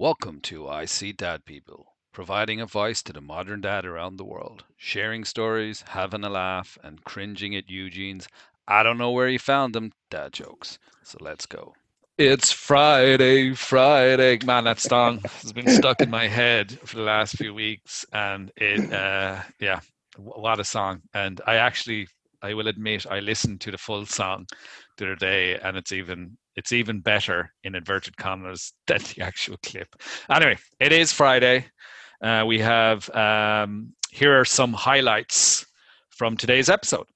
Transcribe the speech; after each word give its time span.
Welcome 0.00 0.40
to 0.44 0.66
I 0.66 0.86
See 0.86 1.12
Dad 1.12 1.44
People, 1.44 1.92
providing 2.10 2.58
a 2.58 2.64
voice 2.64 3.02
to 3.02 3.12
the 3.12 3.20
modern 3.20 3.60
dad 3.60 3.84
around 3.84 4.16
the 4.16 4.24
world, 4.24 4.64
sharing 4.78 5.26
stories, 5.26 5.84
having 5.88 6.24
a 6.24 6.30
laugh, 6.30 6.78
and 6.82 7.04
cringing 7.04 7.54
at 7.54 7.68
Eugene's 7.68 8.26
I 8.66 8.82
don't 8.82 8.96
know 8.96 9.10
where 9.10 9.28
he 9.28 9.36
found 9.36 9.74
them 9.74 9.92
dad 10.08 10.32
jokes. 10.32 10.78
So 11.02 11.18
let's 11.20 11.44
go. 11.44 11.74
It's 12.16 12.50
Friday, 12.50 13.52
Friday. 13.52 14.38
Man, 14.42 14.64
that 14.64 14.80
song 14.80 15.18
has 15.42 15.52
been 15.52 15.68
stuck 15.68 16.00
in 16.00 16.08
my 16.08 16.28
head 16.28 16.78
for 16.82 16.96
the 16.96 17.02
last 17.02 17.36
few 17.36 17.52
weeks. 17.52 18.06
And 18.10 18.50
it, 18.56 18.90
uh, 18.90 19.42
yeah, 19.60 19.80
what 20.16 20.60
a 20.60 20.64
song. 20.64 21.02
And 21.12 21.42
I 21.46 21.56
actually, 21.56 22.08
I 22.40 22.54
will 22.54 22.68
admit, 22.68 23.04
I 23.04 23.20
listened 23.20 23.60
to 23.60 23.70
the 23.70 23.76
full 23.76 24.06
song 24.06 24.46
the 25.00 25.06
other 25.06 25.16
day 25.16 25.58
and 25.58 25.76
it's 25.76 25.92
even 25.92 26.36
it's 26.56 26.72
even 26.72 27.00
better 27.00 27.52
in 27.64 27.74
inverted 27.74 28.16
commas 28.16 28.72
than 28.86 29.00
the 29.14 29.22
actual 29.22 29.56
clip. 29.64 29.88
Anyway, 30.30 30.58
it 30.78 30.92
is 30.92 31.12
Friday. 31.12 31.66
Uh, 32.22 32.44
we 32.46 32.58
have 32.58 33.08
um, 33.10 33.92
here 34.10 34.38
are 34.38 34.44
some 34.44 34.72
highlights 34.72 35.66
from 36.10 36.36
today's 36.36 36.68
episode. 36.68 37.06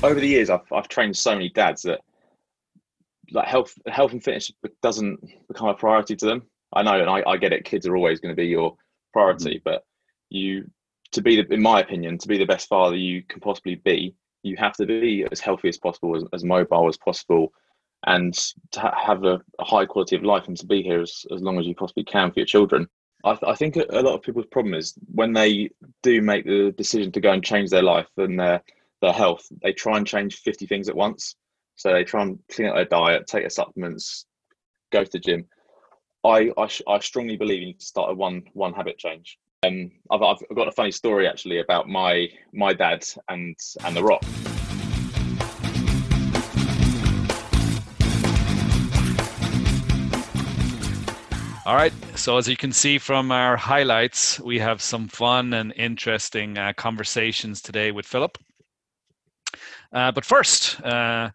Over 0.00 0.20
the 0.20 0.28
years, 0.28 0.50
I've 0.50 0.70
I've 0.72 0.88
trained 0.88 1.16
so 1.16 1.32
many 1.32 1.48
dads 1.48 1.82
that 1.82 2.00
like 3.32 3.48
health 3.48 3.74
health 3.86 4.12
and 4.12 4.22
fitness 4.22 4.52
doesn't 4.82 5.20
become 5.48 5.68
a 5.68 5.74
priority 5.74 6.14
to 6.16 6.26
them. 6.26 6.42
I 6.74 6.82
know, 6.82 7.00
and 7.00 7.08
I, 7.08 7.22
I 7.26 7.38
get 7.38 7.54
it. 7.54 7.64
Kids 7.64 7.86
are 7.86 7.96
always 7.96 8.20
going 8.20 8.32
to 8.32 8.36
be 8.36 8.46
your 8.46 8.76
priority, 9.12 9.56
mm-hmm. 9.56 9.62
but 9.64 9.84
you 10.30 10.70
to 11.12 11.22
be 11.22 11.40
the, 11.40 11.52
in 11.52 11.62
my 11.62 11.80
opinion 11.80 12.18
to 12.18 12.28
be 12.28 12.38
the 12.38 12.44
best 12.44 12.68
father 12.68 12.96
you 12.96 13.22
can 13.22 13.40
possibly 13.40 13.76
be 13.76 14.14
you 14.42 14.56
have 14.56 14.74
to 14.74 14.86
be 14.86 15.26
as 15.32 15.40
healthy 15.40 15.68
as 15.68 15.78
possible 15.78 16.16
as, 16.16 16.24
as 16.32 16.44
mobile 16.44 16.88
as 16.88 16.96
possible 16.96 17.52
and 18.06 18.34
to 18.70 18.80
ha- 18.80 18.94
have 18.96 19.24
a, 19.24 19.40
a, 19.58 19.64
high 19.64 19.84
quality 19.84 20.14
of 20.16 20.22
life 20.22 20.46
and 20.46 20.56
to 20.56 20.66
be 20.66 20.82
here 20.82 21.00
as, 21.00 21.26
as 21.34 21.42
long 21.42 21.58
as 21.58 21.66
you 21.66 21.74
possibly 21.74 22.04
can 22.04 22.30
for 22.30 22.38
your 22.38 22.46
children. 22.46 22.86
I, 23.24 23.32
th- 23.32 23.50
I 23.50 23.54
think 23.54 23.76
a, 23.76 23.84
a 23.90 24.02
lot 24.02 24.14
of 24.14 24.22
people's 24.22 24.46
problem 24.46 24.74
is 24.74 24.94
when 25.12 25.32
they 25.32 25.70
do 26.04 26.22
make 26.22 26.44
the 26.44 26.72
decision 26.76 27.10
to 27.12 27.20
go 27.20 27.32
and 27.32 27.42
change 27.42 27.70
their 27.70 27.82
life 27.82 28.08
and 28.16 28.38
their 28.38 28.62
their 29.00 29.12
health 29.12 29.46
they 29.62 29.72
try 29.72 29.96
and 29.96 30.06
change 30.06 30.40
50 30.40 30.66
things 30.66 30.88
at 30.88 30.96
once. 30.96 31.34
So 31.76 31.92
they 31.92 32.04
try 32.04 32.22
and 32.22 32.38
clean 32.50 32.68
up 32.68 32.76
their 32.76 32.84
diet 32.84 33.26
take 33.26 33.42
their 33.42 33.50
supplements 33.50 34.26
go 34.92 35.04
to 35.04 35.10
the 35.10 35.18
gym 35.18 35.46
I, 36.24 36.50
I, 36.58 36.68
I 36.88 36.98
strongly 37.00 37.36
believe 37.36 37.60
you 37.60 37.66
need 37.66 37.80
to 37.80 37.86
start 37.86 38.10
a 38.10 38.14
one 38.14 38.42
one 38.52 38.72
habit 38.72 38.98
change 38.98 39.38
um, 39.66 39.90
I've, 40.10 40.22
I've 40.22 40.56
got 40.56 40.68
a 40.68 40.72
funny 40.72 40.92
story 40.92 41.26
actually 41.26 41.58
about 41.58 41.88
my 41.88 42.28
my 42.52 42.72
dad 42.72 43.04
and 43.28 43.56
and 43.84 43.96
the 43.96 44.04
Rock. 44.04 44.22
All 51.66 51.74
right. 51.74 51.92
So 52.14 52.38
as 52.38 52.48
you 52.48 52.56
can 52.56 52.72
see 52.72 52.98
from 52.98 53.30
our 53.30 53.56
highlights, 53.56 54.40
we 54.40 54.58
have 54.58 54.80
some 54.80 55.06
fun 55.08 55.52
and 55.52 55.72
interesting 55.76 56.56
uh, 56.56 56.72
conversations 56.74 57.60
today 57.60 57.90
with 57.90 58.06
Philip. 58.06 58.38
Uh, 59.92 60.12
but 60.12 60.24
first, 60.24 60.80
uh, 60.82 61.30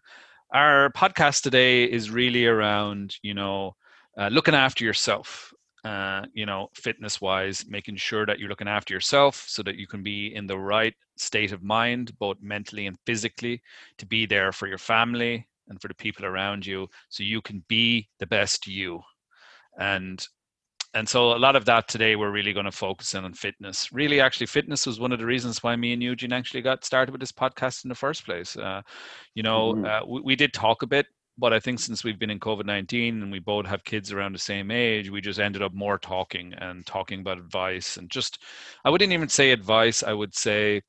our 0.52 0.90
podcast 0.90 1.42
today 1.42 1.84
is 1.84 2.10
really 2.10 2.46
around, 2.46 3.16
you 3.22 3.34
know, 3.34 3.76
uh, 4.18 4.28
looking 4.28 4.54
after 4.54 4.84
yourself 4.84 5.52
uh, 5.84 6.22
you 6.32 6.46
know, 6.46 6.70
fitness 6.72 7.20
wise, 7.20 7.66
making 7.68 7.96
sure 7.96 8.24
that 8.24 8.38
you're 8.38 8.48
looking 8.48 8.68
after 8.68 8.94
yourself 8.94 9.44
so 9.46 9.62
that 9.62 9.76
you 9.76 9.86
can 9.86 10.02
be 10.02 10.34
in 10.34 10.46
the 10.46 10.58
right 10.58 10.94
state 11.18 11.52
of 11.52 11.62
mind, 11.62 12.16
both 12.18 12.38
mentally 12.40 12.86
and 12.86 12.96
physically, 13.04 13.60
to 13.98 14.06
be 14.06 14.24
there 14.24 14.50
for 14.50 14.66
your 14.66 14.78
family 14.78 15.46
and 15.68 15.80
for 15.80 15.88
the 15.88 15.94
people 15.94 16.24
around 16.24 16.64
you 16.64 16.88
so 17.10 17.22
you 17.22 17.42
can 17.42 17.62
be 17.68 18.08
the 18.18 18.26
best 18.26 18.66
you. 18.66 19.00
And 19.78 20.26
and 20.94 21.08
so 21.08 21.32
a 21.32 21.36
lot 21.36 21.56
of 21.56 21.64
that 21.64 21.88
today 21.88 22.14
we're 22.14 22.30
really 22.30 22.52
going 22.52 22.64
to 22.64 22.72
focus 22.72 23.14
in 23.14 23.24
on 23.24 23.34
fitness 23.34 23.92
really 23.92 24.20
actually 24.20 24.46
fitness 24.46 24.86
was 24.86 25.00
one 25.00 25.10
of 25.10 25.18
the 25.18 25.26
reasons 25.26 25.60
why 25.60 25.74
me 25.74 25.92
and 25.92 26.00
eugene 26.00 26.32
actually 26.32 26.62
got 26.62 26.84
started 26.84 27.10
with 27.10 27.20
this 27.20 27.32
podcast 27.32 27.84
in 27.84 27.88
the 27.88 27.94
first 27.94 28.24
place 28.24 28.56
uh, 28.56 28.80
you 29.34 29.42
know 29.42 29.74
mm-hmm. 29.74 29.84
uh, 29.84 30.06
we, 30.06 30.20
we, 30.20 30.36
did 30.36 30.52
talk 30.52 30.82
a 30.82 30.86
bit 30.86 31.06
but 31.36 31.52
I 31.52 31.60
think 31.60 31.80
since 31.80 32.04
we've 32.04 32.18
been 32.18 32.30
in 32.30 32.40
COVID 32.40 32.64
19 32.64 33.22
and 33.22 33.32
we 33.32 33.40
both 33.40 33.66
have 33.66 33.84
kids 33.84 34.12
around 34.12 34.32
the 34.32 34.38
same 34.38 34.70
age, 34.70 35.10
we 35.10 35.20
just 35.20 35.40
ended 35.40 35.62
up 35.62 35.74
more 35.74 35.98
talking 35.98 36.54
and 36.58 36.86
talking 36.86 37.20
about 37.20 37.38
advice 37.38 37.96
and 37.96 38.10
just, 38.10 38.42
I 38.84 38.90
wouldn't 38.90 39.12
even 39.12 39.28
say 39.28 39.50
advice, 39.50 40.02
I 40.02 40.12
would 40.12 40.34
say 40.34 40.82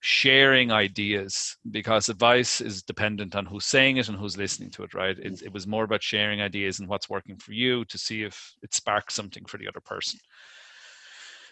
sharing 0.00 0.72
ideas 0.72 1.56
because 1.70 2.08
advice 2.08 2.62
is 2.62 2.82
dependent 2.82 3.36
on 3.36 3.44
who's 3.44 3.66
saying 3.66 3.98
it 3.98 4.08
and 4.08 4.16
who's 4.16 4.38
listening 4.38 4.70
to 4.70 4.82
it, 4.82 4.94
right? 4.94 5.18
It, 5.18 5.42
it 5.42 5.52
was 5.52 5.66
more 5.66 5.84
about 5.84 6.02
sharing 6.02 6.40
ideas 6.40 6.80
and 6.80 6.88
what's 6.88 7.10
working 7.10 7.36
for 7.36 7.52
you 7.52 7.84
to 7.84 7.98
see 7.98 8.22
if 8.22 8.54
it 8.62 8.72
sparks 8.72 9.14
something 9.14 9.44
for 9.44 9.58
the 9.58 9.68
other 9.68 9.80
person. 9.80 10.18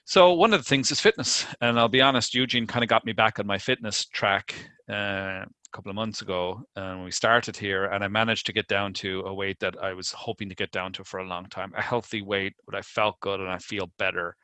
So 0.07 0.33
one 0.33 0.55
of 0.55 0.61
the 0.61 0.65
things 0.65 0.91
is 0.91 1.01
fitness, 1.01 1.45
and 1.61 1.79
I'll 1.79 1.87
be 1.87 2.01
honest, 2.01 2.35
Eugene 2.35 2.67
kind 2.67 2.83
of 2.83 2.89
got 2.89 3.05
me 3.05 3.13
back 3.13 3.39
on 3.39 3.47
my 3.47 3.59
fitness 3.59 4.07
track 4.07 4.55
uh, 4.89 5.45
a 5.73 5.77
couple 5.77 5.91
of 5.91 5.97
months 5.97 6.23
ago 6.23 6.63
and 6.77 7.05
we 7.05 7.11
started 7.11 7.57
here 7.57 7.87
and 7.87 8.03
i 8.03 8.09
managed 8.09 8.47
to 8.47 8.53
get 8.53 8.67
down 8.69 8.93
to 8.93 9.21
a 9.27 9.35
weight 9.35 9.59
that 9.61 9.77
i 9.83 9.93
was 9.93 10.11
hoping 10.13 10.49
to 10.49 10.55
get 10.55 10.71
down 10.71 10.93
to 10.93 11.05
for 11.05 11.21
a 11.21 11.27
long 11.27 11.47
time 11.47 11.73
a 11.77 11.83
healthy 11.83 12.23
weight 12.23 12.55
but 12.67 12.75
i 12.75 12.83
felt 12.83 13.21
good 13.21 13.41
and 13.41 13.51
i 13.51 13.59
feel 13.59 13.91
better 13.99 14.35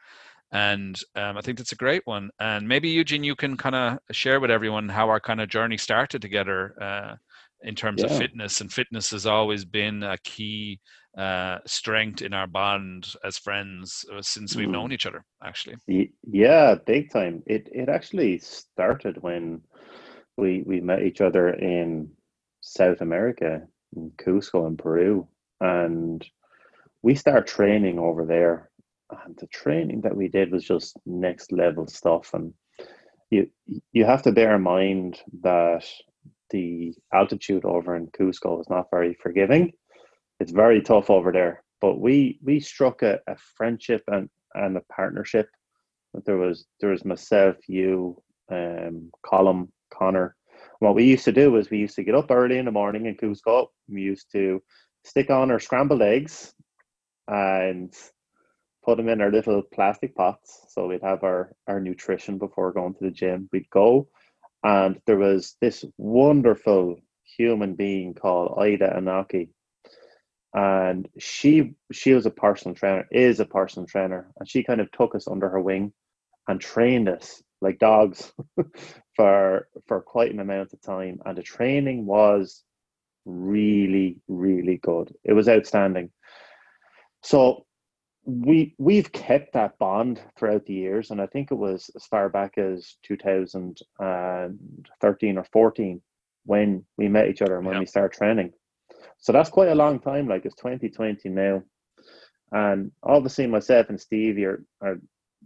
and 0.52 1.00
um, 1.16 1.36
i 1.36 1.40
think 1.40 1.56
that's 1.56 1.72
a 1.72 1.76
great 1.76 2.02
one 2.04 2.30
and 2.40 2.68
maybe 2.68 2.88
eugene 2.88 3.24
you 3.24 3.34
can 3.34 3.56
kind 3.56 3.74
of 3.74 3.98
share 4.12 4.38
with 4.40 4.50
everyone 4.50 4.88
how 4.88 5.08
our 5.08 5.20
kind 5.20 5.40
of 5.40 5.48
journey 5.48 5.78
started 5.78 6.20
together 6.20 6.74
uh, 6.82 7.14
in 7.62 7.74
terms 7.74 8.02
yeah. 8.02 8.10
of 8.10 8.18
fitness 8.18 8.60
and 8.60 8.72
fitness 8.72 9.10
has 9.10 9.24
always 9.24 9.64
been 9.64 10.02
a 10.02 10.18
key 10.24 10.78
uh, 11.16 11.58
strength 11.64 12.22
in 12.22 12.34
our 12.34 12.46
bond 12.46 13.14
as 13.24 13.38
friends 13.38 14.04
uh, 14.12 14.20
since 14.20 14.56
we've 14.56 14.68
mm. 14.68 14.72
known 14.72 14.92
each 14.92 15.06
other 15.06 15.24
actually 15.42 15.76
yeah 16.30 16.74
big 16.86 17.10
time 17.10 17.42
it 17.46 17.68
it 17.72 17.88
actually 17.88 18.38
started 18.38 19.16
when 19.22 19.60
we 20.36 20.62
we 20.66 20.80
met 20.80 21.02
each 21.02 21.20
other 21.20 21.50
in 21.50 22.10
South 22.60 23.00
America, 23.00 23.62
in 23.96 24.10
Cusco 24.16 24.66
in 24.66 24.76
Peru, 24.76 25.28
and 25.60 26.24
we 27.02 27.14
started 27.14 27.46
training 27.46 27.98
over 27.98 28.24
there. 28.24 28.70
And 29.24 29.36
the 29.36 29.46
training 29.48 30.00
that 30.00 30.16
we 30.16 30.28
did 30.28 30.50
was 30.50 30.64
just 30.64 30.96
next 31.04 31.52
level 31.52 31.86
stuff. 31.86 32.32
And 32.32 32.54
you 33.30 33.48
you 33.92 34.04
have 34.04 34.22
to 34.22 34.32
bear 34.32 34.56
in 34.56 34.62
mind 34.62 35.20
that 35.42 35.84
the 36.50 36.94
altitude 37.12 37.64
over 37.64 37.96
in 37.96 38.08
Cusco 38.08 38.60
is 38.60 38.68
not 38.70 38.90
very 38.90 39.14
forgiving. 39.14 39.72
It's 40.40 40.52
very 40.52 40.80
tough 40.80 41.10
over 41.10 41.30
there. 41.32 41.62
But 41.80 42.00
we 42.00 42.38
we 42.42 42.60
struck 42.60 43.02
a, 43.02 43.20
a 43.26 43.36
friendship 43.56 44.02
and, 44.08 44.28
and 44.54 44.76
a 44.76 44.82
partnership. 44.92 45.48
There 46.24 46.38
was 46.38 46.64
there 46.80 46.90
was 46.90 47.04
myself, 47.04 47.56
you, 47.68 48.22
um, 48.50 49.10
Colum, 49.26 49.72
Connor. 49.96 50.34
What 50.80 50.94
we 50.94 51.04
used 51.04 51.24
to 51.24 51.32
do 51.32 51.56
is 51.56 51.70
we 51.70 51.78
used 51.78 51.96
to 51.96 52.04
get 52.04 52.14
up 52.14 52.30
early 52.30 52.58
in 52.58 52.64
the 52.64 52.70
morning 52.70 53.06
in 53.06 53.16
Cusco. 53.16 53.68
We 53.88 54.02
used 54.02 54.30
to 54.32 54.62
stick 55.04 55.30
on 55.30 55.50
our 55.50 55.60
scrambled 55.60 56.02
eggs 56.02 56.52
and 57.28 57.94
put 58.84 58.96
them 58.96 59.08
in 59.08 59.20
our 59.20 59.30
little 59.30 59.62
plastic 59.62 60.14
pots. 60.14 60.66
So 60.68 60.86
we'd 60.86 61.02
have 61.02 61.24
our, 61.24 61.54
our 61.66 61.80
nutrition 61.80 62.38
before 62.38 62.72
going 62.72 62.94
to 62.94 63.04
the 63.04 63.10
gym. 63.10 63.48
We'd 63.52 63.70
go, 63.70 64.08
and 64.62 65.00
there 65.06 65.16
was 65.16 65.56
this 65.60 65.84
wonderful 65.96 66.96
human 67.36 67.74
being 67.74 68.14
called 68.14 68.58
Ida 68.58 68.94
Anaki. 68.96 69.50
And 70.54 71.08
she 71.18 71.74
she 71.90 72.12
was 72.12 72.26
a 72.26 72.30
personal 72.30 72.76
trainer, 72.76 73.06
is 73.10 73.40
a 73.40 73.44
personal 73.44 73.86
trainer, 73.86 74.30
and 74.38 74.48
she 74.48 74.62
kind 74.62 74.80
of 74.80 74.90
took 74.92 75.14
us 75.14 75.26
under 75.26 75.48
her 75.48 75.60
wing 75.60 75.92
and 76.46 76.60
trained 76.60 77.08
us 77.08 77.42
like 77.60 77.78
dogs 77.78 78.32
for 79.16 79.68
for 79.86 80.00
quite 80.00 80.32
an 80.32 80.40
amount 80.40 80.72
of 80.72 80.80
time 80.80 81.20
and 81.24 81.38
the 81.38 81.42
training 81.42 82.06
was 82.06 82.64
really 83.24 84.18
really 84.28 84.78
good. 84.78 85.12
It 85.24 85.32
was 85.32 85.48
outstanding. 85.48 86.10
So 87.22 87.66
we 88.24 88.74
we've 88.78 89.12
kept 89.12 89.52
that 89.52 89.78
bond 89.78 90.20
throughout 90.38 90.64
the 90.64 90.72
years 90.72 91.10
and 91.10 91.20
i 91.20 91.26
think 91.26 91.50
it 91.50 91.56
was 91.56 91.90
as 91.94 92.06
far 92.06 92.30
back 92.30 92.56
as 92.56 92.96
2013 93.02 95.36
or 95.36 95.44
14 95.52 96.00
when 96.44 96.84
we 96.96 97.08
met 97.08 97.28
each 97.28 97.42
other 97.42 97.56
and 97.56 97.66
when 97.66 97.78
we 97.78 97.86
started 97.86 98.16
training. 98.16 98.52
So 99.18 99.32
that's 99.32 99.50
quite 99.50 99.68
a 99.68 99.74
long 99.74 99.98
time 99.98 100.28
like 100.28 100.44
it's 100.44 100.54
2020 100.56 101.28
now. 101.30 101.62
And 102.52 102.92
obviously 103.02 103.46
myself 103.46 103.88
and 103.88 104.00
steve 104.00 104.38
are, 104.44 104.64
are 104.80 104.98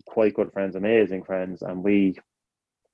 quite 0.07 0.35
good 0.35 0.53
friends, 0.53 0.77
amazing 0.77 1.25
friends, 1.25 1.63
and 1.63 1.83
we 1.83 2.17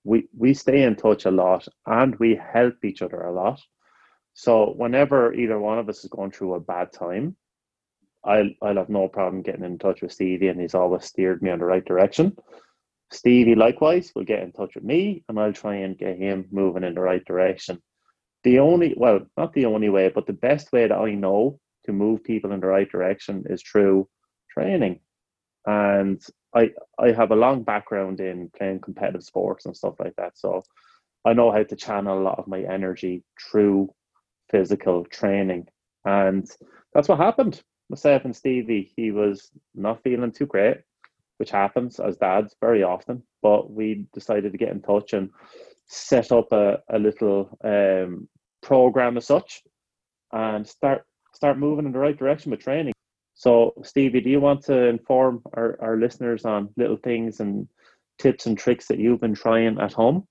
we 0.05 0.29
we 0.37 0.55
stay 0.55 0.83
in 0.83 0.97
touch 0.97 1.25
a 1.25 1.31
lot 1.31 1.67
and 1.87 2.17
we 2.17 2.37
help 2.37 2.85
each 2.85 3.03
other 3.03 3.23
a 3.23 3.33
lot. 3.33 3.61
So 4.35 4.75
whenever 4.77 5.33
either 5.33 5.59
one 5.59 5.79
of 5.79 5.89
us 5.89 6.05
is 6.05 6.11
going 6.11 6.33
through 6.33 6.55
a 6.55 6.61
bad 6.61 6.93
time, 6.93 7.37
I'll 8.25 8.51
I'll 8.63 8.77
have 8.77 8.89
no 8.89 9.09
problem 9.09 9.43
getting 9.43 9.65
in 9.65 9.79
touch 9.79 10.03
with 10.03 10.13
Stevie, 10.13 10.49
and 10.49 10.61
he's 10.61 10.75
always 10.75 11.05
steered 11.05 11.43
me 11.43 11.51
in 11.51 11.59
the 11.59 11.65
right 11.65 11.85
direction. 11.85 12.37
Stevie 13.11 13.55
likewise 13.55 14.13
will 14.15 14.25
get 14.25 14.43
in 14.43 14.53
touch 14.53 14.75
with 14.75 14.85
me 14.85 15.25
and 15.29 15.39
I'll 15.39 15.53
try 15.53 15.77
and 15.77 15.97
get 15.97 16.19
him 16.19 16.47
moving 16.51 16.83
in 16.83 16.95
the 16.95 17.01
right 17.01 17.25
direction. 17.25 17.81
The 18.43 18.59
only 18.59 18.95
well, 18.97 19.21
not 19.37 19.53
the 19.53 19.67
only 19.67 19.89
way, 19.89 20.09
but 20.09 20.27
the 20.27 20.33
best 20.33 20.73
way 20.73 20.89
that 20.89 20.99
I 20.99 21.13
know 21.13 21.61
to 21.85 21.93
move 21.93 22.25
people 22.25 22.53
in 22.53 22.61
the 22.61 22.67
right 22.67 22.91
direction 22.91 23.45
is 23.49 23.63
through 23.63 24.09
training. 24.51 25.01
And 25.67 26.23
I 26.55 26.71
I 26.99 27.13
have 27.13 27.31
a 27.31 27.37
long 27.37 27.63
background 27.63 28.21
in 28.21 28.51
playing 28.57 28.81
competitive 28.81 29.25
sports 29.25 29.67
and 29.67 29.77
stuff 29.77 29.95
like 29.99 30.15
that. 30.17 30.37
So 30.39 30.63
I 31.25 31.33
know 31.33 31.51
how 31.53 31.63
to 31.63 31.77
channel 31.77 32.19
a 32.19 32.23
lot 32.23 32.39
of 32.39 32.47
my 32.49 32.61
energy 32.61 33.25
through 33.51 33.91
physical 34.51 35.05
training. 35.07 35.67
And 36.05 36.47
that's 36.93 37.09
what 37.09 37.19
happened. 37.19 37.63
Myself 37.91 38.25
and 38.25 38.37
Stevie, 38.37 38.93
he 38.97 39.11
was 39.11 39.51
not 39.75 40.03
feeling 40.03 40.33
too 40.33 40.47
great, 40.47 40.79
which 41.39 41.51
happens 41.51 42.01
as 42.01 42.17
dads 42.19 42.55
very 42.61 42.83
often. 42.83 43.23
But 43.43 43.71
we 43.71 44.07
decided 44.13 44.53
to 44.53 44.59
get 44.59 44.71
in 44.71 44.83
touch 44.83 45.13
and 45.15 45.31
set 45.87 46.33
up 46.33 46.53
a, 46.53 46.79
a 46.91 46.99
little 46.99 47.51
um, 47.65 48.29
program 48.63 49.17
as 49.17 49.27
such 49.27 49.63
and 50.33 50.67
start 50.67 51.05
start 51.35 51.59
moving 51.59 51.87
in 51.87 51.93
the 51.93 51.99
right 51.99 52.19
direction 52.19 52.51
with 52.51 52.61
training. 52.61 52.94
So, 53.35 53.75
Stevie, 53.83 54.21
do 54.21 54.31
you 54.31 54.41
want 54.41 54.65
to 54.65 54.87
inform 54.87 55.43
our, 55.55 55.77
our 55.81 55.97
listeners 55.97 56.45
on 56.45 56.71
little 56.77 56.97
things 56.97 57.41
and 57.41 57.69
tips 58.19 58.47
and 58.47 58.57
tricks 58.57 58.87
that 58.87 58.99
you've 58.99 59.21
been 59.21 59.35
trying 59.35 59.81
at 59.81 59.93
home? 59.93 60.27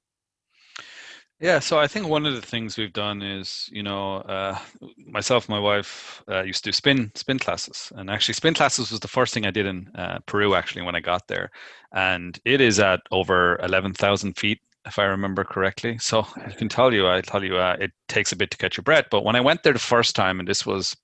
Yeah, 1.40 1.60
so 1.60 1.78
I 1.78 1.88
think 1.88 2.08
one 2.08 2.26
of 2.26 2.36
the 2.36 2.42
things 2.42 2.78
we've 2.78 2.94
done 2.94 3.22
is, 3.22 3.68
you 3.70 3.84
know, 3.84 4.18
uh, 4.18 4.58
myself, 5.06 5.50
my 5.50 5.60
wife 5.60 6.24
uh, 6.32 6.44
used 6.44 6.64
to 6.64 6.70
do 6.70 6.72
spin 6.72 7.12
spin 7.16 7.38
classes, 7.38 7.92
and 7.98 8.10
actually, 8.10 8.36
spin 8.36 8.54
classes 8.54 8.92
was 8.92 9.02
the 9.02 9.10
first 9.10 9.34
thing 9.34 9.46
I 9.46 9.52
did 9.52 9.66
in 9.66 9.90
uh, 9.96 10.20
Peru. 10.26 10.56
Actually, 10.56 10.84
when 10.84 10.96
I 10.96 11.02
got 11.02 11.28
there, 11.28 11.52
and 11.92 12.40
it 12.46 12.62
is 12.62 12.80
at 12.80 13.02
over 13.12 13.60
eleven 13.62 13.94
thousand 13.94 14.38
feet, 14.38 14.62
if 14.86 14.98
I 14.98 15.04
remember 15.04 15.44
correctly. 15.44 15.98
So 15.98 16.26
I 16.38 16.52
can 16.52 16.70
tell 16.70 16.94
you, 16.94 17.10
I 17.10 17.20
tell 17.20 17.44
you, 17.44 17.58
uh, 17.58 17.76
it 17.78 17.92
takes 18.08 18.32
a 18.32 18.38
bit 18.38 18.50
to 18.52 18.58
catch 18.58 18.78
your 18.78 18.84
breath. 18.84 19.08
But 19.12 19.26
when 19.26 19.36
I 19.36 19.42
went 19.42 19.64
there 19.64 19.74
the 19.74 19.80
first 19.80 20.16
time, 20.16 20.40
and 20.40 20.48
this 20.48 20.66
was 20.66 20.96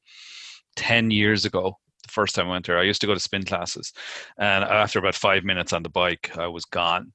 ten 0.77 1.11
years 1.11 1.43
ago, 1.43 1.77
the 2.09 2.13
first 2.13 2.35
time 2.35 2.47
I 2.47 2.51
went 2.51 2.65
there, 2.65 2.79
I 2.79 2.83
used 2.83 3.01
to 3.01 3.07
go 3.07 3.13
to 3.13 3.19
spin 3.19 3.43
classes, 3.43 3.93
and 4.37 4.63
after 4.63 4.99
about 4.99 5.15
five 5.15 5.43
minutes 5.43 5.73
on 5.73 5.83
the 5.83 5.89
bike, 5.89 6.37
I 6.37 6.47
was 6.47 6.65
gone 6.65 7.13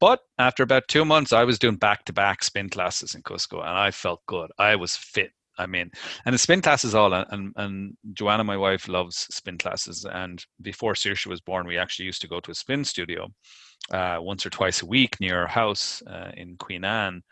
but 0.00 0.20
after 0.38 0.62
about 0.62 0.88
two 0.88 1.04
months, 1.04 1.32
I 1.32 1.44
was 1.44 1.58
doing 1.58 1.76
back 1.76 2.04
to 2.04 2.12
back 2.12 2.44
spin 2.44 2.68
classes 2.68 3.14
in 3.14 3.22
Cusco 3.22 3.60
and 3.60 3.78
I 3.78 3.90
felt 3.90 4.20
good. 4.26 4.50
I 4.58 4.76
was 4.76 4.96
fit. 4.96 5.30
I 5.56 5.66
mean, 5.66 5.90
and 6.26 6.34
the 6.34 6.38
spin 6.38 6.60
classes 6.60 6.94
all, 6.94 7.14
and, 7.14 7.52
and 7.56 7.96
Joanna, 8.12 8.44
my 8.44 8.56
wife, 8.56 8.86
loves 8.88 9.26
spin 9.30 9.56
classes. 9.56 10.04
And 10.04 10.44
before 10.60 10.94
Saoirse 10.94 11.26
was 11.26 11.40
born, 11.40 11.66
we 11.66 11.78
actually 11.78 12.06
used 12.06 12.20
to 12.22 12.28
go 12.28 12.40
to 12.40 12.50
a 12.50 12.54
spin 12.54 12.84
studio 12.84 13.28
uh, 13.92 14.18
once 14.20 14.44
or 14.44 14.50
twice 14.50 14.82
a 14.82 14.86
week 14.86 15.18
near 15.20 15.40
our 15.40 15.46
house 15.46 16.02
uh, 16.08 16.32
in 16.36 16.56
Queen 16.56 16.84
Anne. 16.84 17.22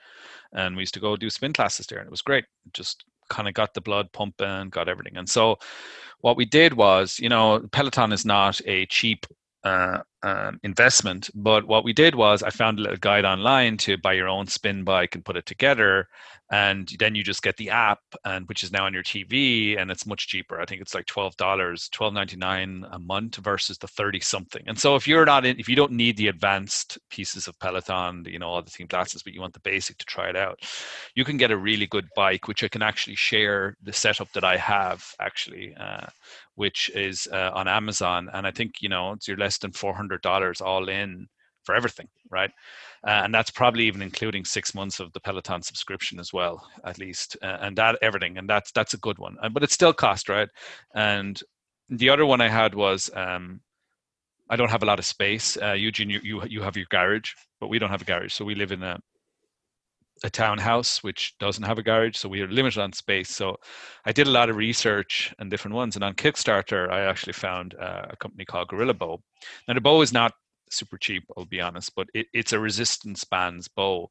And 0.53 0.77
we 0.77 0.83
used 0.83 0.95
to 0.95 1.01
go 1.01 1.17
do 1.17 1.31
spin 1.31 1.53
classes 1.53 1.87
there, 1.87 1.99
and 1.99 2.07
it 2.07 2.13
was 2.13 2.23
great. 2.23 2.45
just 2.73 3.05
kind 3.33 3.49
of 3.49 3.55
got 3.55 3.75
the 3.75 3.81
blood 3.81 4.13
pumping, 4.13 4.69
got 4.69 4.89
everything. 4.89 5.17
And 5.17 5.29
so, 5.29 5.59
what 6.21 6.37
we 6.37 6.45
did 6.45 6.75
was, 6.75 7.19
you 7.19 7.29
know, 7.29 7.67
Peloton 7.73 8.13
is 8.13 8.25
not 8.25 8.61
a 8.67 8.87
cheap 8.87 9.27
uh, 9.65 9.99
um, 10.23 10.59
investment. 10.63 11.31
But 11.35 11.67
what 11.67 11.85
we 11.85 11.93
did 11.93 12.15
was 12.15 12.43
I 12.43 12.51
found 12.51 12.79
a 12.79 12.83
little 12.83 12.99
guide 12.99 13.25
online 13.25 13.77
to 13.79 13.97
buy 13.99 14.15
your 14.15 14.29
own 14.29 14.47
spin 14.47 14.85
bike 14.85 15.15
and 15.15 15.25
put 15.25 15.37
it 15.37 15.47
together. 15.47 16.09
And 16.51 16.93
then 16.99 17.15
you 17.15 17.25
just 17.25 17.43
get 17.43 17.57
the 17.57 17.71
app 17.71 18.01
and 18.25 18.47
which 18.47 18.63
is 18.63 18.73
now 18.73 18.85
on 18.85 18.93
your 18.93 19.03
tv 19.03 19.81
and 19.81 19.91
it's 19.91 20.07
much 20.07 20.29
cheaper. 20.29 20.61
I 20.61 20.67
think 20.67 20.83
it's 20.83 20.95
like 20.95 21.07
$12 21.07 21.37
$12.99 21.91 22.89
a 22.91 22.99
month 22.99 23.37
versus 23.37 23.79
the 23.79 23.89
30 23.89 24.21
something 24.21 24.63
and 24.67 24.79
so 24.79 24.97
if 24.97 25.07
you're 25.07 25.25
not 25.25 25.45
in 25.45 25.59
if 25.59 25.69
you 25.69 25.77
don't 25.77 25.93
need 25.93 26.17
the 26.17 26.29
advanced 26.29 26.99
pieces 27.11 27.49
of 27.49 27.59
peloton 27.59 28.25
you 28.27 28.39
know 28.39 28.49
all 28.49 28.63
the 28.63 28.71
team 28.71 28.87
classes 28.87 29.23
but 29.23 29.33
you 29.33 29.41
want 29.41 29.53
the 29.53 29.61
basic 29.61 29.99
to 29.99 30.05
try 30.05 30.29
it 30.29 30.37
out 30.37 30.59
you 31.15 31.25
can 31.25 31.37
get 31.37 31.51
a 31.51 31.57
really 31.57 31.87
good 31.87 32.07
bike 32.17 32.49
which 32.49 32.65
i 32.65 32.69
can 32.69 32.83
actually 32.83 33.17
share 33.17 33.77
the 33.83 33.93
setup 33.93 34.31
that 34.33 34.45
i 34.45 34.57
have 34.57 35.05
actually 35.21 35.75
uh, 35.79 36.07
which 36.55 36.91
is 36.95 37.27
uh, 37.33 37.51
on 37.55 37.69
amazon. 37.69 38.29
And 38.33 38.47
i 38.47 38.51
think 38.51 38.81
you 38.81 38.89
know 38.89 39.13
it's 39.13 39.29
you're 39.29 39.37
less 39.37 39.59
than 39.59 39.73
$400 39.73 40.12
all 40.61 40.89
in 40.89 41.27
for 41.65 41.75
everything 41.75 42.09
right 42.31 42.51
uh, 43.05 43.23
and 43.25 43.35
that's 43.35 43.51
probably 43.51 43.85
even 43.87 44.01
including 44.01 44.45
six 44.45 44.75
months 44.75 45.01
of 45.01 45.13
the 45.13 45.21
Peloton 45.21 45.61
subscription 45.61 46.21
as 46.21 46.33
well, 46.33 46.69
at 46.85 46.99
least, 46.99 47.37
uh, 47.43 47.59
and 47.61 47.77
that 47.77 47.99
everything, 48.01 48.39
and 48.39 48.49
that's 48.49 48.71
that's 48.73 48.95
a 48.95 48.99
good 48.99 49.19
one. 49.19 49.37
Uh, 49.43 49.49
but 49.49 49.65
it 49.65 49.73
still 49.73 49.93
cost, 49.93 50.29
right? 50.29 50.49
And 50.95 51.41
the 51.89 52.11
other 52.11 52.25
one 52.27 52.41
I 52.41 52.49
had 52.49 52.75
was 52.75 53.11
um, 53.15 53.61
I 54.49 54.55
don't 54.55 54.71
have 54.71 54.85
a 54.85 54.87
lot 54.87 55.01
of 55.01 55.05
space. 55.05 55.59
Uh, 55.61 55.73
Eugene, 55.73 56.11
you, 56.11 56.21
you 56.23 56.43
you 56.47 56.63
have 56.63 56.77
your 56.77 56.87
garage, 56.91 57.33
but 57.61 57.69
we 57.69 57.81
don't 57.81 57.91
have 57.91 58.03
a 58.03 58.05
garage, 58.05 58.33
so 58.33 58.45
we 58.45 58.55
live 58.55 58.71
in 58.71 58.85
a 58.85 59.01
a 60.25 60.31
townhouse 60.31 61.03
which 61.03 61.35
doesn't 61.39 61.65
have 61.65 61.79
a 61.79 61.83
garage, 61.83 62.17
so 62.17 62.29
we 62.29 62.41
are 62.41 62.49
limited 62.49 62.81
on 62.81 62.93
space. 62.93 63.29
So 63.31 63.57
I 64.05 64.13
did 64.13 64.27
a 64.27 64.31
lot 64.31 64.51
of 64.51 64.57
research 64.57 65.35
and 65.39 65.51
different 65.51 65.75
ones, 65.75 65.97
and 65.97 66.05
on 66.05 66.15
Kickstarter 66.15 66.91
I 66.91 67.03
actually 67.03 67.33
found 67.33 67.75
uh, 67.75 68.07
a 68.11 68.17
company 68.17 68.45
called 68.45 68.69
Gorilla 68.69 68.95
Bow. 68.95 69.21
Now 69.67 69.75
the 69.75 69.81
bow 69.81 70.01
is 70.03 70.13
not 70.13 70.33
super 70.71 70.97
cheap, 70.99 71.25
I'll 71.37 71.45
be 71.45 71.61
honest, 71.61 71.93
but 71.95 72.09
it, 72.15 72.27
it's 72.33 72.53
a 72.53 72.59
resistance 72.59 73.25
bands 73.25 73.69
bow. 73.69 74.09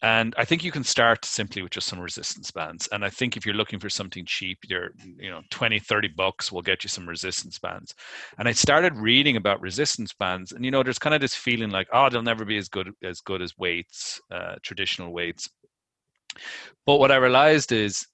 And 0.00 0.32
I 0.38 0.44
think 0.44 0.62
you 0.62 0.70
can 0.70 0.84
start 0.84 1.24
simply 1.24 1.60
with 1.60 1.72
just 1.72 1.88
some 1.88 1.98
resistance 1.98 2.52
bands. 2.52 2.88
And 2.92 3.04
I 3.04 3.10
think 3.10 3.36
if 3.36 3.44
you're 3.44 3.54
looking 3.54 3.80
for 3.80 3.90
something 3.90 4.24
cheap, 4.24 4.58
you're, 4.68 4.90
you 5.18 5.28
know, 5.28 5.40
20, 5.50 5.80
30 5.80 6.08
bucks 6.08 6.52
will 6.52 6.62
get 6.62 6.84
you 6.84 6.88
some 6.88 7.08
resistance 7.08 7.58
bands. 7.58 7.94
And 8.38 8.46
I 8.46 8.52
started 8.52 8.94
reading 8.96 9.36
about 9.36 9.60
resistance 9.60 10.12
bands 10.12 10.52
and, 10.52 10.64
you 10.64 10.70
know, 10.70 10.84
there's 10.84 11.00
kind 11.00 11.14
of 11.14 11.20
this 11.20 11.34
feeling 11.34 11.70
like, 11.70 11.88
oh, 11.92 12.08
they'll 12.08 12.22
never 12.22 12.44
be 12.44 12.58
as 12.58 12.68
good 12.68 12.92
as 13.02 13.20
good 13.20 13.42
as 13.42 13.58
weights, 13.58 14.20
uh, 14.30 14.54
traditional 14.62 15.12
weights. 15.12 15.48
But 16.86 16.98
what 17.00 17.10
I 17.10 17.16
realized 17.16 17.72
is 17.72 18.06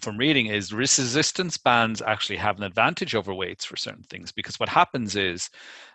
from 0.00 0.16
reading 0.16 0.46
is 0.46 0.72
resistance 0.72 1.58
bands 1.58 2.02
actually 2.02 2.36
have 2.36 2.56
an 2.56 2.64
advantage 2.64 3.14
over 3.14 3.34
weights 3.34 3.64
for 3.64 3.76
certain 3.76 4.02
things 4.04 4.32
because 4.32 4.58
what 4.58 4.68
happens 4.68 5.14
is 5.14 5.48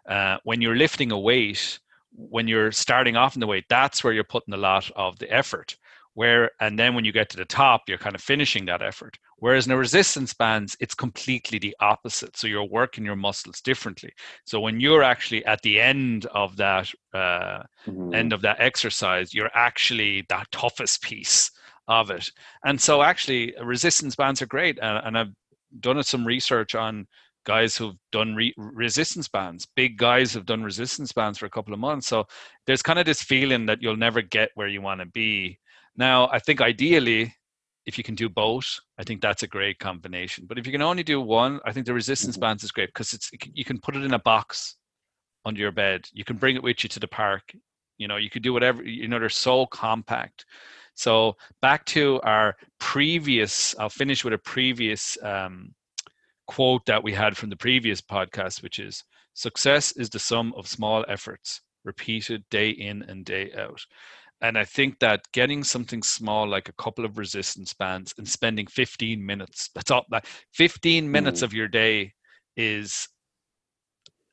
uh, 0.08 0.38
when 0.44 0.62
you're 0.62 0.78
lifting 0.78 1.12
a 1.12 1.20
weight 1.20 1.80
when 2.14 2.48
you're 2.48 2.72
starting 2.72 3.16
off 3.16 3.36
in 3.36 3.40
the 3.40 3.48
weight 3.48 3.66
that's 3.70 4.04
where 4.04 4.14
you're 4.14 4.24
putting 4.24 4.54
a 4.54 4.58
lot 4.58 4.90
of 4.96 5.18
the 5.20 5.32
effort 5.32 5.76
where 6.14 6.52
and 6.60 6.80
then 6.80 6.96
when 6.96 7.06
you 7.06 7.12
get 7.12 7.30
to 7.30 7.38
the 7.38 7.46
top 7.46 7.84
you're 7.88 7.98
kind 7.98 8.16
of 8.16 8.22
finishing 8.22 8.66
that 8.66 8.82
effort 8.82 9.18
whereas 9.38 9.68
in 9.68 9.72
a 9.72 9.78
resistance 9.78 10.34
bands 10.34 10.76
it's 10.80 10.96
completely 10.96 11.60
the 11.60 11.76
opposite 11.80 12.36
so 12.36 12.48
you're 12.48 12.64
working 12.64 13.06
your 13.06 13.16
muscles 13.16 13.62
differently 13.62 14.12
so 14.46 14.60
when 14.60 14.80
you're 14.80 15.04
actually 15.04 15.46
at 15.46 15.62
the 15.62 15.80
end 15.80 16.26
of 16.28 16.56
that 16.58 16.92
uh, 17.14 17.62
mm-hmm. 17.86 18.14
end 18.14 18.34
of 18.34 18.42
that 18.42 18.60
exercise 18.60 19.34
you're 19.34 19.52
actually 19.54 20.26
that 20.30 20.50
toughest 20.52 21.02
piece 21.04 21.52
of 21.88 22.12
it. 22.12 22.32
And 22.66 22.80
so 22.80 23.02
actually 23.02 23.54
resistance 23.64 24.16
bands 24.16 24.42
are 24.42 24.48
great. 24.48 24.80
And, 24.82 25.06
and 25.06 25.18
I've 25.18 25.34
done 25.80 26.02
some 26.04 26.26
research 26.26 26.76
on 26.76 27.08
guys 27.48 27.78
who've 27.78 27.96
done 28.12 28.36
re- 28.36 28.54
resistance 28.58 29.30
bands. 29.30 29.66
Big 29.76 29.98
guys 29.98 30.34
have 30.34 30.46
done 30.46 30.62
resistance 30.62 31.14
bands 31.14 31.38
for 31.38 31.46
a 31.46 31.50
couple 31.50 31.74
of 31.74 31.80
months. 31.80 32.06
So 32.06 32.28
there's 32.66 32.82
kind 32.82 33.00
of 33.00 33.06
this 33.06 33.24
feeling 33.24 33.66
that 33.68 33.82
you'll 33.82 33.96
never 33.96 34.22
get 34.22 34.50
where 34.56 34.68
you 34.68 34.82
want 34.82 35.00
to 35.00 35.06
be. 35.06 35.58
Now, 35.96 36.28
I 36.28 36.40
think 36.40 36.60
ideally, 36.60 37.34
if 37.86 37.98
you 37.98 38.04
can 38.04 38.16
do 38.16 38.28
both, 38.28 38.68
I 39.00 39.04
think 39.04 39.22
that's 39.22 39.44
a 39.44 39.48
great 39.48 39.80
combination. 39.80 40.46
But 40.46 40.60
if 40.60 40.66
you 40.68 40.74
can 40.74 40.82
only 40.82 41.04
do 41.04 41.22
one, 41.22 41.62
I 41.66 41.72
think 41.72 41.86
the 41.86 41.94
resistance 41.94 42.36
mm-hmm. 42.36 42.42
bands 42.42 42.64
is 42.66 42.72
great 42.72 42.90
because 42.90 43.14
it's 43.14 43.32
you 43.54 43.64
can 43.64 43.80
put 43.80 43.96
it 43.96 44.04
in 44.04 44.14
a 44.14 44.20
box 44.20 44.76
under 45.46 45.62
your 45.62 45.72
bed. 45.72 46.06
You 46.12 46.26
can 46.26 46.36
bring 46.36 46.58
it 46.58 46.64
with 46.64 46.84
you 46.84 46.90
to 46.90 47.00
the 47.00 47.08
park. 47.08 47.44
You 47.98 48.10
know, 48.10 48.18
you 48.18 48.30
could 48.30 48.44
do 48.44 48.52
whatever. 48.52 48.84
You 48.84 49.08
know, 49.08 49.20
they're 49.20 49.30
so 49.30 49.66
compact. 49.68 50.46
So 50.96 51.38
back 51.62 51.86
to 51.86 52.20
our 52.24 52.58
previous, 52.80 53.74
I'll 53.80 53.88
finish 53.90 54.26
with 54.26 54.34
a 54.34 54.38
previous 54.38 55.18
um, 55.24 55.74
quote 56.48 56.86
that 56.86 57.04
we 57.04 57.14
had 57.14 57.38
from 57.38 57.50
the 57.50 57.56
previous 57.56 58.02
podcast, 58.02 58.64
which 58.64 58.80
is 58.80 59.04
success 59.34 59.92
is 59.94 60.10
the 60.10 60.20
sum 60.20 60.54
of 60.58 60.68
small 60.68 61.06
efforts 61.08 61.62
repeated 61.84 62.44
day 62.50 62.70
in 62.70 63.04
and 63.04 63.26
day 63.26 63.52
out. 63.58 63.80
And 64.42 64.58
I 64.58 64.66
think 64.66 65.00
that 65.00 65.22
getting 65.34 65.64
something 65.64 66.04
small 66.04 66.48
like 66.48 66.70
a 66.70 66.74
couple 66.84 67.06
of 67.06 67.18
resistance 67.18 67.74
bands 67.74 68.14
and 68.18 68.28
spending 68.28 68.68
15 68.68 69.26
minutes, 69.26 69.70
that's 69.74 69.90
all 69.90 70.06
that 70.12 70.28
15 70.54 71.10
minutes 71.10 71.40
mm. 71.40 71.44
of 71.44 71.54
your 71.54 71.68
day 71.68 72.14
is 72.56 73.08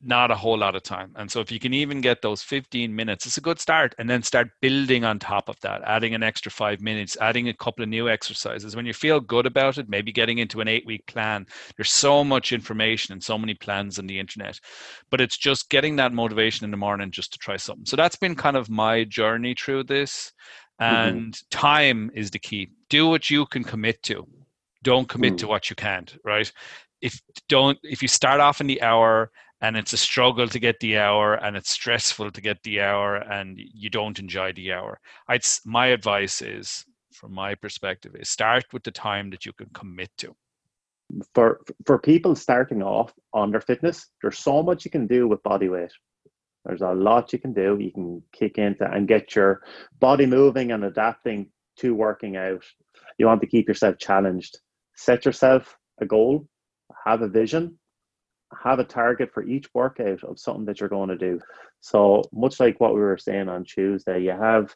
not 0.05 0.31
a 0.31 0.35
whole 0.35 0.59
lot 0.59 0.77
of 0.77 0.83
time. 0.83 1.13
And 1.17 1.31
so 1.31 1.41
if 1.41 1.51
you 1.51 1.59
can 1.59 1.73
even 1.73 2.01
get 2.01 2.21
those 2.21 2.43
15 2.43 2.95
minutes, 2.95 3.27
it's 3.27 3.39
a 3.39 3.41
good 3.41 3.59
start. 3.59 3.95
And 3.99 4.09
then 4.09 4.23
start 4.23 4.49
building 4.61 5.05
on 5.05 5.19
top 5.19 5.49
of 5.49 5.59
that, 5.61 5.83
adding 5.85 6.15
an 6.15 6.23
extra 6.23 6.53
five 6.53 6.81
minutes, 6.81 7.17
adding 7.21 7.49
a 7.49 7.55
couple 7.55 7.83
of 7.83 7.89
new 7.89 8.09
exercises. 8.09 8.77
When 8.77 8.87
you 8.87 8.93
feel 8.93 9.21
good 9.21 9.47
about 9.47 9.79
it, 9.79 9.89
maybe 9.89 10.13
getting 10.13 10.39
into 10.39 10.61
an 10.61 10.69
eight 10.69 10.87
week 10.87 11.07
plan. 11.07 11.47
There's 11.77 11.93
so 11.93 12.23
much 12.23 12.53
information 12.53 13.13
and 13.13 13.23
so 13.23 13.39
many 13.39 13.55
plans 13.55 13.99
on 13.99 14.07
the 14.07 14.19
internet. 14.19 14.61
But 15.11 15.21
it's 15.21 15.39
just 15.39 15.71
getting 15.71 15.97
that 15.97 16.13
motivation 16.13 16.65
in 16.65 16.71
the 16.71 16.77
morning 16.77 17.11
just 17.11 17.33
to 17.33 17.39
try 17.39 17.57
something. 17.57 17.87
So 17.87 17.97
that's 17.97 18.17
been 18.17 18.35
kind 18.35 18.57
of 18.57 18.69
my 18.69 19.05
journey 19.05 19.55
through 19.55 19.85
this. 19.85 20.33
Mm-hmm. 20.81 20.95
And 20.95 21.33
mm-hmm. 21.33 21.59
time 21.59 22.11
is 22.15 22.31
the 22.31 22.39
key. 22.39 22.71
Do 22.91 23.09
what 23.09 23.31
you 23.31 23.47
can 23.47 23.65
commit 23.65 24.03
to. 24.05 24.27
Don't 24.83 25.09
commit 25.09 25.35
mm. 25.35 25.39
to 25.39 25.47
what 25.47 25.71
you 25.71 25.77
can't, 25.77 26.15
right? 26.25 26.53
If 27.01 27.19
don't 27.49 27.79
if 27.83 28.03
you 28.03 28.09
start 28.09 28.41
off 28.41 28.61
in 28.61 28.67
the 28.67 28.83
hour 28.83 29.31
and 29.65 29.79
it's 29.79 29.95
a 29.95 29.97
struggle 29.97 30.47
to 30.47 30.59
get 30.59 30.79
the 30.81 30.99
hour 30.99 31.37
and 31.43 31.57
it's 31.57 31.71
stressful 31.71 32.31
to 32.31 32.41
get 32.43 32.63
the 32.65 32.83
hour 32.83 33.17
and 33.17 33.59
you 33.59 33.89
don't 33.89 34.19
enjoy 34.19 34.53
the 34.53 34.71
hour. 34.71 35.01
My 35.65 35.87
advice 35.87 36.43
is 36.43 36.85
from 37.13 37.33
my 37.33 37.55
perspective 37.55 38.15
is 38.15 38.29
start 38.29 38.65
with 38.75 38.83
the 38.83 38.91
time 38.91 39.31
that 39.31 39.47
you 39.47 39.55
can 39.55 39.71
commit 39.73 40.11
to. 40.19 40.37
For 41.35 41.61
for 41.87 41.99
people 41.99 42.35
starting 42.35 42.83
off 42.83 43.15
on 43.33 43.51
their 43.51 43.63
fitness 43.63 44.07
there's 44.21 44.39
so 44.39 44.63
much 44.63 44.85
you 44.85 44.91
can 44.91 45.07
do 45.07 45.27
with 45.29 45.43
body 45.43 45.71
weight. 45.71 45.93
There's 46.67 46.83
a 46.83 46.93
lot 46.93 47.33
you 47.33 47.39
can 47.39 47.55
do. 47.55 47.79
You 47.81 47.91
can 47.91 48.23
kick 48.33 48.59
into 48.59 48.85
and 48.85 49.09
get 49.09 49.35
your 49.35 49.63
body 49.99 50.27
moving 50.27 50.73
and 50.73 50.85
adapting 50.85 51.49
to 51.79 51.95
working 51.95 52.37
out. 52.37 52.65
You 53.17 53.27
want 53.27 53.41
to 53.41 53.47
keep 53.55 53.67
yourself 53.69 53.97
challenged. 53.99 54.59
Set 54.95 55.25
yourself 55.25 55.79
a 56.03 56.07
goal. 56.07 56.47
Have 57.07 57.23
a 57.23 57.29
vision 57.29 57.79
have 58.63 58.79
a 58.79 58.85
target 58.85 59.31
for 59.33 59.43
each 59.43 59.67
workout 59.75 60.23
of 60.25 60.39
something 60.39 60.65
that 60.65 60.81
you're 60.81 60.89
going 60.89 61.09
to 61.09 61.17
do 61.17 61.41
so 61.81 62.23
much 62.33 62.61
like 62.61 62.81
what 62.81 62.95
we 62.95 63.01
were 63.01 63.19
saying 63.19 63.49
on 63.49 63.65
tuesday 63.65 64.23
you 64.23 64.31
have 64.31 64.75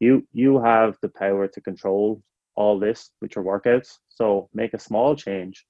you 0.00 0.26
you 0.32 0.60
have 0.62 0.96
the 1.02 1.08
power 1.08 1.46
to 1.46 1.60
control 1.60 2.22
all 2.54 2.78
this 2.78 3.10
with 3.20 3.34
your 3.36 3.44
workouts 3.44 3.98
so 4.08 4.48
make 4.54 4.74
a 4.74 4.78
small 4.78 5.14
change 5.14 5.66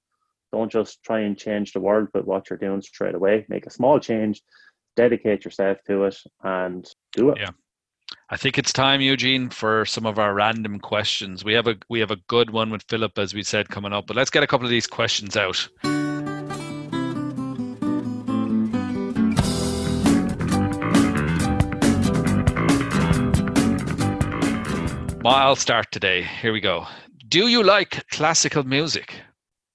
don't 0.52 0.70
just 0.70 1.02
try 1.02 1.20
and 1.20 1.36
change 1.36 1.72
the 1.72 1.80
world 1.80 2.08
with 2.14 2.24
what 2.24 2.48
you're 2.48 2.58
doing 2.58 2.80
straight 2.80 3.14
away 3.14 3.44
make 3.48 3.66
a 3.66 3.70
small 3.70 3.98
change 3.98 4.42
dedicate 4.96 5.44
yourself 5.44 5.78
to 5.86 6.04
it 6.04 6.16
and 6.42 6.88
do 7.12 7.30
it 7.30 7.38
yeah 7.38 7.50
I 8.28 8.36
think 8.36 8.58
it's 8.58 8.72
time, 8.72 9.00
Eugene, 9.00 9.50
for 9.50 9.84
some 9.84 10.06
of 10.06 10.18
our 10.18 10.34
random 10.34 10.78
questions. 10.78 11.44
We 11.44 11.54
have 11.54 11.66
a 11.66 11.76
we 11.88 12.00
have 12.00 12.10
a 12.10 12.16
good 12.28 12.50
one 12.50 12.70
with 12.70 12.84
Philip, 12.88 13.18
as 13.18 13.34
we 13.34 13.42
said, 13.42 13.68
coming 13.68 13.92
up. 13.92 14.06
But 14.06 14.16
let's 14.16 14.30
get 14.30 14.42
a 14.42 14.46
couple 14.46 14.66
of 14.66 14.70
these 14.70 14.86
questions 14.86 15.36
out. 15.36 15.68
I'll 25.34 25.56
start 25.56 25.90
today. 25.90 26.22
Here 26.22 26.52
we 26.52 26.60
go. 26.60 26.86
Do 27.28 27.48
you 27.48 27.62
like 27.62 28.06
classical 28.10 28.62
music? 28.62 29.14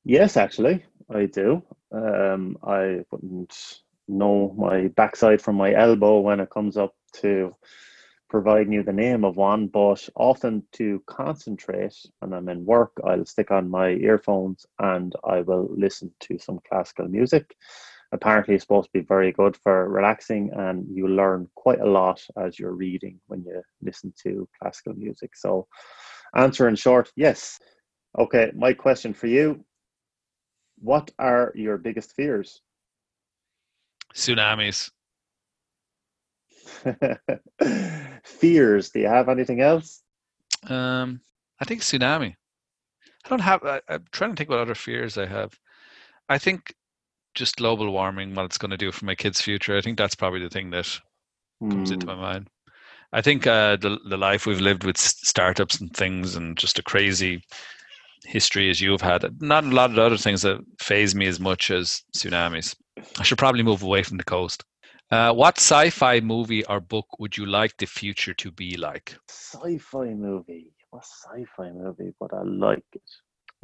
Yes, 0.06 0.38
actually, 0.38 0.86
I 1.14 1.26
do. 1.26 1.62
Um, 1.92 2.58
I 2.64 3.04
wouldn't 3.12 3.82
know 4.08 4.56
my 4.58 4.88
backside 4.90 5.42
from 5.42 5.56
my 5.56 5.74
elbow 5.74 6.20
when 6.20 6.40
it 6.40 6.50
comes 6.50 6.78
up 6.78 6.96
to 7.22 7.56
providing 8.30 8.72
you 8.72 8.82
the 8.82 8.94
name 8.94 9.26
of 9.26 9.36
one, 9.36 9.68
but 9.68 10.08
often 10.16 10.64
to 10.72 11.04
concentrate 11.06 11.96
when 12.20 12.32
I'm 12.32 12.48
in 12.48 12.64
work, 12.64 12.94
I'll 13.04 13.26
stick 13.26 13.52
on 13.52 13.70
my 13.70 13.90
earphones 13.90 14.66
and 14.80 15.14
I 15.26 15.42
will 15.42 15.68
listen 15.70 16.12
to 16.22 16.40
some 16.40 16.60
classical 16.70 17.10
music 17.10 17.56
apparently 18.12 18.56
it's 18.56 18.64
supposed 18.64 18.88
to 18.88 19.00
be 19.00 19.06
very 19.06 19.32
good 19.32 19.56
for 19.58 19.90
relaxing 19.90 20.52
and 20.54 20.86
you 20.90 21.08
learn 21.08 21.48
quite 21.56 21.80
a 21.80 21.90
lot 21.90 22.22
as 22.38 22.60
you're 22.60 22.76
reading 22.76 23.20
when 23.28 23.44
you 23.44 23.62
listen 23.82 24.14
to 24.24 24.48
classical 24.62 24.94
music. 24.94 25.36
So 25.36 25.68
answer 26.36 26.68
in 26.68 26.76
short 26.76 27.12
yes. 27.16 27.60
Okay 28.18 28.52
my 28.56 28.74
question 28.74 29.14
for 29.14 29.28
you. 29.28 29.64
What 30.80 31.12
are 31.20 31.52
your 31.56 31.78
biggest 31.78 32.14
fears? 32.14 32.62
Tsunamis. 34.14 34.92
Fears. 38.24 38.90
Do 38.90 39.00
you 39.00 39.08
have 39.08 39.30
anything 39.30 39.62
else? 39.62 40.02
Um 40.68 41.22
i 41.60 41.66
think 41.66 41.82
tsunami. 41.82 42.36
I 43.26 43.30
don't 43.30 43.40
have 43.40 43.64
I, 43.64 43.82
i'm 43.88 44.06
trying 44.12 44.32
to 44.32 44.36
think 44.36 44.50
what 44.50 44.60
other 44.60 44.76
fears 44.76 45.18
i 45.18 45.26
have. 45.26 45.58
I 46.28 46.38
think 46.38 46.74
just 47.36 47.58
global 47.58 47.92
warming, 47.92 48.36
what 48.36 48.46
it's 48.46 48.58
going 48.58 48.72
to 48.72 48.78
do 48.78 48.92
for 48.92 49.06
my 49.06 49.16
kids' 49.16 49.42
future. 49.42 49.78
I 49.78 49.82
think 49.82 49.98
that's 49.98 50.16
probably 50.16 50.42
the 50.42 50.50
thing 50.50 50.72
that 50.72 51.00
comes 51.72 51.92
into 51.92 52.06
Hmm. 52.06 52.10
my 52.10 52.16
mind. 52.16 52.50
I 53.14 53.22
think 53.22 53.48
uh, 53.48 53.78
the 53.78 54.00
the 54.10 54.18
life 54.18 54.46
we've 54.46 54.62
lived 54.62 54.84
with 54.84 54.98
startups 54.98 55.80
and 55.80 55.92
things, 55.96 56.36
and 56.36 56.58
just 56.58 56.80
a 56.80 56.84
crazy 56.84 57.44
history 58.26 58.70
as 58.70 58.82
you've 58.82 59.02
had. 59.02 59.24
Not 59.42 59.64
a 59.66 59.70
lot 59.70 59.92
of 59.92 60.00
other 60.00 60.18
things 60.18 60.42
that 60.44 60.60
phase 60.80 61.16
me 61.16 61.28
as 61.28 61.40
much 61.40 61.72
as 61.72 62.04
tsunamis. 62.16 62.76
I 63.20 63.24
should 63.24 63.38
probably 63.38 63.64
move 63.64 63.84
away 63.84 64.04
from 64.04 64.18
the 64.18 64.24
coast. 64.24 64.64
Uh, 65.12 65.34
what 65.34 65.58
sci-fi 65.58 66.20
movie 66.22 66.66
or 66.66 66.80
book 66.80 67.08
would 67.20 67.38
you 67.38 67.46
like 67.46 67.78
the 67.78 67.86
future 67.88 68.34
to 68.36 68.52
be 68.52 68.78
like? 68.78 69.18
sci-fi 69.30 70.14
movie 70.14 70.72
what 70.92 71.04
sci-fi 71.06 71.72
movie 71.72 72.14
would 72.20 72.34
i 72.34 72.42
like 72.44 72.86
it 72.94 73.10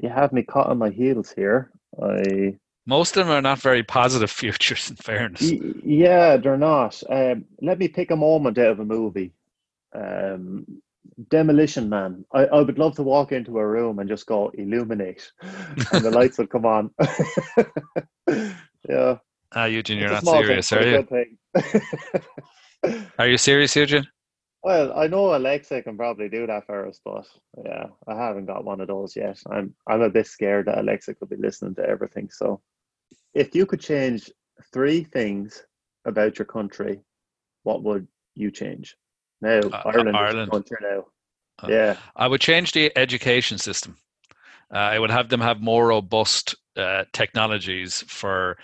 you 0.01 0.09
have 0.09 0.31
me 0.33 0.43
caught 0.43 0.67
on 0.67 0.77
my 0.77 0.89
heels 0.89 1.31
here 1.31 1.71
i 2.01 2.55
Most 2.87 3.17
of 3.17 3.27
them 3.27 3.35
are 3.35 3.41
not 3.41 3.59
very 3.59 3.83
positive 3.83 4.31
futures, 4.41 4.89
in 4.89 4.95
fairness. 4.95 5.41
Yeah, 5.41 6.37
they're 6.37 6.57
not. 6.57 7.01
Um, 7.09 7.45
let 7.61 7.77
me 7.77 7.89
pick 7.89 8.09
a 8.11 8.15
moment 8.15 8.57
out 8.57 8.71
of 8.71 8.79
a 8.79 8.85
movie. 8.85 9.33
Um, 9.93 10.65
Demolition 11.29 11.89
Man. 11.89 12.25
I, 12.33 12.45
I 12.45 12.61
would 12.61 12.79
love 12.79 12.95
to 12.95 13.03
walk 13.03 13.31
into 13.31 13.57
a 13.59 13.67
room 13.67 13.99
and 13.99 14.09
just 14.09 14.25
go 14.25 14.49
illuminate, 14.53 15.31
and 15.91 16.03
the 16.03 16.11
lights 16.11 16.37
would 16.37 16.49
come 16.49 16.65
on. 16.65 16.91
yeah, 18.89 19.17
Ah, 19.53 19.65
Eugene, 19.65 19.99
you're 19.99 20.09
not 20.09 20.25
serious, 20.25 20.71
are 20.73 20.85
you? 20.85 21.05
Are 23.17 23.27
you 23.27 23.37
serious, 23.37 23.75
Eugene? 23.75 24.07
well, 24.63 24.91
I 24.97 25.07
know 25.07 25.35
Alexa 25.35 25.81
can 25.83 25.95
probably 25.95 26.27
do 26.27 26.45
that 26.47 26.65
for 26.65 26.87
us, 26.87 26.99
but 27.03 27.25
yeah, 27.63 27.85
I 28.07 28.15
haven't 28.15 28.45
got 28.45 28.65
one 28.65 28.81
of 28.81 28.87
those 28.89 29.15
yet. 29.15 29.41
I'm 29.49 29.73
I'm 29.87 30.01
a 30.01 30.09
bit 30.09 30.27
scared 30.27 30.65
that 30.67 30.79
Alexa 30.79 31.15
could 31.15 31.29
be 31.29 31.37
listening 31.37 31.75
to 31.75 31.87
everything. 31.87 32.29
So, 32.29 32.61
if 33.33 33.55
you 33.55 33.65
could 33.65 33.79
change 33.79 34.31
three 34.73 35.03
things 35.03 35.63
about 36.05 36.37
your 36.39 36.45
country, 36.45 37.01
what 37.63 37.83
would 37.83 38.07
you 38.35 38.51
change? 38.51 38.95
Now, 39.41 39.59
Uh, 39.59 39.81
Ireland, 39.85 40.17
Ireland. 40.17 40.51
country 40.51 40.77
now. 40.81 41.05
Uh, 41.63 41.67
yeah, 41.69 41.97
I 42.15 42.27
would 42.27 42.41
change 42.41 42.71
the 42.71 42.95
education 42.97 43.57
system. 43.57 43.97
Uh, 44.73 44.77
I 44.77 44.99
would 44.99 45.11
have 45.11 45.29
them 45.29 45.41
have 45.41 45.61
more 45.61 45.87
robust 45.87 46.55
uh, 46.75 47.05
technologies 47.13 48.03
for 48.07 48.57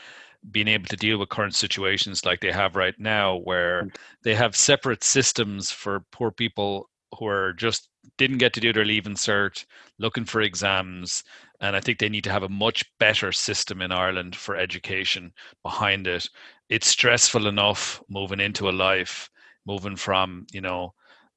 being 0.51 0.67
able 0.67 0.85
to 0.87 0.97
deal 0.97 1.17
with 1.17 1.29
current 1.29 1.55
situations 1.55 2.25
like 2.25 2.41
they 2.41 2.51
have 2.51 2.75
right 2.75 2.99
now, 2.99 3.37
where 3.37 3.87
they 4.23 4.35
have 4.35 4.55
separate 4.55 5.03
systems 5.03 5.71
for 5.71 6.03
poor 6.11 6.31
people 6.31 6.89
who 7.17 7.27
are 7.27 7.53
just 7.53 7.89
didn't 8.17 8.39
get 8.39 8.53
to 8.53 8.59
do 8.59 8.73
their 8.73 8.85
leave 8.85 9.05
cert, 9.05 9.65
looking 9.99 10.25
for 10.25 10.41
exams, 10.41 11.23
and 11.63 11.77
I 11.77 11.79
think 11.79 11.97
they 11.97 12.09
need 12.09 12.25
to 12.25 12.31
have 12.31 12.43
a 12.43 12.49
much 12.49 12.83
better 12.99 13.31
system 13.31 13.81
in 13.81 13.93
Ireland 13.93 14.35
for 14.35 14.57
education 14.57 15.31
behind 15.63 16.07
it. 16.07 16.27
It's 16.67 16.87
stressful 16.87 17.47
enough 17.47 18.03
moving 18.09 18.41
into 18.41 18.69
a 18.69 18.71
life, 18.71 19.29
moving 19.65 19.95
from 19.95 20.45
you 20.51 20.59
know 20.59 20.93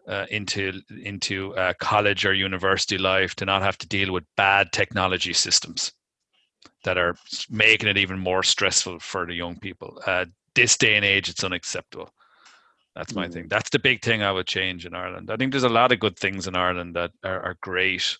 uh, 0.08 0.26
into 0.28 0.80
into 1.04 1.54
uh, 1.54 1.74
college 1.78 2.26
or 2.26 2.34
university 2.34 2.98
life 2.98 3.36
to 3.36 3.44
not 3.44 3.62
have 3.62 3.78
to 3.78 3.88
deal 3.88 4.12
with 4.12 4.24
bad 4.36 4.72
technology 4.72 5.32
systems 5.32 5.92
that 6.82 6.98
are 6.98 7.14
making 7.48 7.88
it 7.88 7.96
even 7.96 8.18
more 8.18 8.42
stressful 8.42 8.98
for 8.98 9.26
the 9.26 9.34
young 9.34 9.56
people. 9.60 10.02
Uh, 10.06 10.24
this 10.56 10.76
day 10.76 10.96
and 10.96 11.04
age, 11.04 11.28
it's 11.28 11.44
unacceptable. 11.44 12.10
That's 12.96 13.14
my 13.14 13.28
thing. 13.28 13.44
Mm. 13.44 13.50
That's 13.50 13.68
the 13.68 13.78
big 13.78 14.02
thing 14.02 14.22
I 14.22 14.32
would 14.32 14.46
change 14.46 14.86
in 14.86 14.94
Ireland. 14.94 15.30
I 15.30 15.36
think 15.36 15.52
there's 15.52 15.64
a 15.64 15.68
lot 15.68 15.92
of 15.92 16.00
good 16.00 16.18
things 16.18 16.46
in 16.46 16.56
Ireland 16.56 16.96
that 16.96 17.10
are, 17.22 17.40
are 17.42 17.56
great. 17.60 18.16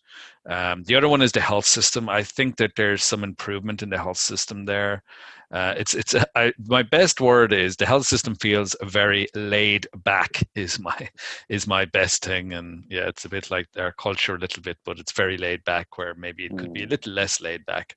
Um, 0.47 0.83
the 0.85 0.95
other 0.97 1.09
one 1.09 1.23
is 1.23 1.33
the 1.33 1.40
health 1.40 1.64
system. 1.64 2.11
I 2.11 2.23
think 2.23 2.56
that 2.59 2.76
there's 2.76 3.02
some 3.02 3.25
improvement 3.25 3.83
in 3.83 3.88
the 3.88 3.97
health 3.99 4.18
system 4.18 4.66
there. 4.66 5.02
Uh, 5.50 5.75
it's 5.78 5.95
it's 5.95 6.14
I, 6.35 6.52
my 6.66 6.83
best 6.83 7.21
word 7.23 7.52
is 7.54 7.76
the 7.76 7.87
health 7.87 8.06
system 8.06 8.35
feels 8.35 8.76
very 8.83 9.28
laid 9.35 9.87
back. 10.04 10.42
Is 10.54 10.78
my 10.80 11.09
is 11.49 11.66
my 11.66 11.85
best 11.87 12.25
thing, 12.25 12.52
and 12.52 12.85
yeah, 12.90 13.06
it's 13.09 13.25
a 13.25 13.28
bit 13.28 13.50
like 13.50 13.68
our 13.78 13.92
culture 13.92 14.35
a 14.35 14.38
little 14.38 14.62
bit, 14.62 14.76
but 14.85 14.99
it's 14.99 15.12
very 15.12 15.38
laid 15.38 15.64
back. 15.64 15.97
Where 15.97 16.14
maybe 16.14 16.45
it 16.45 16.56
could 16.56 16.73
be 16.73 16.83
a 16.83 16.87
Mm. 16.87 16.90
little 16.90 17.12
less 17.12 17.40
laid 17.40 17.64
back. 17.66 17.97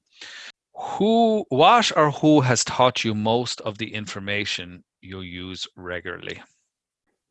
Who, 0.75 1.45
what, 1.49 1.91
or 1.97 2.11
who 2.11 2.41
has 2.41 2.63
taught 2.63 3.03
you 3.03 3.13
most 3.15 3.61
of 3.61 3.77
the 3.79 3.93
information 3.93 4.83
you 5.01 5.21
use 5.21 5.67
regularly? 5.75 6.41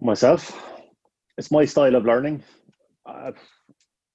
Myself. 0.00 0.52
It's 1.36 1.50
my 1.50 1.64
style 1.64 1.94
of 1.94 2.04
learning. 2.04 2.42
Uh, 3.06 3.32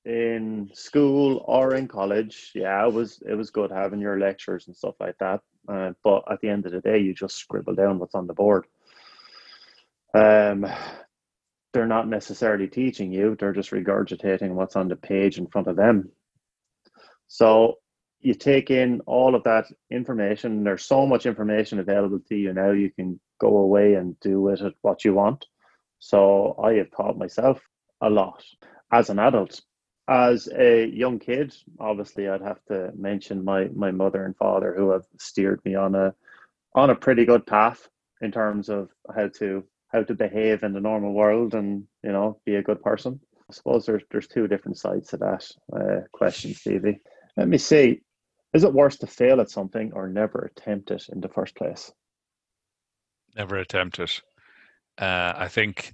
in 0.05 0.69
school 0.73 1.43
or 1.47 1.75
in 1.75 1.87
college, 1.87 2.51
yeah, 2.55 2.85
it 2.85 2.93
was 2.93 3.21
it 3.25 3.35
was 3.35 3.51
good 3.51 3.71
having 3.71 4.01
your 4.01 4.19
lectures 4.19 4.67
and 4.67 4.75
stuff 4.75 4.95
like 4.99 5.15
that. 5.19 5.41
Uh, 5.67 5.91
but 6.03 6.23
at 6.29 6.41
the 6.41 6.49
end 6.49 6.65
of 6.65 6.73
the 6.73 6.81
day, 6.81 6.99
you 6.99 7.13
just 7.13 7.37
scribble 7.37 7.75
down 7.75 7.99
what's 7.99 8.15
on 8.15 8.27
the 8.27 8.33
board. 8.33 8.65
Um, 10.13 10.65
they're 11.71 11.87
not 11.87 12.07
necessarily 12.09 12.67
teaching 12.67 13.13
you; 13.13 13.37
they're 13.39 13.53
just 13.53 13.71
regurgitating 13.71 14.51
what's 14.51 14.75
on 14.75 14.89
the 14.89 14.97
page 14.97 15.37
in 15.37 15.47
front 15.47 15.67
of 15.67 15.77
them. 15.77 16.11
So 17.27 17.75
you 18.19 18.33
take 18.33 18.69
in 18.71 19.01
all 19.05 19.35
of 19.35 19.43
that 19.43 19.65
information. 19.89 20.63
There's 20.63 20.85
so 20.85 21.05
much 21.05 21.25
information 21.25 21.79
available 21.79 22.19
to 22.27 22.35
you 22.35 22.53
now. 22.53 22.71
You 22.71 22.91
can 22.91 23.19
go 23.39 23.57
away 23.57 23.95
and 23.95 24.19
do 24.19 24.41
with 24.41 24.61
it 24.61 24.73
what 24.81 25.03
you 25.03 25.13
want. 25.13 25.45
So 26.03 26.59
I 26.61 26.73
have 26.73 26.91
taught 26.91 27.17
myself 27.17 27.61
a 28.01 28.09
lot 28.09 28.43
as 28.91 29.09
an 29.09 29.19
adult. 29.19 29.61
As 30.09 30.49
a 30.53 30.85
young 30.87 31.17
kid, 31.17 31.55
obviously, 31.79 32.27
I'd 32.27 32.41
have 32.41 32.61
to 32.65 32.91
mention 32.93 33.45
my 33.45 33.69
my 33.73 33.89
mother 33.91 34.25
and 34.25 34.35
father 34.35 34.73
who 34.75 34.89
have 34.89 35.05
steered 35.17 35.61
me 35.63 35.75
on 35.75 35.95
a 35.95 36.13
on 36.75 36.89
a 36.89 36.95
pretty 36.95 37.23
good 37.23 37.47
path 37.47 37.87
in 38.19 38.33
terms 38.33 38.67
of 38.67 38.89
how 39.15 39.29
to 39.39 39.63
how 39.93 40.03
to 40.03 40.13
behave 40.13 40.63
in 40.63 40.73
the 40.73 40.81
normal 40.81 41.13
world 41.13 41.53
and 41.53 41.87
you 42.03 42.11
know 42.11 42.37
be 42.45 42.55
a 42.55 42.67
good 42.69 42.83
person. 42.83 43.17
I 43.49 43.53
suppose 43.53 43.85
there's 43.85 44.03
there's 44.11 44.27
two 44.27 44.49
different 44.49 44.77
sides 44.77 45.07
to 45.11 45.17
that 45.17 45.49
uh, 45.71 46.01
question, 46.11 46.53
Stevie. 46.53 46.99
Let 47.37 47.47
me 47.47 47.57
see. 47.57 48.01
Is 48.53 48.65
it 48.65 48.73
worse 48.73 48.97
to 48.97 49.07
fail 49.07 49.39
at 49.39 49.49
something 49.49 49.93
or 49.93 50.09
never 50.09 50.51
attempt 50.51 50.91
it 50.91 51.05
in 51.13 51.21
the 51.21 51.29
first 51.29 51.55
place? 51.55 51.93
Never 53.37 53.55
attempt 53.55 53.99
it. 53.99 54.21
Uh, 54.97 55.33
I 55.35 55.47
think 55.47 55.93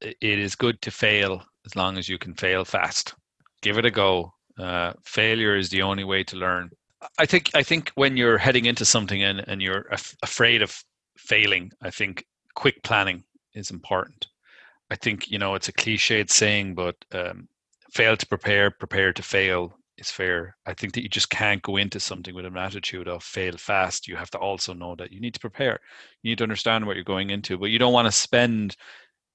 it 0.00 0.38
is 0.38 0.54
good 0.54 0.80
to 0.82 0.90
fail 0.90 1.42
as 1.64 1.76
long 1.76 1.98
as 1.98 2.08
you 2.08 2.18
can 2.18 2.34
fail 2.34 2.64
fast. 2.64 3.14
Give 3.60 3.78
it 3.78 3.86
a 3.86 3.90
go. 3.90 4.32
Uh, 4.58 4.92
failure 5.04 5.56
is 5.56 5.70
the 5.70 5.82
only 5.82 6.04
way 6.04 6.24
to 6.24 6.36
learn. 6.36 6.70
I 7.18 7.26
think 7.26 7.50
I 7.54 7.62
think 7.62 7.90
when 7.94 8.16
you're 8.16 8.38
heading 8.38 8.66
into 8.66 8.84
something 8.84 9.22
and, 9.22 9.44
and 9.48 9.62
you're 9.62 9.86
af- 9.90 10.16
afraid 10.22 10.62
of 10.62 10.84
failing, 11.16 11.72
I 11.80 11.90
think 11.90 12.24
quick 12.54 12.82
planning 12.82 13.24
is 13.54 13.70
important. 13.70 14.28
I 14.90 14.96
think 14.96 15.30
you 15.30 15.38
know 15.38 15.54
it's 15.54 15.68
a 15.68 15.72
cliched 15.72 16.30
saying, 16.30 16.74
but 16.74 16.96
um, 17.12 17.48
fail 17.92 18.16
to 18.16 18.26
prepare, 18.26 18.70
prepare 18.70 19.12
to 19.12 19.22
fail 19.22 19.76
is 20.02 20.10
fair. 20.10 20.56
I 20.66 20.74
think 20.74 20.92
that 20.94 21.02
you 21.02 21.08
just 21.08 21.30
can't 21.30 21.62
go 21.62 21.76
into 21.76 22.00
something 22.00 22.34
with 22.34 22.44
an 22.44 22.56
attitude 22.56 23.08
of 23.08 23.22
fail 23.22 23.56
fast. 23.56 24.08
You 24.08 24.16
have 24.16 24.30
to 24.30 24.38
also 24.38 24.74
know 24.74 24.94
that 24.96 25.12
you 25.12 25.20
need 25.20 25.34
to 25.34 25.40
prepare. 25.40 25.78
You 26.22 26.30
need 26.30 26.38
to 26.38 26.44
understand 26.44 26.86
what 26.86 26.96
you're 26.96 27.04
going 27.04 27.30
into, 27.30 27.56
but 27.56 27.70
you 27.70 27.78
don't 27.78 27.92
want 27.92 28.06
to 28.06 28.12
spend 28.12 28.76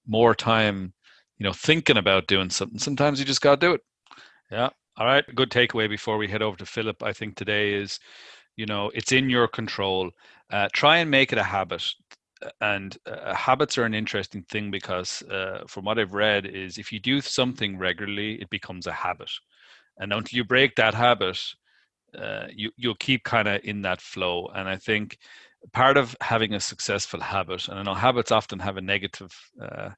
more 0.06 0.36
time, 0.36 0.94
you 1.38 1.46
know, 1.46 1.54
thinking 1.54 1.98
about 1.98 2.28
doing 2.28 2.50
something. 2.50 2.80
Sometimes 2.80 3.20
you 3.20 3.26
just 3.26 3.42
got 3.42 3.60
to 3.60 3.68
do 3.68 3.74
it. 3.74 3.82
Yeah. 4.52 4.70
All 4.98 5.06
right. 5.06 5.24
Good 5.36 5.50
takeaway 5.50 5.90
before 5.90 6.18
we 6.18 6.28
head 6.28 6.42
over 6.42 6.58
to 6.58 6.66
Philip. 6.66 7.02
I 7.02 7.14
think 7.14 7.36
today 7.36 7.74
is, 7.74 8.00
you 8.56 8.66
know, 8.66 8.92
it's 8.94 9.12
in 9.12 9.30
your 9.30 9.48
control. 9.48 10.12
Uh, 10.52 10.68
try 10.74 10.98
and 10.98 11.10
make 11.10 11.32
it 11.32 11.38
a 11.38 11.44
habit. 11.44 11.84
And 12.62 12.96
uh, 13.06 13.34
habits 13.34 13.78
are 13.78 13.86
an 13.86 13.96
interesting 13.96 14.44
thing 14.44 14.70
because, 14.70 15.24
uh, 15.24 15.64
from 15.68 15.86
what 15.86 15.98
I've 15.98 16.14
read, 16.14 16.46
is 16.46 16.78
if 16.78 16.92
you 16.92 17.00
do 17.00 17.20
something 17.20 17.80
regularly, 17.80 18.36
it 18.42 18.50
becomes 18.52 18.86
a 18.86 18.92
habit 18.92 19.32
and 20.00 20.14
until 20.14 20.38
you 20.38 20.44
break 20.44 20.76
that 20.76 20.94
habit 20.94 21.40
uh, 22.18 22.48
you 22.54 22.72
you'll 22.78 22.96
keep 22.96 23.24
kind 23.24 23.48
of 23.48 23.62
in 23.64 23.82
that 23.82 24.02
flow. 24.02 24.48
And 24.56 24.70
i 24.70 24.78
think 24.78 25.18
part 25.74 25.98
of 25.98 26.16
having 26.22 26.54
a 26.54 26.60
successful 26.60 27.20
habit 27.20 27.68
and 27.68 27.80
i 27.80 27.84
know 27.84 27.94
habits 27.94 28.32
often 28.32 28.60
have 28.60 28.78
a 28.78 28.82
negative 28.82 29.32
uh, 29.62 29.90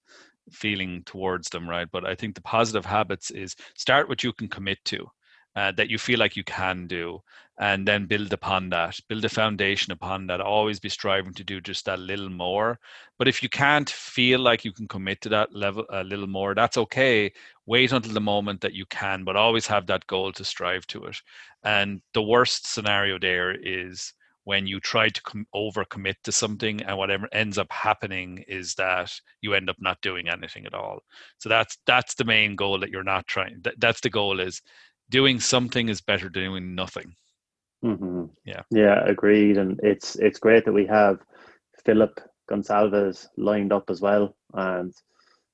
feeling 0.51 1.03
towards 1.05 1.49
them 1.49 1.69
right? 1.69 1.87
But 1.91 2.05
i 2.05 2.15
think 2.15 2.35
the 2.35 2.41
positive 2.41 2.85
habits 2.85 3.31
is 3.31 3.55
start 3.75 4.09
what 4.09 4.23
you 4.23 4.33
can 4.33 4.47
commit 4.47 4.79
to 4.85 5.07
uh, 5.59 5.71
that 5.73 5.89
you 5.89 5.97
feel 5.97 6.19
like 6.19 6.37
you 6.37 6.43
can 6.45 6.87
do 6.87 7.21
and 7.59 7.85
then 7.85 8.05
build 8.05 8.31
upon 8.31 8.69
that. 8.69 8.97
Build 9.09 9.25
a 9.25 9.29
foundation 9.29 9.91
upon 9.91 10.25
that. 10.27 10.39
Always 10.39 10.79
be 10.79 10.87
striving 10.87 11.33
to 11.33 11.43
do 11.43 11.59
just 11.59 11.83
that 11.85 11.99
little 11.99 12.29
more. 12.29 12.79
But 13.17 13.27
if 13.27 13.43
you 13.43 13.49
can't 13.49 13.89
feel 13.89 14.39
like 14.39 14.63
you 14.63 14.71
can 14.71 14.87
commit 14.87 15.19
to 15.21 15.29
that 15.29 15.53
level 15.53 15.85
a 15.89 16.03
little 16.05 16.27
more 16.27 16.55
that's 16.55 16.77
okay. 16.77 17.33
Wait 17.65 17.91
until 17.91 18.13
the 18.13 18.21
moment 18.21 18.61
that 18.61 18.73
you 18.73 18.85
can 18.85 19.25
but 19.25 19.35
always 19.35 19.67
have 19.67 19.85
that 19.87 20.07
goal 20.07 20.31
to 20.33 20.45
strive 20.45 20.87
to 20.87 21.03
it. 21.05 21.17
And 21.63 22.01
the 22.13 22.23
worst 22.23 22.73
scenario 22.73 23.19
there 23.19 23.51
is 23.51 24.13
when 24.45 24.65
you 24.65 24.79
try 24.79 25.09
to 25.09 25.21
com- 25.23 25.45
overcommit 25.53 26.15
to 26.23 26.31
something 26.31 26.81
and 26.83 26.97
whatever 26.97 27.27
ends 27.33 27.57
up 27.57 27.71
happening 27.71 28.43
is 28.47 28.73
that 28.75 29.11
you 29.41 29.53
end 29.53 29.69
up 29.69 29.75
not 29.79 30.01
doing 30.01 30.29
anything 30.29 30.65
at 30.65 30.73
all. 30.73 30.99
So 31.37 31.49
that's 31.49 31.77
that's 31.85 32.15
the 32.15 32.23
main 32.23 32.55
goal 32.55 32.79
that 32.79 32.89
you're 32.89 33.03
not 33.03 33.27
trying 33.27 33.59
that, 33.63 33.75
that's 33.79 34.01
the 34.01 34.09
goal 34.09 34.39
is 34.39 34.61
doing 35.09 35.39
something 35.39 35.89
is 35.89 36.01
better 36.01 36.29
than 36.29 36.43
doing 36.43 36.75
nothing. 36.75 37.15
Mm-hmm. 37.83 38.25
Yeah. 38.45 38.61
Yeah, 38.71 39.03
agreed. 39.05 39.57
And 39.57 39.79
it's 39.83 40.15
it's 40.15 40.39
great 40.39 40.65
that 40.65 40.73
we 40.73 40.85
have 40.87 41.19
Philip 41.85 42.19
Gonsalves 42.49 43.27
lined 43.37 43.71
up 43.71 43.89
as 43.89 44.01
well, 44.01 44.35
and 44.53 44.93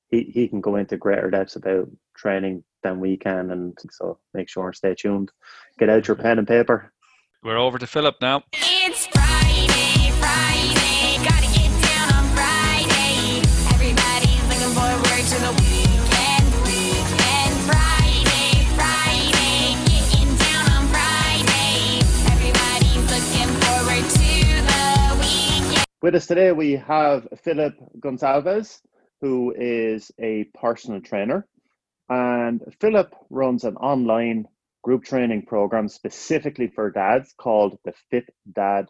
he 0.08 0.22
he 0.22 0.48
can 0.48 0.60
go 0.60 0.76
into 0.76 0.96
greater 0.96 1.30
depths 1.30 1.56
about 1.56 1.88
training 2.16 2.64
than 2.82 3.00
we 3.00 3.16
can. 3.16 3.50
And 3.50 3.76
so 3.90 4.18
make 4.34 4.48
sure 4.48 4.66
and 4.66 4.76
stay 4.76 4.94
tuned. 4.94 5.30
Get 5.78 5.90
out 5.90 6.08
your 6.08 6.16
pen 6.24 6.38
and 6.38 6.48
paper. 6.48 6.92
We're 7.42 7.58
over 7.58 7.78
to 7.78 7.86
Philip 7.86 8.16
now. 8.20 8.42
It's 8.52 9.06
With 26.06 26.14
us 26.14 26.28
today, 26.28 26.52
we 26.52 26.76
have 26.76 27.26
Philip 27.42 27.74
Gonsalves, 27.98 28.80
who 29.20 29.52
is 29.58 30.12
a 30.20 30.44
personal 30.54 31.00
trainer. 31.00 31.48
And 32.08 32.62
Philip 32.80 33.12
runs 33.28 33.64
an 33.64 33.76
online 33.76 34.46
group 34.84 35.02
training 35.02 35.46
program 35.46 35.88
specifically 35.88 36.68
for 36.68 36.92
dads 36.92 37.34
called 37.36 37.80
the 37.84 37.92
Phit 38.08 38.32
Dad 38.54 38.86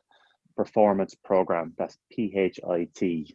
Performance 0.59 1.15
Program. 1.25 1.73
That's 1.79 1.97
PHIT. 2.15 3.33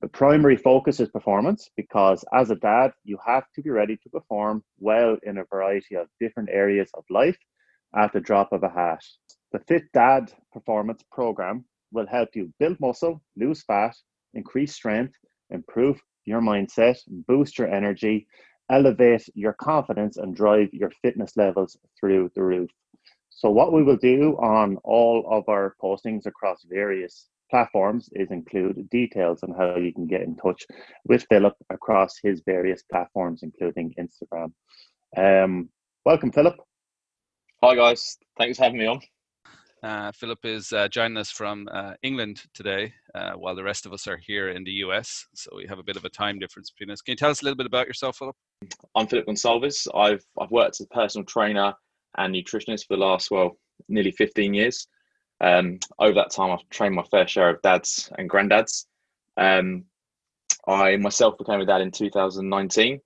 The 0.00 0.08
primary 0.10 0.56
focus 0.56 0.98
is 0.98 1.10
performance 1.10 1.68
because 1.76 2.24
as 2.32 2.48
a 2.48 2.56
dad, 2.56 2.92
you 3.04 3.18
have 3.22 3.44
to 3.56 3.60
be 3.60 3.68
ready 3.68 3.98
to 3.98 4.08
perform 4.08 4.64
well 4.78 5.18
in 5.24 5.36
a 5.36 5.44
variety 5.44 5.96
of 5.96 6.08
different 6.20 6.48
areas 6.50 6.88
of 6.94 7.04
life 7.10 7.36
at 7.94 8.14
the 8.14 8.20
drop 8.20 8.50
of 8.52 8.62
a 8.62 8.70
hat. 8.70 9.04
The 9.52 9.60
Phit 9.68 9.92
Dad 9.92 10.32
Performance 10.54 11.04
Program 11.12 11.66
will 11.92 12.06
help 12.06 12.30
you 12.34 12.52
build 12.58 12.78
muscle, 12.80 13.22
lose 13.36 13.62
fat, 13.62 13.96
increase 14.34 14.74
strength, 14.74 15.14
improve 15.50 16.00
your 16.24 16.40
mindset, 16.40 16.98
boost 17.26 17.58
your 17.58 17.68
energy, 17.68 18.26
elevate 18.70 19.28
your 19.34 19.54
confidence, 19.54 20.16
and 20.16 20.36
drive 20.36 20.68
your 20.72 20.92
fitness 21.02 21.36
levels 21.36 21.76
through 21.98 22.30
the 22.34 22.42
roof. 22.42 22.70
So, 23.30 23.50
what 23.50 23.72
we 23.72 23.82
will 23.82 23.96
do 23.96 24.36
on 24.40 24.76
all 24.84 25.26
of 25.30 25.48
our 25.48 25.74
postings 25.82 26.26
across 26.26 26.64
various 26.68 27.28
platforms 27.50 28.10
is 28.12 28.30
include 28.30 28.88
details 28.90 29.42
on 29.42 29.54
how 29.54 29.76
you 29.76 29.92
can 29.92 30.06
get 30.06 30.22
in 30.22 30.36
touch 30.36 30.66
with 31.04 31.24
Philip 31.28 31.54
across 31.70 32.16
his 32.22 32.42
various 32.44 32.82
platforms, 32.90 33.42
including 33.42 33.94
Instagram. 33.98 34.52
Um, 35.16 35.70
welcome, 36.04 36.32
Philip. 36.32 36.56
Hi 37.62 37.74
guys, 37.74 38.18
thanks 38.36 38.58
for 38.58 38.64
having 38.64 38.78
me 38.78 38.86
on. 38.86 39.00
Uh, 39.82 40.10
Philip 40.10 40.44
is 40.44 40.72
uh, 40.72 40.88
joining 40.88 41.16
us 41.16 41.30
from 41.30 41.68
uh, 41.70 41.92
England 42.02 42.42
today, 42.52 42.92
uh, 43.14 43.32
while 43.32 43.54
the 43.54 43.62
rest 43.62 43.86
of 43.86 43.92
us 43.92 44.08
are 44.08 44.16
here 44.16 44.48
in 44.48 44.64
the 44.64 44.72
US. 44.84 45.26
So 45.34 45.50
we 45.56 45.66
have 45.68 45.78
a 45.78 45.84
bit 45.84 45.96
of 45.96 46.04
a 46.04 46.08
time 46.08 46.38
difference 46.38 46.70
between 46.70 46.90
us. 46.90 47.00
Can 47.00 47.12
you 47.12 47.16
tell 47.16 47.30
us 47.30 47.42
a 47.42 47.44
little 47.44 47.56
bit 47.56 47.66
about 47.66 47.86
yourself, 47.86 48.16
Philip? 48.16 48.34
I'm 48.96 49.06
Philip 49.06 49.26
Gonsalves. 49.26 49.86
I've 49.94 50.24
I've 50.40 50.50
worked 50.50 50.80
as 50.80 50.86
a 50.90 50.94
personal 50.94 51.24
trainer 51.24 51.72
and 52.16 52.34
nutritionist 52.34 52.86
for 52.86 52.96
the 52.96 53.02
last 53.04 53.30
well 53.30 53.56
nearly 53.88 54.10
15 54.10 54.52
years. 54.52 54.88
Um, 55.40 55.78
over 56.00 56.14
that 56.14 56.32
time, 56.32 56.50
I've 56.50 56.68
trained 56.70 56.96
my 56.96 57.04
fair 57.04 57.28
share 57.28 57.50
of 57.50 57.62
dads 57.62 58.10
and 58.18 58.28
granddads. 58.28 58.86
Um, 59.36 59.84
I 60.66 60.96
myself 60.96 61.38
became 61.38 61.60
a 61.60 61.66
dad 61.66 61.82
in 61.82 61.92
2019, 61.92 63.00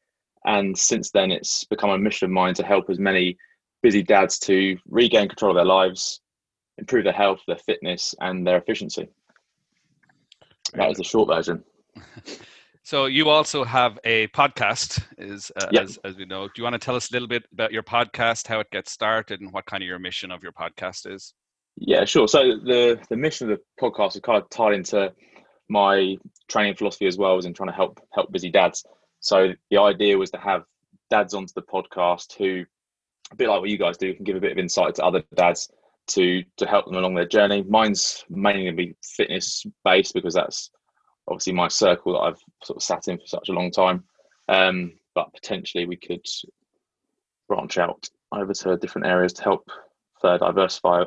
and 0.47 0.79
since 0.79 1.11
then, 1.11 1.31
it's 1.31 1.65
become 1.65 1.91
a 1.91 1.99
mission 1.99 2.27
of 2.27 2.33
mine 2.33 2.55
to 2.55 2.65
help 2.65 2.89
as 2.89 2.99
many 2.99 3.37
busy 3.83 4.03
dads 4.03 4.39
to 4.39 4.79
regain 4.89 5.29
control 5.29 5.51
of 5.51 5.57
their 5.57 5.67
lives, 5.67 6.23
improve 6.79 7.05
their 7.05 7.13
health, 7.13 7.41
their 7.47 7.57
fitness, 7.57 8.15
and 8.21 8.47
their 8.47 8.59
efficiency. 8.59 9.09
That 10.75 10.91
is 10.91 10.99
the 10.99 11.05
short 11.05 11.29
version. 11.29 11.65
So 12.85 13.07
you 13.07 13.29
also 13.29 13.63
have 13.63 13.99
a 14.05 14.27
podcast, 14.29 15.05
is 15.17 15.53
uh, 15.55 15.69
Yep. 15.71 15.83
as, 15.85 15.99
as 16.05 16.17
we 16.17 16.25
know. 16.25 16.49
Do 16.49 16.55
you 16.57 16.65
want 16.65 16.75
to 16.75 16.81
tell 16.81 16.97
us 16.97 17.11
a 17.11 17.13
little 17.13 17.29
bit 17.29 17.45
about 17.53 17.73
your 17.73 17.85
podcast, 17.85 18.49
how 18.49 18.59
it 18.59 18.71
gets 18.73 18.91
started, 18.91 19.41
and 19.41 19.53
what 19.53 19.67
kind 19.67 19.85
of 19.85 19.87
your 19.87 20.01
mission 20.01 20.33
of 20.33 20.43
your 20.43 20.51
podcast 20.51 21.09
is? 21.09 21.33
Yeah, 21.77 22.05
sure. 22.05 22.27
So 22.27 22.59
the 22.59 23.01
the 23.09 23.17
mission 23.17 23.51
of 23.51 23.59
the 23.59 23.65
podcast 23.81 24.17
is 24.17 24.21
kind 24.23 24.43
of 24.43 24.51
tied 24.51 24.75
into 24.75 25.13
my 25.69 26.17
training 26.49 26.75
philosophy 26.75 27.07
as 27.07 27.17
well, 27.17 27.39
as 27.39 27.47
in 27.47 27.55
trying 27.55 27.69
to 27.69 27.75
help 27.75 28.01
help 28.13 28.33
busy 28.33 28.51
dads. 28.51 28.85
So 29.21 29.53
the 29.71 29.79
idea 29.79 30.19
was 30.19 30.31
to 30.33 30.39
have 30.39 30.65
dads 31.09 31.35
onto 31.35 31.53
the 31.55 31.63
podcast 31.63 32.37
who, 32.37 32.65
a 33.31 33.37
bit 33.37 33.49
like 33.49 33.61
what 33.61 33.71
you 33.71 33.79
guys 33.79 33.97
do, 33.97 34.13
can 34.13 34.25
give 34.25 34.37
a 34.37 34.41
bit 34.41 34.53
of 34.53 34.59
insight 34.59 34.97
to 34.97 35.05
other 35.05 35.23
dads 35.37 35.71
to 36.09 36.43
to 36.57 36.67
help 36.67 36.87
them 36.87 36.97
along 36.97 37.15
their 37.15 37.27
journey. 37.27 37.65
Mine's 37.69 38.25
mainly 38.29 38.65
going 38.65 38.77
to 38.77 38.87
be 38.87 38.97
fitness 39.03 39.65
based 39.85 40.15
because 40.15 40.35
that's 40.35 40.71
obviously 41.29 41.53
my 41.53 41.69
circle 41.69 42.15
that 42.15 42.21
I've 42.21 42.41
sort 42.65 42.77
of 42.77 42.83
sat 42.83 43.09
in 43.09 43.19
for 43.19 43.27
such 43.27 43.49
a 43.49 43.53
long 43.53 43.71
time. 43.71 44.05
Um, 44.49 44.93
but 45.15 45.33
potentially 45.33 45.87
we 45.87 45.97
could 45.97 46.27
branch 47.49 47.79
out 47.79 48.09
over 48.33 48.53
to 48.53 48.77
different 48.77 49.07
areas 49.07 49.33
to 49.35 49.43
help 49.43 49.71
further 50.21 50.47
diversify. 50.47 51.05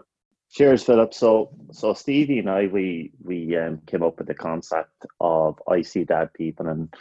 Cheers, 0.51 0.83
Philip. 0.83 1.13
So, 1.13 1.49
so 1.71 1.93
Stevie 1.93 2.39
and 2.39 2.49
I, 2.49 2.67
we 2.67 3.11
we 3.23 3.57
um, 3.57 3.81
came 3.87 4.03
up 4.03 4.17
with 4.17 4.27
the 4.27 4.35
concept 4.35 5.05
of 5.19 5.61
I 5.67 5.81
see 5.81 6.03
Dad 6.03 6.33
People 6.33 6.67
and 6.67 6.93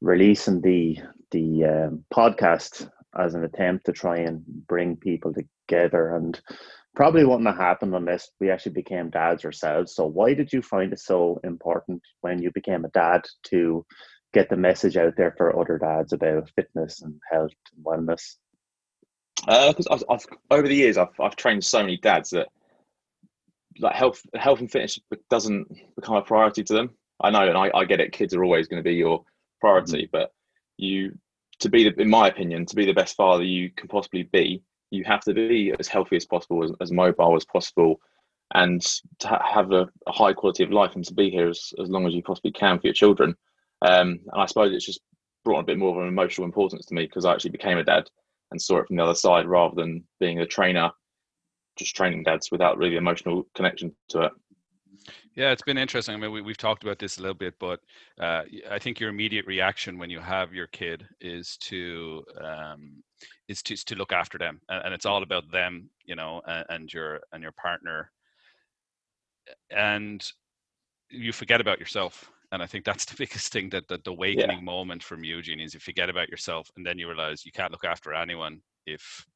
releasing 0.00 0.60
the 0.60 0.98
the 1.30 1.64
um, 1.64 2.04
podcast 2.12 2.90
as 3.18 3.34
an 3.34 3.44
attempt 3.44 3.86
to 3.86 3.92
try 3.92 4.18
and 4.18 4.42
bring 4.66 4.96
people 4.96 5.32
together. 5.32 6.16
And 6.16 6.40
probably 6.94 7.24
wouldn't 7.24 7.46
have 7.46 7.56
happened 7.56 7.94
unless 7.94 8.30
we 8.40 8.50
actually 8.50 8.72
became 8.72 9.10
dads 9.10 9.44
ourselves. 9.44 9.94
So 9.94 10.06
why 10.06 10.34
did 10.34 10.52
you 10.52 10.62
find 10.62 10.92
it 10.92 10.98
so 10.98 11.40
important 11.44 12.02
when 12.20 12.42
you 12.42 12.50
became 12.52 12.84
a 12.84 12.90
dad 12.90 13.22
to 13.44 13.84
get 14.32 14.48
the 14.48 14.56
message 14.56 14.96
out 14.96 15.14
there 15.16 15.34
for 15.36 15.58
other 15.58 15.78
dads 15.78 16.12
about 16.12 16.50
fitness 16.56 17.02
and 17.02 17.20
health 17.30 17.52
and 17.76 17.84
wellness? 17.84 18.36
Uh, 19.46 19.68
because 19.72 19.86
I've, 19.90 20.04
I've 20.10 20.26
over 20.50 20.68
the 20.68 20.74
years 20.74 20.98
I've 20.98 21.18
I've 21.18 21.36
trained 21.36 21.64
so 21.64 21.80
many 21.80 21.96
dads 21.96 22.30
that 22.30 22.48
like 23.78 23.94
health 23.94 24.20
health 24.34 24.60
and 24.60 24.70
fitness 24.70 24.98
doesn't 25.30 25.68
become 25.96 26.16
a 26.16 26.22
priority 26.22 26.62
to 26.64 26.72
them. 26.74 26.90
I 27.22 27.30
know, 27.30 27.48
and 27.48 27.56
I, 27.56 27.70
I 27.74 27.84
get 27.84 28.00
it. 28.00 28.12
Kids 28.12 28.34
are 28.34 28.44
always 28.44 28.68
going 28.68 28.82
to 28.82 28.88
be 28.88 28.96
your 28.96 29.24
priority, 29.60 30.04
mm. 30.04 30.10
but 30.12 30.32
you 30.76 31.16
to 31.60 31.68
be 31.68 31.84
the, 31.84 32.00
in 32.00 32.08
my 32.08 32.28
opinion, 32.28 32.66
to 32.66 32.76
be 32.76 32.86
the 32.86 32.92
best 32.92 33.16
father 33.16 33.44
you 33.44 33.70
can 33.76 33.88
possibly 33.88 34.22
be, 34.22 34.62
you 34.90 35.04
have 35.04 35.20
to 35.22 35.34
be 35.34 35.72
as 35.78 35.88
healthy 35.88 36.16
as 36.16 36.26
possible, 36.26 36.64
as, 36.64 36.72
as 36.80 36.92
mobile 36.92 37.36
as 37.36 37.44
possible, 37.44 38.00
and 38.54 38.82
to 39.20 39.28
ha- 39.28 39.52
have 39.54 39.70
a, 39.72 39.88
a 40.06 40.12
high 40.12 40.32
quality 40.32 40.64
of 40.64 40.72
life 40.72 40.94
and 40.94 41.04
to 41.04 41.14
be 41.14 41.30
here 41.30 41.48
as, 41.48 41.72
as 41.80 41.88
long 41.88 42.06
as 42.06 42.14
you 42.14 42.22
possibly 42.22 42.52
can 42.52 42.78
for 42.78 42.88
your 42.88 42.94
children. 42.94 43.34
Um, 43.82 44.20
and 44.32 44.42
I 44.42 44.46
suppose 44.46 44.72
it's 44.74 44.86
just 44.86 45.00
brought 45.44 45.60
a 45.60 45.64
bit 45.64 45.78
more 45.78 45.96
of 45.96 46.02
an 46.02 46.08
emotional 46.08 46.44
importance 46.44 46.86
to 46.86 46.94
me 46.94 47.06
because 47.06 47.24
I 47.24 47.32
actually 47.32 47.52
became 47.52 47.78
a 47.78 47.84
dad 47.84 48.08
and 48.50 48.60
saw 48.60 48.78
it 48.78 48.88
from 48.88 48.96
the 48.96 49.04
other 49.04 49.14
side 49.14 49.46
rather 49.46 49.74
than 49.74 50.04
being 50.18 50.40
a 50.40 50.46
trainer, 50.46 50.90
just 51.76 51.94
training 51.96 52.24
dads 52.24 52.50
without 52.50 52.78
really 52.78 52.96
emotional 52.96 53.46
connection 53.54 53.94
to 54.08 54.22
it. 54.22 54.32
Yeah, 55.34 55.52
it's 55.52 55.62
been 55.62 55.78
interesting. 55.78 56.14
I 56.14 56.18
mean, 56.18 56.32
we, 56.32 56.42
we've 56.42 56.56
talked 56.56 56.82
about 56.82 56.98
this 56.98 57.18
a 57.18 57.22
little 57.22 57.34
bit, 57.34 57.54
but 57.58 57.80
uh, 58.20 58.42
I 58.70 58.78
think 58.78 59.00
your 59.00 59.10
immediate 59.10 59.46
reaction 59.46 59.98
when 59.98 60.10
you 60.10 60.20
have 60.20 60.52
your 60.52 60.66
kid 60.68 61.06
is 61.20 61.56
to 61.62 62.24
um, 62.40 63.02
is 63.48 63.62
to, 63.64 63.74
is 63.74 63.84
to 63.84 63.94
look 63.94 64.12
after 64.12 64.38
them, 64.38 64.60
and, 64.68 64.86
and 64.86 64.94
it's 64.94 65.06
all 65.06 65.22
about 65.22 65.50
them, 65.50 65.88
you 66.04 66.16
know, 66.16 66.42
and, 66.46 66.66
and 66.68 66.92
your 66.92 67.20
and 67.32 67.42
your 67.42 67.52
partner, 67.52 68.10
and 69.70 70.30
you 71.10 71.32
forget 71.32 71.60
about 71.60 71.78
yourself. 71.78 72.30
And 72.52 72.62
I 72.62 72.66
think 72.66 72.84
that's 72.84 73.04
the 73.04 73.16
biggest 73.18 73.52
thing 73.52 73.68
that, 73.70 73.86
that 73.88 74.04
the 74.04 74.10
awakening 74.10 74.64
moment 74.64 75.02
from 75.02 75.24
Eugene 75.24 75.60
is 75.60 75.74
you 75.74 75.80
forget 75.80 76.10
about 76.10 76.28
yourself, 76.28 76.70
and 76.76 76.84
then 76.84 76.98
you 76.98 77.08
realize 77.08 77.46
you 77.46 77.52
can't 77.52 77.72
look 77.72 77.84
after 77.84 78.12
anyone 78.12 78.60
if 78.86 79.26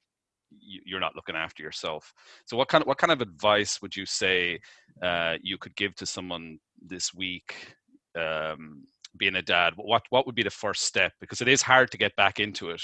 you're 0.60 1.00
not 1.00 1.16
looking 1.16 1.36
after 1.36 1.62
yourself. 1.62 2.12
So, 2.46 2.56
what 2.56 2.68
kind 2.68 2.82
of 2.82 2.88
what 2.88 2.98
kind 2.98 3.12
of 3.12 3.20
advice 3.20 3.80
would 3.82 3.96
you 3.96 4.06
say 4.06 4.60
uh, 5.02 5.34
you 5.42 5.58
could 5.58 5.76
give 5.76 5.94
to 5.96 6.06
someone 6.06 6.58
this 6.80 7.14
week, 7.14 7.74
um, 8.18 8.84
being 9.16 9.36
a 9.36 9.42
dad? 9.42 9.74
What 9.76 10.02
what 10.10 10.26
would 10.26 10.34
be 10.34 10.42
the 10.42 10.50
first 10.50 10.82
step? 10.82 11.12
Because 11.20 11.40
it 11.40 11.48
is 11.48 11.62
hard 11.62 11.90
to 11.90 11.98
get 11.98 12.16
back 12.16 12.40
into 12.40 12.70
it 12.70 12.82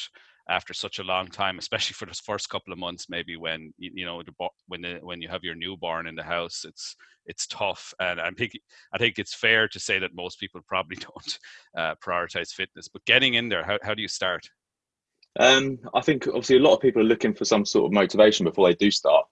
after 0.49 0.75
such 0.75 0.99
a 0.99 1.05
long 1.05 1.29
time, 1.29 1.59
especially 1.59 1.95
for 1.95 2.07
the 2.07 2.15
first 2.15 2.51
couple 2.51 2.73
of 2.73 2.79
months. 2.79 3.07
Maybe 3.09 3.37
when 3.37 3.73
you, 3.79 4.05
know 4.05 4.23
when 4.67 4.83
the, 4.83 4.99
when 5.03 5.23
you 5.23 5.29
have 5.29 5.45
your 5.45 5.55
newborn 5.55 6.07
in 6.07 6.17
the 6.17 6.23
house, 6.23 6.65
it's 6.67 6.97
it's 7.27 7.47
tough. 7.47 7.95
And 8.01 8.21
I 8.21 8.31
think 8.31 8.53
I 8.93 8.99
think 8.99 9.19
it's 9.19 9.35
fair 9.35 9.69
to 9.69 9.81
say 9.81 9.99
that 10.01 10.15
most 10.15 10.41
people 10.41 10.61
probably 10.67 10.97
don't 11.01 11.39
uh, 11.77 11.95
prioritize 12.05 12.51
fitness. 12.51 12.89
But 12.89 13.05
getting 13.05 13.35
in 13.35 13.49
there, 13.49 13.65
how 13.65 13.79
how 13.83 13.95
do 13.95 14.03
you 14.03 14.09
start? 14.09 14.49
Um, 15.39 15.79
I 15.95 16.01
think 16.01 16.27
obviously 16.27 16.57
a 16.57 16.61
lot 16.61 16.75
of 16.75 16.81
people 16.81 17.03
are 17.03 17.07
looking 17.07 17.35
for 17.35 17.45
some 17.45 17.65
sort 17.65 17.87
of 17.87 17.93
motivation 17.93 18.45
before 18.45 18.69
they 18.69 18.75
do 18.75 18.91
start, 18.91 19.27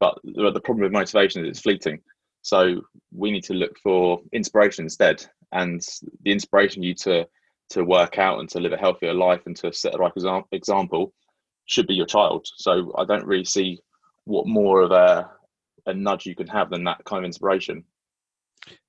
but 0.00 0.18
the, 0.24 0.60
problem 0.60 0.84
with 0.84 0.92
motivation 0.92 1.44
is 1.44 1.50
it's 1.50 1.60
fleeting. 1.60 2.00
So 2.42 2.80
we 3.12 3.30
need 3.30 3.44
to 3.44 3.54
look 3.54 3.78
for 3.82 4.20
inspiration 4.32 4.84
instead, 4.84 5.24
and 5.52 5.80
the 6.22 6.32
inspiration 6.32 6.82
you 6.82 6.94
to 6.96 7.26
to 7.70 7.84
work 7.84 8.18
out 8.18 8.40
and 8.40 8.48
to 8.50 8.60
live 8.60 8.72
a 8.72 8.76
healthier 8.76 9.14
life 9.14 9.40
and 9.46 9.56
to 9.56 9.72
set 9.72 9.92
the 9.92 9.98
right 9.98 10.12
exam- 10.14 10.44
example 10.52 11.12
should 11.66 11.86
be 11.86 11.94
your 11.94 12.06
child. 12.06 12.46
So 12.56 12.92
I 12.98 13.04
don't 13.04 13.26
really 13.26 13.44
see 13.44 13.80
what 14.24 14.46
more 14.46 14.82
of 14.82 14.90
a 14.92 15.30
a 15.86 15.94
nudge 15.94 16.26
you 16.26 16.34
can 16.34 16.46
have 16.46 16.70
than 16.70 16.84
that 16.84 17.04
kind 17.04 17.24
of 17.24 17.26
inspiration. 17.26 17.84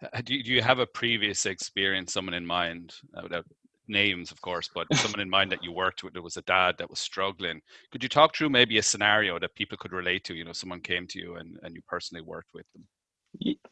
Uh, 0.01 0.21
Do 0.23 0.35
you, 0.35 0.43
do 0.43 0.51
you 0.53 0.61
have 0.61 0.79
a 0.79 0.85
previous 0.85 1.45
experience, 1.45 2.13
someone 2.13 2.33
in 2.33 2.45
mind, 2.45 2.93
uh, 3.13 3.21
without 3.23 3.45
names, 3.87 4.31
of 4.31 4.41
course, 4.41 4.69
but 4.73 4.87
someone 4.95 5.19
in 5.19 5.29
mind 5.29 5.51
that 5.51 5.63
you 5.63 5.71
worked 5.71 6.03
with 6.03 6.13
that 6.13 6.21
was 6.21 6.37
a 6.37 6.41
dad 6.43 6.75
that 6.77 6.89
was 6.89 6.99
struggling? 6.99 7.61
Could 7.91 8.03
you 8.03 8.09
talk 8.09 8.35
through 8.35 8.49
maybe 8.49 8.77
a 8.77 8.83
scenario 8.83 9.39
that 9.39 9.55
people 9.55 9.77
could 9.77 9.91
relate 9.91 10.23
to? 10.25 10.35
You 10.35 10.45
know, 10.45 10.53
someone 10.53 10.81
came 10.81 11.07
to 11.07 11.19
you 11.19 11.35
and, 11.35 11.59
and 11.63 11.75
you 11.75 11.81
personally 11.87 12.21
worked 12.21 12.53
with 12.53 12.65
them. 12.73 12.85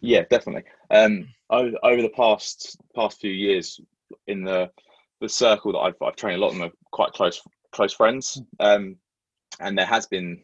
Yeah, 0.02 0.24
definitely. 0.30 0.64
Um, 0.92 1.30
over, 1.50 1.72
over 1.84 2.02
the 2.02 2.10
past 2.10 2.78
past 2.96 3.20
few 3.20 3.32
years, 3.32 3.80
in 4.28 4.44
the 4.44 4.70
the 5.22 5.30
circle 5.30 5.72
that 5.72 5.80
I've, 5.80 5.96
I've 6.02 6.18
trained, 6.18 6.38
a 6.38 6.42
lot 6.42 6.52
of 6.52 6.58
them 6.58 6.68
are 6.68 6.74
quite 6.92 7.14
close 7.14 7.42
close 7.72 7.94
friends, 7.94 8.42
um, 8.60 8.98
and 9.60 9.78
there 9.78 9.86
has 9.86 10.06
been 10.06 10.42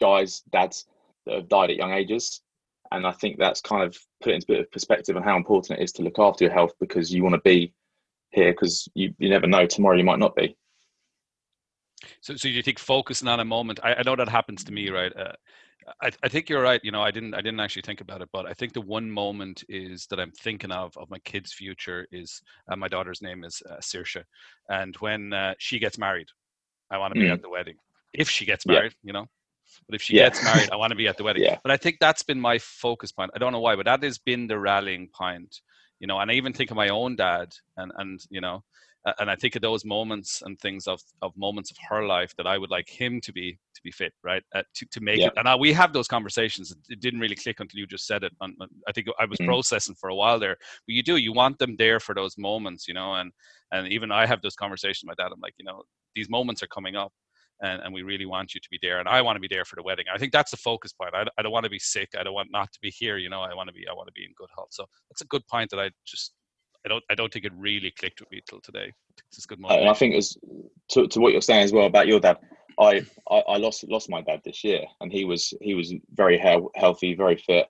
guys, 0.00 0.42
dads 0.50 0.86
that 1.26 1.36
have 1.36 1.48
died 1.48 1.70
at 1.70 1.76
young 1.76 1.92
ages, 1.92 2.42
and 2.90 3.06
I 3.06 3.12
think 3.12 3.38
that's 3.38 3.60
kind 3.60 3.82
of 3.82 3.96
put 4.22 4.34
into 4.34 4.46
a 4.46 4.54
bit 4.54 4.60
of 4.60 4.72
perspective 4.72 5.16
on 5.16 5.22
how 5.22 5.36
important 5.36 5.78
it 5.78 5.82
is 5.82 5.92
to 5.92 6.02
look 6.02 6.18
after 6.18 6.44
your 6.44 6.52
health 6.52 6.72
because 6.80 7.12
you 7.12 7.22
want 7.22 7.34
to 7.34 7.40
be 7.42 7.72
here 8.30 8.52
because 8.52 8.88
you, 8.94 9.14
you 9.18 9.28
never 9.30 9.46
know 9.46 9.66
tomorrow 9.66 9.96
you 9.96 10.04
might 10.04 10.18
not 10.18 10.36
be. 10.36 10.56
So, 12.20 12.36
so 12.36 12.48
you 12.48 12.62
think 12.62 12.78
focusing 12.78 13.28
on 13.28 13.40
a 13.40 13.44
moment? 13.44 13.80
I, 13.82 13.94
I 13.94 14.02
know 14.04 14.16
that 14.16 14.28
happens 14.28 14.64
to 14.64 14.72
me, 14.72 14.88
right? 14.90 15.12
Uh, 15.16 15.32
I, 16.02 16.10
I 16.22 16.28
think 16.28 16.48
you're 16.48 16.62
right. 16.62 16.80
You 16.84 16.92
know, 16.92 17.02
I 17.02 17.10
didn't, 17.10 17.34
I 17.34 17.38
didn't 17.40 17.60
actually 17.60 17.82
think 17.82 18.00
about 18.00 18.22
it, 18.22 18.28
but 18.32 18.46
I 18.46 18.52
think 18.52 18.72
the 18.72 18.80
one 18.80 19.10
moment 19.10 19.64
is 19.68 20.06
that 20.10 20.20
I'm 20.20 20.32
thinking 20.32 20.70
of 20.70 20.96
of 20.96 21.10
my 21.10 21.18
kid's 21.20 21.52
future 21.52 22.06
is 22.12 22.40
uh, 22.70 22.76
my 22.76 22.88
daughter's 22.88 23.22
name 23.22 23.42
is 23.44 23.62
uh, 23.68 23.76
Saoirse, 23.76 24.22
and 24.68 24.94
when 24.96 25.32
uh, 25.32 25.54
she 25.58 25.78
gets 25.78 25.98
married, 25.98 26.28
I 26.90 26.98
want 26.98 27.14
to 27.14 27.18
be 27.18 27.26
Mm. 27.26 27.32
at 27.32 27.42
the 27.42 27.48
wedding. 27.48 27.76
If 28.12 28.28
she 28.28 28.44
gets 28.44 28.66
Yeah. 28.66 28.74
married, 28.74 28.94
you 29.02 29.12
know. 29.12 29.26
But 29.86 29.96
if 29.96 30.02
she 30.02 30.14
Yeah. 30.14 30.24
gets 30.24 30.42
married, 30.42 30.70
I 30.70 30.76
want 30.76 30.90
to 30.92 30.96
be 30.96 31.08
at 31.08 31.16
the 31.16 31.24
wedding. 31.24 31.42
Yeah. 31.46 31.58
But 31.62 31.72
I 31.72 31.76
think 31.76 31.98
that's 32.00 32.22
been 32.22 32.40
my 32.40 32.58
focus 32.58 33.12
point. 33.12 33.30
I 33.34 33.38
don't 33.38 33.52
know 33.52 33.60
why, 33.60 33.76
but 33.76 33.86
that 33.86 34.02
has 34.02 34.18
been 34.18 34.46
the 34.46 34.58
rallying 34.58 35.08
point. 35.08 35.60
You 36.00 36.06
know, 36.06 36.18
and 36.20 36.30
I 36.30 36.34
even 36.34 36.52
think 36.52 36.70
of 36.70 36.76
my 36.76 36.88
own 36.88 37.16
dad, 37.16 37.52
and 37.76 37.92
and 37.96 38.20
you 38.30 38.40
know, 38.40 38.62
and 39.18 39.30
I 39.30 39.36
think 39.36 39.56
of 39.56 39.62
those 39.62 39.84
moments 39.84 40.42
and 40.42 40.58
things 40.58 40.86
of 40.86 41.00
of 41.22 41.32
moments 41.36 41.70
of 41.70 41.76
her 41.88 42.04
life 42.04 42.34
that 42.36 42.46
I 42.46 42.58
would 42.58 42.70
like 42.70 42.88
him 42.88 43.20
to 43.22 43.32
be 43.32 43.58
to 43.74 43.82
be 43.82 43.90
fit, 43.90 44.12
right? 44.22 44.42
Uh, 44.54 44.62
to 44.74 44.86
to 44.86 45.00
make 45.00 45.20
Yeah. 45.20 45.26
it. 45.26 45.32
And 45.36 45.48
I, 45.48 45.56
we 45.56 45.72
have 45.72 45.92
those 45.92 46.08
conversations. 46.08 46.74
It 46.88 47.00
didn't 47.00 47.20
really 47.20 47.36
click 47.36 47.60
until 47.60 47.78
you 47.80 47.86
just 47.86 48.06
said 48.06 48.24
it. 48.24 48.32
And 48.40 48.54
I 48.88 48.92
think 48.92 49.06
I 49.18 49.24
was 49.24 49.38
Mm. 49.40 49.46
processing 49.46 49.94
for 49.94 50.10
a 50.10 50.14
while 50.14 50.38
there. 50.38 50.56
But 50.86 50.94
you 50.94 51.02
do. 51.02 51.16
You 51.16 51.32
want 51.32 51.58
them 51.58 51.76
there 51.76 52.00
for 52.00 52.14
those 52.14 52.36
moments, 52.38 52.86
you 52.88 52.94
know. 52.94 53.14
And 53.14 53.32
and 53.72 53.88
even 53.88 54.10
I 54.12 54.26
have 54.26 54.42
those 54.42 54.56
conversations 54.56 55.04
with 55.08 55.16
my 55.18 55.22
dad. 55.22 55.32
I'm 55.32 55.40
like, 55.40 55.54
you 55.58 55.64
know, 55.64 55.82
these 56.14 56.28
moments 56.28 56.62
are 56.62 56.68
coming 56.68 56.96
up. 56.96 57.12
And, 57.60 57.82
and 57.82 57.92
we 57.92 58.02
really 58.02 58.26
want 58.26 58.54
you 58.54 58.60
to 58.60 58.68
be 58.70 58.78
there 58.80 59.00
and 59.00 59.08
i 59.08 59.20
want 59.20 59.34
to 59.34 59.40
be 59.40 59.48
there 59.48 59.64
for 59.64 59.74
the 59.74 59.82
wedding. 59.82 60.04
I 60.14 60.18
think 60.18 60.32
that's 60.32 60.52
the 60.52 60.56
focus 60.56 60.92
point 60.92 61.12
I, 61.14 61.24
I 61.36 61.42
don't 61.42 61.50
want 61.50 61.64
to 61.64 61.70
be 61.70 61.78
sick. 61.80 62.10
I 62.16 62.22
don't 62.22 62.34
want 62.34 62.50
not 62.52 62.72
to 62.72 62.78
be 62.80 62.90
here 62.90 63.18
you 63.18 63.30
know? 63.30 63.42
I 63.42 63.54
want 63.54 63.68
to 63.68 63.74
be 63.74 63.84
i 63.90 63.92
want 63.92 64.06
to 64.06 64.12
be 64.12 64.24
in 64.24 64.32
good 64.36 64.50
health. 64.54 64.68
So 64.70 64.84
that's 65.10 65.22
a 65.22 65.26
good 65.26 65.44
point 65.48 65.70
that 65.70 65.80
i 65.80 65.90
just 66.06 66.34
i 66.84 66.88
don't 66.88 67.02
i 67.10 67.14
don't 67.16 67.32
think 67.32 67.44
it 67.44 67.52
really 67.56 67.92
clicked 67.98 68.20
with 68.20 68.30
me 68.30 68.40
till 68.48 68.60
today. 68.60 68.92
It's 69.32 69.44
a 69.44 69.48
good 69.48 69.58
Uh, 69.64 69.74
and 69.74 69.88
I 69.88 69.94
think 69.94 70.14
as 70.14 70.36
to, 70.90 71.06
to 71.08 71.20
what 71.20 71.32
you're 71.32 71.42
saying 71.42 71.64
as 71.64 71.72
well 71.72 71.86
about 71.86 72.06
your 72.06 72.20
dad, 72.20 72.38
I, 72.78 73.04
I, 73.30 73.36
I 73.36 73.56
lost 73.56 73.84
lost 73.88 74.08
my 74.08 74.22
dad 74.22 74.40
this 74.44 74.62
year, 74.62 74.84
and 75.00 75.12
he 75.12 75.24
was 75.24 75.52
he 75.60 75.74
was 75.74 75.92
very 76.14 76.38
hea- 76.38 76.68
healthy, 76.76 77.14
very 77.14 77.36
fit, 77.36 77.66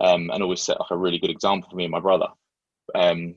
um, 0.00 0.30
and 0.30 0.42
always 0.42 0.62
set 0.62 0.78
like 0.78 0.90
a 0.90 0.96
really 0.96 1.18
good 1.18 1.30
example 1.30 1.70
for 1.70 1.76
me 1.76 1.84
and 1.84 1.92
my 1.92 2.00
brother. 2.00 2.28
Um, 2.94 3.36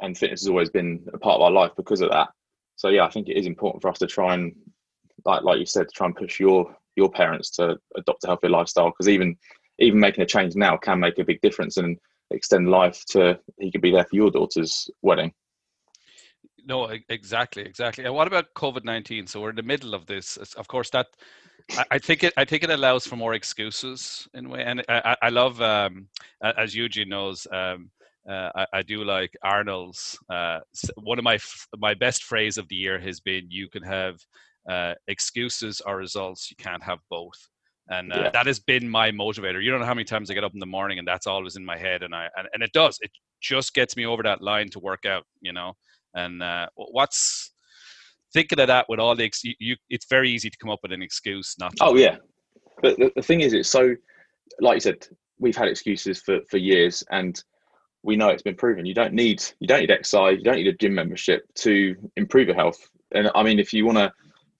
and 0.00 0.16
fitness 0.16 0.42
has 0.42 0.48
always 0.48 0.70
been 0.70 1.06
a 1.12 1.18
part 1.18 1.36
of 1.36 1.42
our 1.42 1.50
life 1.50 1.72
because 1.76 2.00
of 2.00 2.10
that. 2.10 2.28
So 2.76 2.88
yeah, 2.88 3.04
I 3.04 3.10
think 3.10 3.28
it 3.28 3.36
is 3.36 3.46
important 3.46 3.82
for 3.82 3.90
us 3.90 3.98
to 3.98 4.06
try 4.06 4.34
and 4.34 4.54
like 5.26 5.42
like 5.42 5.58
you 5.58 5.66
said, 5.66 5.88
to 5.88 5.94
try 5.94 6.06
and 6.06 6.16
push 6.16 6.40
your 6.40 6.74
your 6.96 7.10
parents 7.10 7.50
to 7.50 7.76
adopt 7.96 8.24
a 8.24 8.28
healthy 8.28 8.48
lifestyle 8.48 8.90
because 8.90 9.08
even 9.08 9.36
even 9.78 10.00
making 10.00 10.22
a 10.22 10.26
change 10.26 10.54
now 10.56 10.76
can 10.76 10.98
make 11.00 11.18
a 11.18 11.24
big 11.24 11.40
difference 11.42 11.76
and 11.76 11.98
extend 12.30 12.70
life 12.70 13.04
to 13.10 13.38
he 13.58 13.70
could 13.70 13.82
be 13.82 13.92
there 13.92 14.04
for 14.04 14.16
your 14.16 14.30
daughter's 14.30 14.88
wedding. 15.02 15.32
No, 16.64 16.90
exactly, 17.08 17.62
exactly. 17.62 18.04
And 18.04 18.14
what 18.14 18.26
about 18.26 18.54
COVID 18.54 18.84
nineteen? 18.84 19.26
So 19.26 19.40
we're 19.40 19.50
in 19.50 19.56
the 19.56 19.62
middle 19.62 19.94
of 19.94 20.06
this. 20.06 20.36
Of 20.36 20.66
course, 20.66 20.90
that 20.90 21.06
I, 21.90 21.98
think 21.98 22.24
it. 22.24 22.32
I 22.36 22.44
think 22.44 22.64
it 22.64 22.70
allows 22.70 23.06
for 23.06 23.16
more 23.16 23.34
excuses 23.34 24.28
in 24.34 24.46
a 24.46 24.48
way. 24.48 24.62
And 24.64 24.84
I, 24.88 25.00
I- 25.04 25.26
I 25.26 25.28
love, 25.28 25.60
um, 25.60 26.08
as 26.42 26.74
Eugene 26.74 27.08
knows, 27.08 27.46
um, 27.52 27.90
uh, 28.28 28.50
I, 28.56 28.66
I 28.72 28.82
do 28.82 29.04
like 29.04 29.32
Arnold's. 29.44 30.18
Uh, 30.28 30.58
one 30.96 31.18
of 31.18 31.24
my 31.24 31.34
f- 31.36 31.68
my 31.78 31.94
best 31.94 32.24
phrase 32.24 32.58
of 32.58 32.68
the 32.68 32.74
year 32.76 32.98
has 32.98 33.20
been, 33.20 33.46
"You 33.48 33.68
can 33.68 33.82
have 33.84 34.16
uh, 34.68 34.94
excuses 35.08 35.80
or 35.86 35.96
results. 35.96 36.50
You 36.50 36.56
can't 36.56 36.82
have 36.82 36.98
both." 37.10 37.38
And 37.88 38.12
uh, 38.12 38.22
Yeah. 38.24 38.30
that 38.30 38.46
has 38.46 38.58
been 38.58 38.88
my 38.88 39.10
motivator. 39.12 39.62
You 39.62 39.70
don't 39.70 39.80
know 39.80 39.86
how 39.86 39.94
many 39.94 40.04
times 40.04 40.30
I 40.30 40.34
get 40.34 40.42
up 40.44 40.54
in 40.54 40.60
the 40.60 40.66
morning 40.66 40.98
and 40.98 41.06
that's 41.06 41.26
always 41.26 41.56
in 41.56 41.64
my 41.64 41.78
head, 41.78 42.02
and 42.02 42.14
I 42.14 42.28
and, 42.36 42.48
and 42.52 42.62
it 42.62 42.72
does. 42.72 42.98
It 43.00 43.10
just 43.40 43.74
gets 43.74 43.96
me 43.96 44.06
over 44.06 44.22
that 44.24 44.42
line 44.42 44.68
to 44.70 44.80
work 44.80 45.04
out. 45.06 45.24
You 45.40 45.52
know. 45.52 45.74
And 46.14 46.42
uh, 46.42 46.66
what's 46.74 47.52
thinking 48.32 48.58
of 48.58 48.68
that 48.68 48.86
with 48.88 48.98
all 48.98 49.14
the 49.14 49.24
ex- 49.24 49.44
you, 49.44 49.54
you, 49.58 49.76
it's 49.90 50.06
very 50.08 50.30
easy 50.30 50.48
to 50.50 50.56
come 50.58 50.70
up 50.70 50.80
with 50.82 50.92
an 50.92 51.02
excuse 51.02 51.54
not 51.58 51.76
to. 51.76 51.84
Oh 51.84 51.96
it. 51.96 52.00
yeah, 52.00 52.16
but 52.82 52.96
the, 52.98 53.12
the 53.16 53.22
thing 53.22 53.42
is, 53.42 53.52
it's 53.52 53.68
so 53.68 53.94
like 54.60 54.76
you 54.76 54.80
said, 54.80 55.06
we've 55.38 55.56
had 55.56 55.68
excuses 55.68 56.20
for 56.20 56.40
for 56.50 56.56
years, 56.56 57.04
and 57.10 57.42
we 58.02 58.16
know 58.16 58.28
it's 58.28 58.42
been 58.42 58.56
proven. 58.56 58.86
You 58.86 58.94
don't 58.94 59.12
need 59.12 59.42
you 59.60 59.68
don't 59.68 59.80
need 59.80 59.90
exercise, 59.90 60.38
you 60.38 60.44
don't 60.44 60.56
need 60.56 60.66
a 60.68 60.72
gym 60.72 60.94
membership 60.94 61.42
to 61.56 61.94
improve 62.16 62.48
your 62.48 62.56
health. 62.56 62.78
And 63.14 63.30
I 63.34 63.42
mean, 63.42 63.58
if 63.58 63.72
you 63.72 63.84
want 63.84 63.98
to 63.98 64.12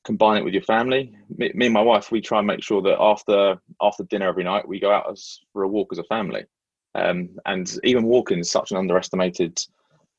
combine 0.07 0.39
it 0.39 0.45
with 0.45 0.55
your 0.55 0.63
family. 0.63 1.13
Me, 1.37 1.51
me 1.53 1.67
and 1.67 1.75
my 1.75 1.83
wife, 1.83 2.13
we 2.13 2.21
try 2.21 2.39
and 2.39 2.47
make 2.47 2.63
sure 2.63 2.81
that 2.81 2.97
after 3.01 3.61
after 3.83 4.05
dinner 4.05 4.29
every 4.29 4.45
night, 4.45 4.67
we 4.67 4.79
go 4.79 4.93
out 4.93 5.11
as, 5.11 5.41
for 5.53 5.65
a 5.65 5.69
walk 5.69 5.89
as 5.93 5.99
a 5.99 6.05
family. 6.05 6.45
Um, 6.95 7.31
and 7.45 7.79
even 7.83 8.05
walking 8.05 8.39
is 8.39 8.51
such 8.51 8.71
an 8.71 8.79
underestimated 8.79 9.61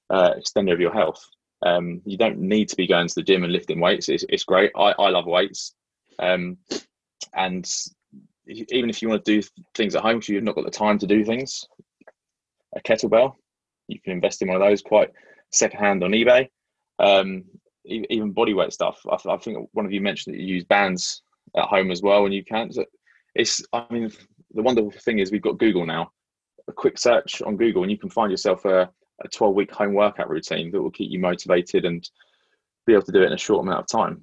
uh, 0.10 0.34
extender 0.34 0.74
of 0.74 0.82
your 0.82 0.94
health. 0.94 1.26
Um, 1.66 2.02
you 2.06 2.18
don't 2.18 2.38
need 2.38 2.70
to 2.70 2.76
be 2.76 2.86
going 2.86 3.08
to 3.08 3.16
the 3.16 3.24
gym 3.24 3.44
and 3.44 3.54
lifting 3.54 3.80
weights. 3.80 4.10
It's, 4.10 4.26
it's 4.30 4.44
great. 4.44 4.72
I, 4.76 4.94
I 5.00 5.10
love 5.10 5.26
weights. 5.26 5.74
Um, 6.20 6.58
and 7.34 7.68
even 8.48 8.90
if 8.90 9.02
you 9.02 9.10
want 9.10 9.24
to 9.26 9.42
do 9.42 9.48
things 9.74 9.96
at 9.96 10.04
home, 10.04 10.22
so 10.22 10.34
you've 10.34 10.44
not 10.44 10.56
got 10.56 10.66
the 10.66 10.72
time 10.72 11.00
to 11.00 11.08
do 11.08 11.24
things, 11.24 11.66
a 12.76 12.82
kettlebell, 12.82 13.36
you 13.88 14.00
can 14.02 14.14
invest 14.14 14.42
in 14.42 14.50
one 14.50 14.62
of 14.62 14.68
those 14.68 14.82
quite 14.82 15.12
secondhand 15.52 16.04
on 16.04 16.12
eBay. 16.12 16.50
Um, 17.00 17.46
even 17.88 18.32
body 18.32 18.54
weight 18.54 18.74
stuff. 18.74 19.00
I, 19.12 19.18
th- 19.18 19.34
I 19.34 19.38
think 19.38 19.70
one 19.74 19.86
of 19.86 19.92
you 19.92 20.02
mentioned 20.02 20.36
that 20.36 20.42
you 20.42 20.56
use 20.56 20.64
bands 20.66 21.22
at 21.56 21.66
home 21.66 21.92
as 21.92 22.02
well 22.02 22.24
when 22.24 22.32
you 22.32 22.44
can. 22.44 22.72
So 22.72 22.86
it's, 23.36 23.62
I 23.74 23.86
mean, 23.92 24.12
the 24.54 24.64
wonderful 24.64 24.92
thing 24.92 25.20
is 25.20 25.32
we've 25.32 25.42
got 25.42 25.60
Google 25.60 25.86
now. 25.86 26.12
A 26.68 26.74
quick 26.74 26.98
search 26.98 27.42
on 27.42 27.56
Google, 27.56 27.84
and 27.84 27.92
you 27.92 27.98
can 27.98 28.10
find 28.10 28.30
yourself 28.30 28.66
a, 28.66 28.90
a 29.24 29.28
12 29.34 29.56
week 29.56 29.72
home 29.72 29.94
workout 29.94 30.30
routine 30.30 30.72
that 30.72 30.82
will 30.82 30.92
keep 30.92 31.10
you 31.12 31.20
motivated 31.20 31.86
and 31.86 32.08
be 32.86 32.94
able 32.94 33.04
to 33.04 33.12
do 33.12 33.22
it 33.22 33.28
in 33.28 33.34
a 33.34 33.38
short 33.38 33.64
amount 33.66 33.80
of 33.80 33.88
time. 33.88 34.22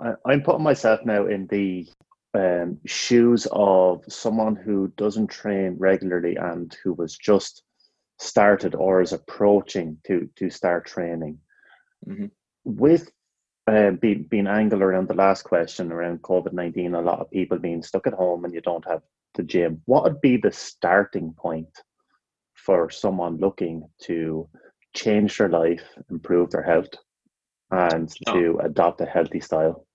I, 0.00 0.12
I'm 0.26 0.42
putting 0.42 0.62
myself 0.62 1.00
now 1.04 1.26
in 1.26 1.46
the 1.48 1.88
um, 2.34 2.78
shoes 2.86 3.46
of 3.50 4.04
someone 4.08 4.56
who 4.56 4.92
doesn't 4.96 5.28
train 5.28 5.76
regularly 5.78 6.36
and 6.36 6.76
who 6.82 6.92
was 6.94 7.16
just 7.16 7.62
started 8.18 8.74
or 8.74 9.00
is 9.02 9.12
approaching 9.12 9.98
to 10.06 10.28
to 10.36 10.48
start 10.48 10.86
training. 10.86 11.38
Mhm. 12.08 12.30
With 12.64 13.10
uh, 13.66 13.92
being 13.92 14.24
being 14.24 14.46
angled 14.46 14.82
around 14.82 15.08
the 15.08 15.14
last 15.14 15.42
question 15.42 15.92
around 15.92 16.22
COVID 16.22 16.52
nineteen, 16.52 16.94
a 16.94 17.00
lot 17.00 17.20
of 17.20 17.30
people 17.30 17.58
being 17.58 17.82
stuck 17.82 18.06
at 18.06 18.14
home 18.14 18.44
and 18.44 18.54
you 18.54 18.60
don't 18.60 18.86
have 18.86 19.02
the 19.34 19.42
gym. 19.42 19.82
What 19.86 20.04
would 20.04 20.20
be 20.20 20.36
the 20.36 20.52
starting 20.52 21.34
point 21.36 21.68
for 22.54 22.90
someone 22.90 23.38
looking 23.38 23.88
to 24.02 24.48
change 24.94 25.38
their 25.38 25.48
life, 25.48 25.82
improve 26.10 26.50
their 26.50 26.62
health, 26.62 26.94
and 27.70 28.12
Oh. 28.26 28.32
to 28.32 28.58
adopt 28.58 29.00
a 29.00 29.06
healthy 29.06 29.40
style? 29.40 29.86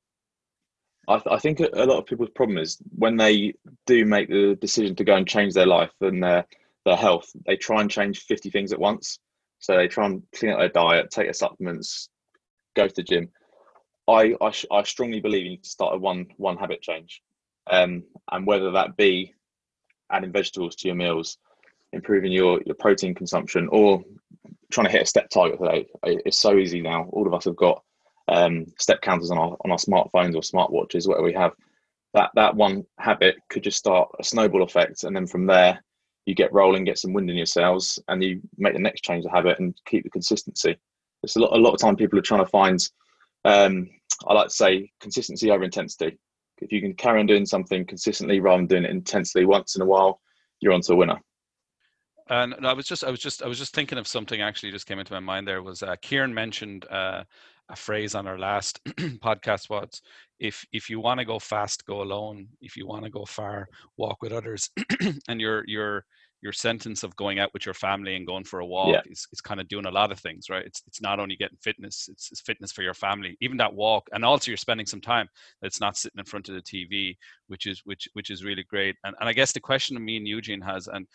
I, 1.07 1.15
th- 1.19 1.27
I 1.31 1.39
think 1.39 1.59
a 1.59 1.69
a 1.73 1.85
lot 1.85 1.99
of 1.99 2.05
people's 2.05 2.31
problem 2.35 2.57
is 2.57 2.77
when 2.97 3.15
they 3.15 3.53
do 3.85 4.05
make 4.05 4.29
the 4.29 4.57
decision 4.59 4.95
to 4.95 5.03
go 5.05 5.15
and 5.15 5.27
change 5.27 5.53
their 5.53 5.67
life 5.67 5.91
and 6.01 6.21
their 6.21 6.45
their 6.85 6.97
health, 6.97 7.29
they 7.45 7.55
try 7.55 7.81
and 7.81 7.91
change 7.91 8.21
fifty 8.21 8.49
things 8.49 8.73
at 8.73 8.79
once. 8.79 9.19
So 9.59 9.75
they 9.75 9.87
try 9.87 10.05
and 10.07 10.23
clean 10.35 10.51
up 10.51 10.59
their 10.59 10.69
diet, 10.69 11.11
take 11.11 11.27
their 11.27 11.33
supplements, 11.33 12.09
go 12.77 12.87
to 12.87 12.95
the 12.95 13.03
gym. 13.03 13.29
I 14.07 14.35
I, 14.41 14.51
I 14.71 14.83
strongly 14.83 15.19
believe 15.19 15.43
you 15.43 15.51
need 15.51 15.63
to 15.63 15.69
start 15.69 15.95
a 15.95 15.97
one 15.97 16.27
one 16.37 16.57
habit 16.57 16.81
change, 16.81 17.21
um, 17.69 18.03
and 18.31 18.47
whether 18.47 18.71
that 18.71 18.95
be 18.95 19.33
adding 20.09 20.31
vegetables 20.31 20.75
to 20.77 20.87
your 20.87 20.95
meals, 20.95 21.37
improving 21.91 22.31
your 22.31 22.61
your 22.65 22.75
protein 22.75 23.13
consumption, 23.13 23.67
or 23.71 24.03
trying 24.71 24.87
to 24.87 24.91
hit 24.91 25.01
a 25.01 25.05
step 25.05 25.29
target 25.29 25.59
today. 25.59 25.87
It's 26.03 26.37
so 26.37 26.57
easy 26.57 26.81
now. 26.81 27.09
All 27.11 27.27
of 27.27 27.33
us 27.33 27.45
have 27.45 27.55
got 27.55 27.83
um, 28.29 28.65
step 28.79 29.01
counters 29.01 29.31
on 29.31 29.37
our 29.37 29.57
on 29.63 29.71
our 29.71 29.77
smartphones 29.77 30.35
or 30.35 30.41
smartwatches, 30.41 31.07
whatever 31.07 31.25
we 31.25 31.33
have. 31.33 31.53
That 32.13 32.31
that 32.35 32.55
one 32.55 32.85
habit 32.97 33.35
could 33.49 33.63
just 33.63 33.77
start 33.77 34.09
a 34.19 34.23
snowball 34.23 34.63
effect, 34.63 35.03
and 35.03 35.15
then 35.15 35.27
from 35.27 35.45
there, 35.45 35.83
you 36.25 36.35
get 36.35 36.53
rolling, 36.53 36.85
get 36.85 36.99
some 36.99 37.13
wind 37.13 37.29
in 37.29 37.37
your 37.37 37.45
sails, 37.45 37.99
and 38.07 38.23
you 38.23 38.41
make 38.57 38.73
the 38.73 38.79
next 38.79 39.03
change 39.03 39.25
of 39.25 39.31
habit 39.31 39.59
and 39.59 39.75
keep 39.85 40.03
the 40.03 40.09
consistency. 40.09 40.77
It's 41.23 41.35
a 41.35 41.39
lot. 41.39 41.53
A 41.53 41.61
lot 41.61 41.73
of 41.73 41.79
time, 41.79 41.95
people 41.95 42.19
are 42.19 42.23
trying 42.23 42.43
to 42.43 42.49
find. 42.49 42.79
Um, 43.45 43.89
I 44.27 44.33
like 44.33 44.47
to 44.47 44.53
say 44.53 44.91
consistency 44.99 45.51
over 45.51 45.63
intensity. 45.63 46.17
If 46.59 46.71
you 46.71 46.81
can 46.81 46.93
carry 46.93 47.19
on 47.19 47.27
doing 47.27 47.45
something 47.45 47.85
consistently 47.85 48.39
rather 48.39 48.57
than 48.57 48.67
doing 48.67 48.83
it 48.85 48.91
intensely 48.91 49.45
once 49.45 49.75
in 49.75 49.81
a 49.81 49.85
while, 49.85 50.21
you're 50.59 50.73
onto 50.73 50.93
a 50.93 50.95
winner. 50.95 51.19
And 52.29 52.67
I 52.67 52.73
was 52.73 52.85
just, 52.85 53.03
I 53.03 53.09
was 53.11 53.19
just, 53.19 53.41
I 53.41 53.47
was 53.47 53.57
just 53.57 53.73
thinking 53.73 53.97
of 53.97 54.07
something. 54.07 54.41
Actually, 54.41 54.71
just 54.71 54.85
came 54.85 54.99
into 54.99 55.13
my 55.13 55.19
mind. 55.19 55.47
There 55.47 55.63
was 55.63 55.81
uh, 55.81 55.95
Kieran 56.01 56.33
mentioned 56.33 56.85
uh, 56.89 57.23
a 57.69 57.75
phrase 57.75 58.15
on 58.15 58.27
our 58.27 58.37
last 58.37 58.83
podcast. 59.23 59.69
Was 59.69 60.01
if 60.39 60.65
if 60.73 60.89
you 60.89 60.99
want 60.99 61.19
to 61.19 61.25
go 61.25 61.39
fast, 61.39 61.85
go 61.85 62.01
alone. 62.01 62.47
If 62.59 62.75
you 62.75 62.85
want 62.85 63.05
to 63.05 63.09
go 63.09 63.23
far, 63.23 63.67
walk 63.95 64.21
with 64.21 64.33
others. 64.33 64.69
and 65.29 65.39
your 65.39 65.63
your 65.67 66.05
your 66.47 66.53
sentence 66.53 67.03
of 67.03 67.13
going 67.17 67.39
out 67.39 67.53
with 67.53 67.65
your 67.65 67.73
family 67.73 68.15
and 68.15 68.25
going 68.25 68.45
for 68.45 68.61
a 68.61 68.65
walk 68.65 68.93
Yeah. 68.93 69.01
is, 69.11 69.27
is 69.33 69.41
kind 69.41 69.59
of 69.59 69.67
doing 69.67 69.85
a 69.85 69.91
lot 69.91 70.13
of 70.13 70.19
things, 70.19 70.49
right? 70.49 70.65
It's 70.65 70.81
it's 70.87 71.01
not 71.01 71.19
only 71.19 71.35
getting 71.35 71.57
fitness, 71.61 72.07
it's, 72.09 72.31
it's 72.31 72.39
fitness 72.39 72.71
for 72.71 72.83
your 72.83 72.93
family. 72.93 73.35
Even 73.41 73.57
that 73.57 73.73
walk, 73.73 74.07
and 74.13 74.23
also 74.23 74.49
you're 74.49 74.57
spending 74.57 74.85
some 74.85 75.01
time 75.01 75.27
that's 75.61 75.81
not 75.81 75.97
sitting 75.97 76.19
in 76.19 76.25
front 76.25 76.47
of 76.47 76.55
the 76.55 76.61
TV, 76.61 77.17
which 77.47 77.65
is 77.67 77.81
which 77.83 78.07
which 78.13 78.29
is 78.29 78.45
really 78.45 78.63
great. 78.63 78.95
And 79.03 79.13
and 79.19 79.27
I 79.27 79.33
guess 79.33 79.51
the 79.51 79.59
question 79.59 80.03
me 80.03 80.15
and 80.15 80.27
Eugene 80.27 80.61
has, 80.61 80.87
and 80.87 81.05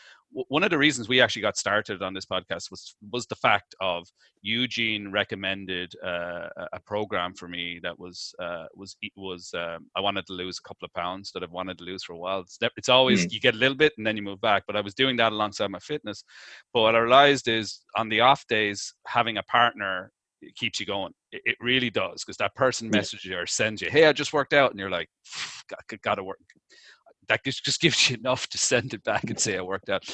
one 0.48 0.64
of 0.64 0.70
the 0.70 0.78
reasons 0.78 1.08
we 1.08 1.20
actually 1.20 1.42
got 1.42 1.56
started 1.56 2.02
on 2.02 2.14
this 2.14 2.24
podcast 2.26 2.70
was 2.70 2.94
was 3.10 3.26
the 3.26 3.34
fact 3.36 3.74
of 3.80 4.06
Eugene 4.42 5.10
recommended 5.10 5.92
uh, 6.04 6.48
a- 6.72 6.80
program 6.86 7.34
for 7.34 7.48
me 7.48 7.80
that 7.82 7.98
was 7.98 8.34
uh, 8.40 8.64
was 8.74 8.96
was 9.16 9.50
um, 9.54 9.86
I 9.96 10.00
wanted 10.00 10.26
to 10.26 10.32
lose 10.32 10.58
a 10.58 10.66
couple 10.68 10.86
of 10.86 10.92
pounds 10.94 11.30
that 11.32 11.42
I've 11.42 11.50
wanted 11.50 11.78
to 11.78 11.84
lose 11.84 12.02
for 12.04 12.14
a 12.14 12.18
while. 12.18 12.40
It's, 12.40 12.58
it's 12.76 12.88
always 12.88 13.32
you 13.32 13.40
get 13.40 13.54
a 13.54 13.58
little 13.58 13.76
bit 13.76 13.92
and 13.98 14.06
then 14.06 14.16
you 14.16 14.22
move 14.22 14.40
back, 14.40 14.64
but 14.66 14.76
I 14.76 14.80
was 14.80 14.94
doing 14.94 15.16
that 15.16 15.32
alongside 15.32 15.70
my 15.70 15.78
fitness. 15.78 16.24
But 16.72 16.80
what 16.82 16.96
I 16.96 16.98
realized 17.00 17.48
is 17.48 17.80
on 17.96 18.08
the 18.08 18.20
off 18.20 18.46
days, 18.48 18.94
having 19.06 19.36
a 19.36 19.42
partner 19.44 20.10
keeps 20.56 20.80
you 20.80 20.86
going. 20.86 21.12
It, 21.30 21.42
it 21.44 21.56
really 21.60 21.90
does 21.90 22.24
because 22.24 22.36
that 22.38 22.54
person 22.54 22.86
Yeah. 22.88 22.98
messages 22.98 23.24
you 23.24 23.36
or 23.38 23.46
sends 23.46 23.80
you, 23.82 23.90
"Hey, 23.90 24.06
I 24.06 24.12
just 24.12 24.32
worked 24.32 24.52
out," 24.54 24.70
and 24.70 24.80
you're 24.80 24.90
like, 24.90 25.08
"Got, 25.68 26.00
got 26.02 26.14
to 26.16 26.24
work." 26.24 26.38
That 27.28 27.44
just, 27.44 27.64
just 27.64 27.80
gives 27.80 28.10
you 28.10 28.16
enough 28.20 28.46
to 28.48 28.58
send 28.58 28.94
it 28.94 29.04
back 29.04 29.24
and 29.24 29.38
say, 29.38 29.56
"I 29.56 29.62
worked 29.62 29.88
out." 29.88 30.04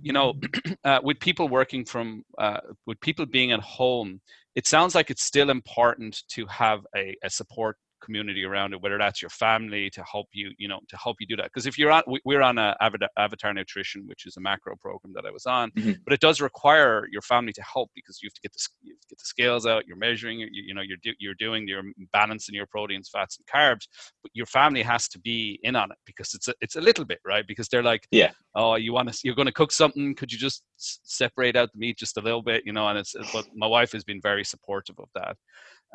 You 0.00 0.12
know, 0.12 0.34
uh, 0.84 1.00
with 1.02 1.20
people 1.20 1.48
working 1.48 1.84
from, 1.84 2.22
uh, 2.38 2.60
with 2.86 3.00
people 3.00 3.26
being 3.26 3.52
at 3.52 3.60
home, 3.60 4.20
it 4.54 4.66
sounds 4.66 4.94
like 4.94 5.10
it's 5.10 5.24
still 5.24 5.50
important 5.50 6.22
to 6.30 6.46
have 6.46 6.80
a, 6.96 7.16
a 7.22 7.30
support 7.30 7.76
community 8.00 8.44
around 8.44 8.72
it 8.72 8.80
whether 8.82 8.98
that's 8.98 9.20
your 9.22 9.28
family 9.30 9.90
to 9.90 10.02
help 10.04 10.26
you 10.32 10.50
you 10.58 10.68
know 10.68 10.80
to 10.88 10.96
help 10.96 11.16
you 11.20 11.26
do 11.26 11.36
that 11.36 11.44
because 11.46 11.66
if 11.66 11.78
you're 11.78 11.90
on 11.92 12.02
we- 12.06 12.20
we're 12.24 12.42
on 12.42 12.58
a 12.58 12.74
avatar, 12.80 13.52
nutrition 13.54 14.02
which 14.06 14.26
is 14.26 14.36
a 14.36 14.40
macro 14.40 14.74
program 14.80 15.12
that 15.14 15.24
i 15.26 15.30
was 15.30 15.46
on 15.46 15.70
Mhm. 15.72 15.98
but 16.04 16.12
it 16.12 16.20
does 16.20 16.40
require 16.40 17.06
your 17.10 17.22
family 17.22 17.52
to 17.52 17.62
help 17.62 17.90
because 17.94 18.20
you 18.22 18.26
have 18.28 18.34
to 18.34 18.40
get 18.40 18.52
the 18.52 18.60
you 18.82 18.92
have 18.94 19.00
to 19.00 19.08
get 19.08 19.18
the 19.18 19.24
scales 19.24 19.66
out 19.66 19.86
you're 19.86 19.96
measuring 19.96 20.40
you, 20.40 20.48
you 20.52 20.74
know 20.74 20.82
you're 20.82 20.98
do, 21.02 21.12
you're 21.18 21.34
doing 21.34 21.66
you're 21.68 21.82
balancing 22.12 22.54
your 22.54 22.66
proteins 22.66 23.08
fats 23.12 23.38
and 23.38 23.46
carbs 23.46 23.86
but 24.22 24.30
your 24.34 24.46
family 24.46 24.82
has 24.82 25.08
to 25.08 25.18
be 25.20 25.58
in 25.62 25.76
on 25.76 25.90
it 25.90 25.98
because 26.06 26.34
it's 26.34 26.48
a, 26.48 26.54
it's 26.60 26.76
a 26.76 26.80
little 26.80 27.04
bit 27.04 27.20
right 27.26 27.46
because 27.46 27.68
they're 27.68 27.82
like 27.82 28.06
Yeah. 28.10 28.30
oh 28.54 28.74
you 28.76 28.92
want 28.92 29.12
to 29.12 29.18
you're 29.24 29.34
going 29.34 29.46
to 29.46 29.52
cook 29.52 29.72
something 29.72 30.14
could 30.14 30.32
you 30.32 30.38
just 30.38 30.62
separate 30.76 31.56
out 31.56 31.70
the 31.72 31.78
meat 31.78 31.98
just 31.98 32.16
a 32.16 32.20
little 32.20 32.42
bit 32.42 32.62
you 32.64 32.72
know 32.72 32.88
and 32.88 32.98
it's 32.98 33.14
but 33.32 33.46
my 33.54 33.66
wife 33.66 33.92
has 33.92 34.04
been 34.04 34.20
very 34.20 34.44
supportive 34.44 34.98
of 34.98 35.08
that 35.14 35.36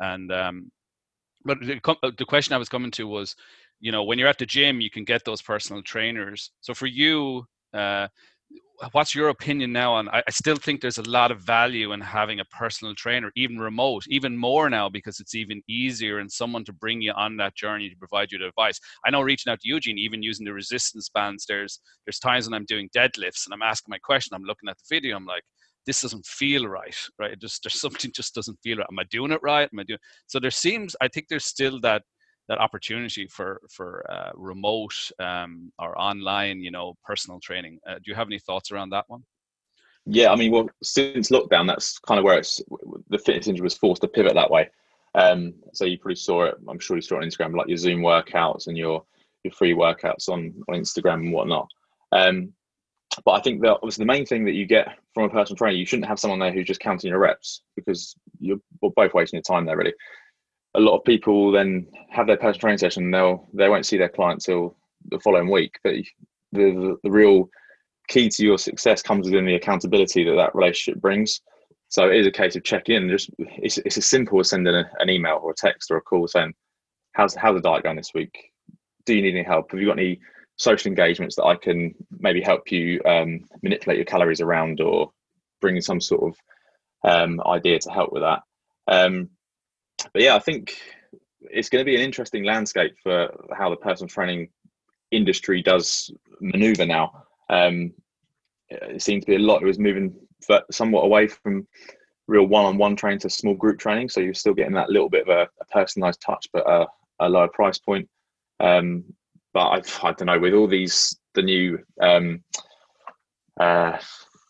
and 0.00 0.30
um 0.32 0.70
but 1.46 1.60
the, 1.60 1.80
uh, 2.02 2.10
the 2.18 2.24
question 2.24 2.54
I 2.54 2.58
was 2.58 2.68
coming 2.68 2.90
to 2.92 3.06
was, 3.06 3.34
you 3.80 3.92
know, 3.92 4.04
when 4.04 4.18
you're 4.18 4.28
at 4.28 4.38
the 4.38 4.46
gym, 4.46 4.80
you 4.80 4.90
can 4.90 5.04
get 5.04 5.24
those 5.24 5.42
personal 5.42 5.82
trainers. 5.82 6.50
So 6.60 6.74
for 6.74 6.86
you, 6.86 7.44
uh, 7.72 8.08
what's 8.92 9.14
your 9.14 9.28
opinion 9.28 9.72
now 9.72 9.94
on? 9.94 10.08
I, 10.08 10.22
I 10.26 10.30
still 10.30 10.56
think 10.56 10.80
there's 10.80 10.98
a 10.98 11.10
lot 11.10 11.30
of 11.30 11.40
value 11.40 11.92
in 11.92 12.00
having 12.00 12.40
a 12.40 12.44
personal 12.46 12.94
trainer, 12.94 13.30
even 13.36 13.58
remote, 13.58 14.04
even 14.08 14.36
more 14.36 14.68
now 14.68 14.88
because 14.88 15.20
it's 15.20 15.34
even 15.34 15.62
easier 15.68 16.18
and 16.18 16.30
someone 16.30 16.64
to 16.64 16.72
bring 16.72 17.00
you 17.00 17.12
on 17.12 17.36
that 17.38 17.54
journey 17.54 17.88
to 17.88 17.96
provide 17.96 18.32
you 18.32 18.38
the 18.38 18.48
advice. 18.48 18.78
I 19.04 19.10
know 19.10 19.22
reaching 19.22 19.50
out 19.52 19.60
to 19.60 19.68
Eugene, 19.68 19.98
even 19.98 20.22
using 20.22 20.44
the 20.44 20.52
resistance 20.52 21.08
bands. 21.08 21.46
There's 21.46 21.80
there's 22.06 22.18
times 22.18 22.46
when 22.46 22.54
I'm 22.54 22.66
doing 22.66 22.88
deadlifts 22.94 23.46
and 23.46 23.54
I'm 23.54 23.62
asking 23.62 23.90
my 23.90 23.98
question. 23.98 24.34
I'm 24.34 24.44
looking 24.44 24.68
at 24.68 24.76
the 24.78 24.94
video. 24.94 25.16
I'm 25.16 25.26
like, 25.26 25.42
this 25.86 26.02
doesn't 26.02 26.26
feel 26.26 26.66
right, 26.66 26.96
right? 27.18 27.38
Just 27.38 27.62
there's 27.62 27.80
something 27.80 28.12
just 28.14 28.34
doesn't 28.34 28.58
feel 28.62 28.78
right. 28.78 28.86
Am 28.90 28.98
I 28.98 29.04
doing 29.04 29.32
it 29.32 29.40
right? 29.42 29.68
Am 29.72 29.78
I 29.78 29.84
doing? 29.84 30.00
So 30.26 30.38
there 30.40 30.50
seems, 30.50 30.96
I 31.00 31.08
think 31.08 31.26
there's 31.28 31.46
still 31.46 31.80
that 31.80 32.02
that 32.48 32.58
opportunity 32.58 33.26
for 33.26 33.60
for 33.70 34.04
uh, 34.10 34.30
remote 34.34 34.94
um, 35.18 35.72
or 35.78 35.98
online, 36.00 36.60
you 36.60 36.70
know, 36.70 36.94
personal 37.04 37.40
training. 37.40 37.78
Uh, 37.88 37.94
do 37.94 38.02
you 38.06 38.14
have 38.14 38.28
any 38.28 38.38
thoughts 38.38 38.70
around 38.70 38.90
that 38.90 39.04
one? 39.08 39.22
Yeah, 40.08 40.30
I 40.30 40.36
mean, 40.36 40.52
well, 40.52 40.68
since 40.84 41.30
lockdown, 41.30 41.66
that's 41.66 41.98
kind 41.98 42.18
of 42.18 42.24
where 42.24 42.38
it's 42.38 42.62
the 43.08 43.18
fitness 43.18 43.48
industry 43.48 43.64
was 43.64 43.76
forced 43.76 44.02
to 44.02 44.08
pivot 44.08 44.34
that 44.34 44.50
way. 44.50 44.70
Um, 45.16 45.54
so 45.72 45.84
you 45.84 45.98
probably 45.98 46.14
saw 46.14 46.44
it. 46.44 46.54
I'm 46.68 46.78
sure 46.78 46.96
you 46.96 47.02
saw 47.02 47.16
it 47.16 47.24
on 47.24 47.28
Instagram, 47.28 47.56
like 47.56 47.68
your 47.68 47.78
Zoom 47.78 48.00
workouts 48.00 48.68
and 48.68 48.78
your 48.78 49.02
your 49.42 49.52
free 49.52 49.74
workouts 49.74 50.28
on 50.28 50.54
on 50.68 50.76
Instagram 50.76 51.14
and 51.14 51.32
whatnot. 51.32 51.68
Um, 52.12 52.52
but 53.24 53.32
I 53.32 53.40
think 53.40 53.62
that 53.62 53.74
obviously 53.74 54.02
the 54.02 54.12
main 54.12 54.26
thing 54.26 54.44
that 54.44 54.54
you 54.54 54.66
get 54.66 54.88
from 55.14 55.24
a 55.24 55.28
personal 55.28 55.56
trainer, 55.56 55.76
you 55.76 55.86
shouldn't 55.86 56.08
have 56.08 56.18
someone 56.18 56.38
there 56.38 56.52
who's 56.52 56.66
just 56.66 56.80
counting 56.80 57.10
your 57.10 57.18
reps 57.18 57.62
because 57.74 58.14
you're 58.38 58.60
both 58.80 59.14
wasting 59.14 59.38
your 59.38 59.42
time 59.42 59.64
there. 59.64 59.76
Really, 59.76 59.94
a 60.74 60.80
lot 60.80 60.96
of 60.96 61.04
people 61.04 61.50
then 61.50 61.86
have 62.10 62.26
their 62.26 62.36
personal 62.36 62.60
training 62.60 62.78
session. 62.78 63.10
They'll 63.10 63.48
they 63.54 63.68
won't 63.68 63.86
see 63.86 63.96
their 63.96 64.08
client 64.08 64.42
till 64.42 64.76
the 65.10 65.20
following 65.20 65.50
week. 65.50 65.78
But 65.82 65.94
the 66.52 66.70
the, 66.72 66.96
the 67.04 67.10
real 67.10 67.48
key 68.08 68.28
to 68.28 68.44
your 68.44 68.58
success 68.58 69.02
comes 69.02 69.26
within 69.26 69.46
the 69.46 69.54
accountability 69.54 70.24
that 70.24 70.36
that 70.36 70.54
relationship 70.54 71.00
brings. 71.00 71.40
So 71.88 72.08
it 72.08 72.16
is 72.16 72.26
a 72.26 72.32
case 72.32 72.56
of 72.56 72.64
checking 72.64 72.96
in. 72.96 73.08
Just 73.08 73.30
it's, 73.38 73.78
it's 73.78 73.96
as 73.96 74.06
simple 74.06 74.40
as 74.40 74.50
sending 74.50 74.74
a, 74.74 74.90
an 74.98 75.08
email 75.08 75.40
or 75.42 75.52
a 75.52 75.54
text 75.54 75.90
or 75.90 75.96
a 75.96 76.02
call 76.02 76.28
saying, 76.28 76.52
"How's 77.12 77.34
how's 77.34 77.56
the 77.56 77.62
diet 77.62 77.84
going 77.84 77.96
this 77.96 78.14
week? 78.14 78.52
Do 79.06 79.14
you 79.14 79.22
need 79.22 79.34
any 79.34 79.44
help? 79.44 79.70
Have 79.70 79.80
you 79.80 79.86
got 79.86 79.98
any 79.98 80.20
social 80.56 80.88
engagements 80.88 81.36
that 81.36 81.44
I 81.44 81.56
can 81.56 81.94
maybe 82.18 82.40
help 82.40 82.70
you 82.70 83.00
um, 83.04 83.44
manipulate 83.62 83.98
your 83.98 84.06
calories 84.06 84.40
around 84.40 84.80
or 84.80 85.10
bring 85.60 85.80
some 85.80 86.00
sort 86.00 86.32
of 86.32 87.10
um, 87.10 87.40
idea 87.46 87.78
to 87.80 87.90
help 87.90 88.12
with 88.12 88.22
that?" 88.22 88.42
Um, 88.88 89.30
but 90.12 90.22
yeah, 90.22 90.34
I 90.34 90.38
think 90.38 90.76
it's 91.40 91.68
going 91.68 91.84
to 91.84 91.90
be 91.90 91.96
an 91.96 92.02
interesting 92.02 92.44
landscape 92.44 92.96
for 93.02 93.28
how 93.56 93.70
the 93.70 93.76
personal 93.76 94.08
training 94.08 94.48
industry 95.10 95.62
does 95.62 96.10
maneuver 96.40 96.86
now. 96.86 97.24
Um, 97.48 97.92
it 98.68 99.02
seems 99.02 99.24
to 99.24 99.30
be 99.30 99.36
a 99.36 99.38
lot. 99.38 99.62
It 99.62 99.66
was 99.66 99.78
moving 99.78 100.14
somewhat 100.70 101.04
away 101.04 101.28
from 101.28 101.66
real 102.26 102.46
one-on-one 102.46 102.96
training 102.96 103.20
to 103.20 103.30
small 103.30 103.54
group 103.54 103.78
training, 103.78 104.08
so 104.08 104.20
you're 104.20 104.34
still 104.34 104.54
getting 104.54 104.74
that 104.74 104.90
little 104.90 105.08
bit 105.08 105.22
of 105.22 105.28
a, 105.28 105.48
a 105.60 105.64
personalized 105.66 106.20
touch, 106.20 106.48
but 106.52 106.68
a, 106.68 106.86
a 107.20 107.28
lower 107.28 107.48
price 107.48 107.78
point. 107.78 108.08
Um, 108.58 109.04
but 109.56 109.70
I've, 109.70 110.00
I 110.02 110.12
don't 110.12 110.26
know 110.26 110.38
with 110.38 110.52
all 110.52 110.68
these 110.68 111.18
the 111.32 111.40
new 111.40 111.78
um, 112.02 112.44
uh, 113.58 113.96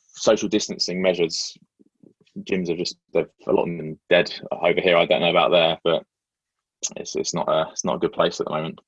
social 0.08 0.48
distancing 0.48 1.00
measures, 1.00 1.56
gyms 2.40 2.68
are 2.68 2.76
just 2.76 2.96
a 3.14 3.24
lot 3.46 3.68
of 3.68 3.76
them 3.76 4.00
dead 4.10 4.34
over 4.50 4.80
here. 4.80 4.96
I 4.96 5.06
don't 5.06 5.20
know 5.20 5.30
about 5.30 5.52
there, 5.52 5.78
but 5.84 6.02
it's 6.96 7.14
it's 7.14 7.34
not 7.34 7.48
a 7.48 7.68
it's 7.70 7.84
not 7.84 7.96
a 7.96 7.98
good 8.00 8.14
place 8.14 8.40
at 8.40 8.46
the 8.46 8.52
moment. 8.52 8.80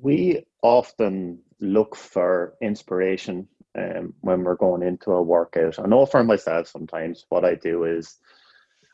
We 0.00 0.46
often 0.62 1.40
look 1.60 1.94
for 1.94 2.54
inspiration 2.62 3.46
um, 3.78 4.14
when 4.22 4.44
we're 4.44 4.56
going 4.56 4.82
into 4.82 5.10
a 5.10 5.22
workout. 5.22 5.78
I 5.78 5.84
know 5.84 6.06
for 6.06 6.24
myself 6.24 6.68
sometimes 6.68 7.26
what 7.28 7.44
I 7.44 7.54
do 7.54 7.84
is 7.84 8.16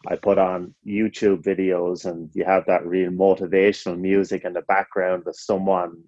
I 0.09 0.17
put 0.17 0.37
on 0.37 0.75
YouTube 0.85 1.45
videos 1.45 2.07
and 2.07 2.29
you 2.35 2.45
have 2.45 2.67
that 2.67 2.85
real 2.85 3.13
motivational 3.13 3.97
music 3.97 4.45
in 4.45 4.53
the 4.53 4.63
background 4.63 5.29
of 5.29 5.37
someone 5.37 6.03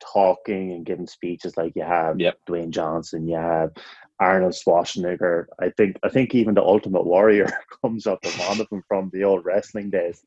talking 0.00 0.72
and 0.72 0.86
giving 0.86 1.06
speeches 1.06 1.56
like 1.56 1.72
you 1.76 1.82
have 1.82 2.20
yep. 2.20 2.38
Dwayne 2.48 2.70
Johnson, 2.70 3.28
you 3.28 3.36
have 3.36 3.70
Arnold 4.20 4.52
Schwarzenegger. 4.52 5.46
I 5.60 5.70
think 5.70 5.98
I 6.02 6.08
think 6.08 6.34
even 6.34 6.54
the 6.54 6.62
Ultimate 6.62 7.04
Warrior 7.04 7.48
comes 7.82 8.06
up 8.06 8.20
with 8.24 8.38
one 8.48 8.60
of 8.60 8.68
them 8.68 8.82
from 8.88 9.10
the 9.12 9.24
old 9.24 9.44
wrestling 9.44 9.90
days. 9.90 10.22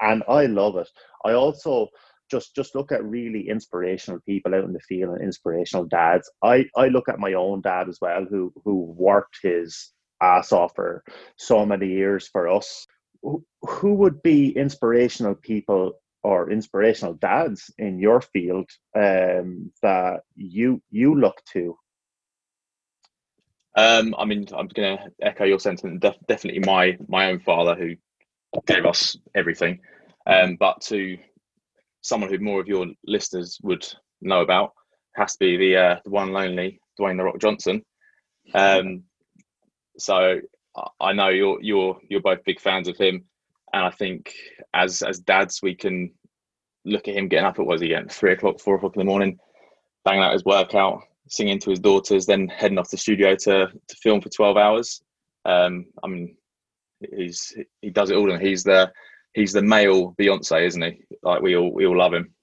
And 0.00 0.22
I 0.28 0.46
love 0.46 0.76
it. 0.76 0.88
I 1.24 1.32
also 1.32 1.88
just 2.30 2.54
just 2.54 2.74
look 2.74 2.92
at 2.92 3.04
really 3.04 3.48
inspirational 3.48 4.20
people 4.20 4.54
out 4.54 4.64
in 4.64 4.72
the 4.72 4.80
field 4.80 5.14
and 5.14 5.22
inspirational 5.22 5.86
dads. 5.86 6.30
I 6.42 6.66
I 6.76 6.88
look 6.88 7.08
at 7.08 7.18
my 7.18 7.34
own 7.34 7.60
dad 7.60 7.88
as 7.88 7.98
well, 8.00 8.24
who 8.28 8.52
who 8.64 8.94
worked 8.96 9.38
his 9.42 9.92
ass 10.20 10.52
off 10.52 10.74
for 10.74 11.04
so 11.36 11.64
many 11.64 11.86
years 11.86 12.28
for 12.28 12.48
us. 12.48 12.86
Who, 13.22 13.44
who 13.62 13.94
would 13.94 14.22
be 14.22 14.50
inspirational 14.50 15.34
people 15.34 15.94
or 16.22 16.50
inspirational 16.50 17.14
dads 17.14 17.72
in 17.78 17.98
your 17.98 18.20
field 18.20 18.68
um, 18.94 19.72
that 19.82 20.20
you 20.34 20.82
you 20.90 21.14
look 21.14 21.42
to? 21.52 21.76
Um, 23.76 24.14
I 24.18 24.24
mean, 24.24 24.46
I'm 24.52 24.66
going 24.68 24.98
to 24.98 25.04
echo 25.22 25.44
your 25.44 25.60
sentiment. 25.60 26.00
Def- 26.00 26.26
definitely 26.26 26.60
my 26.60 26.98
my 27.08 27.30
own 27.30 27.40
father, 27.40 27.74
who 27.74 27.94
gave 28.66 28.84
us 28.86 29.16
everything. 29.34 29.80
Um, 30.26 30.56
but 30.56 30.80
to 30.82 31.16
someone 32.00 32.30
who 32.30 32.38
more 32.38 32.60
of 32.60 32.68
your 32.68 32.86
listeners 33.06 33.58
would 33.62 33.86
know 34.20 34.40
about 34.40 34.72
has 35.14 35.32
to 35.32 35.38
be 35.38 35.56
the 35.56 35.76
uh, 35.76 35.96
the 36.04 36.10
one 36.10 36.32
lonely 36.32 36.80
Dwayne 36.98 37.16
the 37.16 37.24
Rock 37.24 37.38
Johnson. 37.38 37.82
Um, 38.54 39.04
so 39.98 40.40
I 41.00 41.12
know 41.12 41.28
you're 41.28 41.62
you're 41.62 41.98
you're 42.08 42.20
both 42.20 42.44
big 42.44 42.60
fans 42.60 42.88
of 42.88 42.96
him, 42.96 43.24
and 43.72 43.84
I 43.84 43.90
think 43.90 44.32
as 44.74 45.02
as 45.02 45.20
dads 45.20 45.60
we 45.62 45.74
can 45.74 46.12
look 46.84 47.08
at 47.08 47.14
him 47.14 47.28
getting 47.28 47.46
up 47.46 47.58
at 47.58 47.66
was 47.66 47.80
he 47.80 47.92
again 47.92 48.08
three 48.08 48.32
o'clock, 48.32 48.60
four 48.60 48.76
o'clock 48.76 48.96
in 48.96 49.00
the 49.00 49.04
morning, 49.04 49.38
banging 50.04 50.22
out 50.22 50.32
his 50.32 50.44
workout, 50.44 51.02
singing 51.28 51.58
to 51.60 51.70
his 51.70 51.80
daughters, 51.80 52.26
then 52.26 52.48
heading 52.48 52.78
off 52.78 52.88
to 52.88 52.96
the 52.96 53.00
studio 53.00 53.34
to 53.34 53.66
to 53.66 53.96
film 54.02 54.20
for 54.20 54.30
twelve 54.30 54.56
hours. 54.56 55.02
Um, 55.44 55.86
I 56.02 56.08
mean, 56.08 56.36
he's 57.16 57.56
he 57.82 57.90
does 57.90 58.10
it 58.10 58.16
all, 58.16 58.32
and 58.32 58.42
he's 58.42 58.64
the 58.64 58.92
he's 59.34 59.52
the 59.52 59.62
male 59.62 60.14
Beyonce, 60.18 60.66
isn't 60.66 60.82
he? 60.82 61.02
Like 61.22 61.42
we 61.42 61.56
all 61.56 61.72
we 61.72 61.86
all 61.86 61.98
love 61.98 62.14
him. 62.14 62.34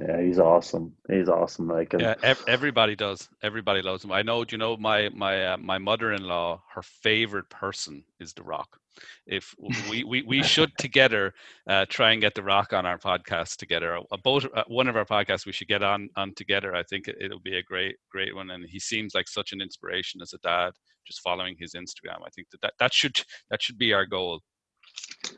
Yeah, 0.00 0.20
he's 0.20 0.38
awesome. 0.38 0.92
He's 1.08 1.28
awesome. 1.28 1.66
Like 1.66 1.94
yeah, 1.98 2.14
ev- 2.22 2.44
everybody 2.46 2.94
does. 2.94 3.28
Everybody 3.42 3.82
loves 3.82 4.04
him. 4.04 4.12
I 4.12 4.22
know. 4.22 4.44
Do 4.44 4.54
you 4.54 4.58
know, 4.58 4.76
my 4.76 5.08
my 5.08 5.46
uh, 5.46 5.56
my 5.56 5.78
mother-in-law, 5.78 6.62
her 6.74 6.82
favorite 6.82 7.48
person 7.48 8.04
is 8.20 8.32
The 8.32 8.42
Rock. 8.42 8.78
If 9.26 9.54
we 9.90 10.04
we, 10.04 10.22
we 10.22 10.42
should 10.42 10.70
together 10.78 11.32
uh, 11.68 11.86
try 11.88 12.12
and 12.12 12.20
get 12.20 12.34
The 12.34 12.42
Rock 12.42 12.72
on 12.72 12.86
our 12.86 12.98
podcast 12.98 13.56
together. 13.56 13.98
Both 14.22 14.46
uh, 14.54 14.64
one 14.68 14.88
of 14.88 14.96
our 14.96 15.04
podcasts 15.04 15.46
we 15.46 15.52
should 15.52 15.68
get 15.68 15.82
on 15.82 16.08
on 16.16 16.34
together. 16.34 16.74
I 16.74 16.82
think 16.82 17.08
it, 17.08 17.30
will 17.30 17.40
be 17.40 17.58
a 17.58 17.62
great 17.62 17.96
great 18.10 18.34
one. 18.34 18.50
And 18.50 18.64
he 18.68 18.78
seems 18.78 19.14
like 19.14 19.28
such 19.28 19.52
an 19.52 19.60
inspiration 19.60 20.20
as 20.22 20.32
a 20.32 20.38
dad. 20.38 20.72
Just 21.06 21.20
following 21.22 21.56
his 21.58 21.72
Instagram, 21.72 22.20
I 22.26 22.28
think 22.34 22.48
that 22.50 22.60
that, 22.60 22.74
that 22.80 22.92
should 22.92 23.16
that 23.50 23.62
should 23.62 23.78
be 23.78 23.94
our 23.94 24.04
goal. 24.04 24.40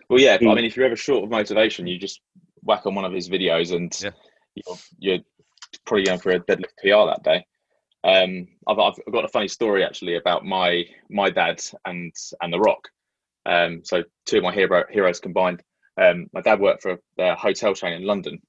Well, 0.08 0.20
yeah. 0.20 0.36
I 0.40 0.54
mean, 0.54 0.64
if 0.64 0.76
you're 0.76 0.86
ever 0.86 0.96
short 0.96 1.24
of 1.24 1.30
motivation, 1.30 1.86
you 1.86 1.98
just 1.98 2.20
whack 2.62 2.86
on 2.86 2.94
one 2.94 3.04
of 3.04 3.12
his 3.12 3.28
videos, 3.28 3.74
and 3.74 3.96
yeah. 4.02 4.10
you're, 4.54 4.76
you're, 4.98 5.18
probably 5.86 6.04
going 6.04 6.18
for 6.18 6.30
a 6.30 6.40
deadlift 6.40 6.76
PR 6.82 7.06
that 7.06 7.22
day. 7.22 7.44
Um, 8.02 8.48
I've, 8.66 8.78
I've 8.78 9.12
got 9.12 9.24
a 9.24 9.28
funny 9.28 9.48
story 9.48 9.84
actually 9.84 10.16
about 10.16 10.44
my 10.44 10.84
my 11.10 11.30
dad 11.30 11.62
and 11.86 12.12
and 12.40 12.52
The 12.52 12.58
Rock. 12.58 12.88
Um, 13.46 13.82
so 13.84 14.02
two 14.26 14.38
of 14.38 14.44
my 14.44 14.52
hero, 14.52 14.84
heroes 14.90 15.20
combined. 15.20 15.62
Um, 16.00 16.26
my 16.32 16.40
dad 16.40 16.60
worked 16.60 16.82
for 16.82 16.98
a 17.18 17.34
hotel 17.34 17.74
chain 17.74 17.92
in 17.92 18.04
London, 18.04 18.40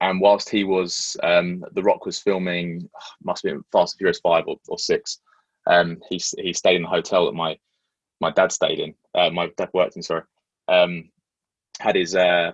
and 0.00 0.20
whilst 0.20 0.48
he 0.48 0.64
was 0.64 1.16
um, 1.22 1.64
The 1.72 1.82
Rock 1.82 2.06
was 2.06 2.18
filming, 2.18 2.88
must 3.22 3.42
been 3.42 3.62
Fast 3.72 3.94
and 3.94 3.98
Furious 3.98 4.20
Five 4.20 4.44
or, 4.46 4.56
or 4.68 4.78
six. 4.78 5.20
Um, 5.66 5.98
he 6.08 6.20
he 6.38 6.52
stayed 6.52 6.76
in 6.76 6.82
the 6.82 6.88
hotel 6.88 7.26
that 7.26 7.34
my 7.34 7.56
my 8.20 8.30
dad 8.30 8.52
stayed 8.52 8.80
in. 8.80 8.94
Uh, 9.14 9.30
my 9.30 9.50
dad 9.56 9.70
worked 9.72 9.96
in. 9.96 10.02
Sorry, 10.02 10.22
um, 10.68 11.10
had 11.80 11.96
his 11.96 12.14
uh, 12.14 12.52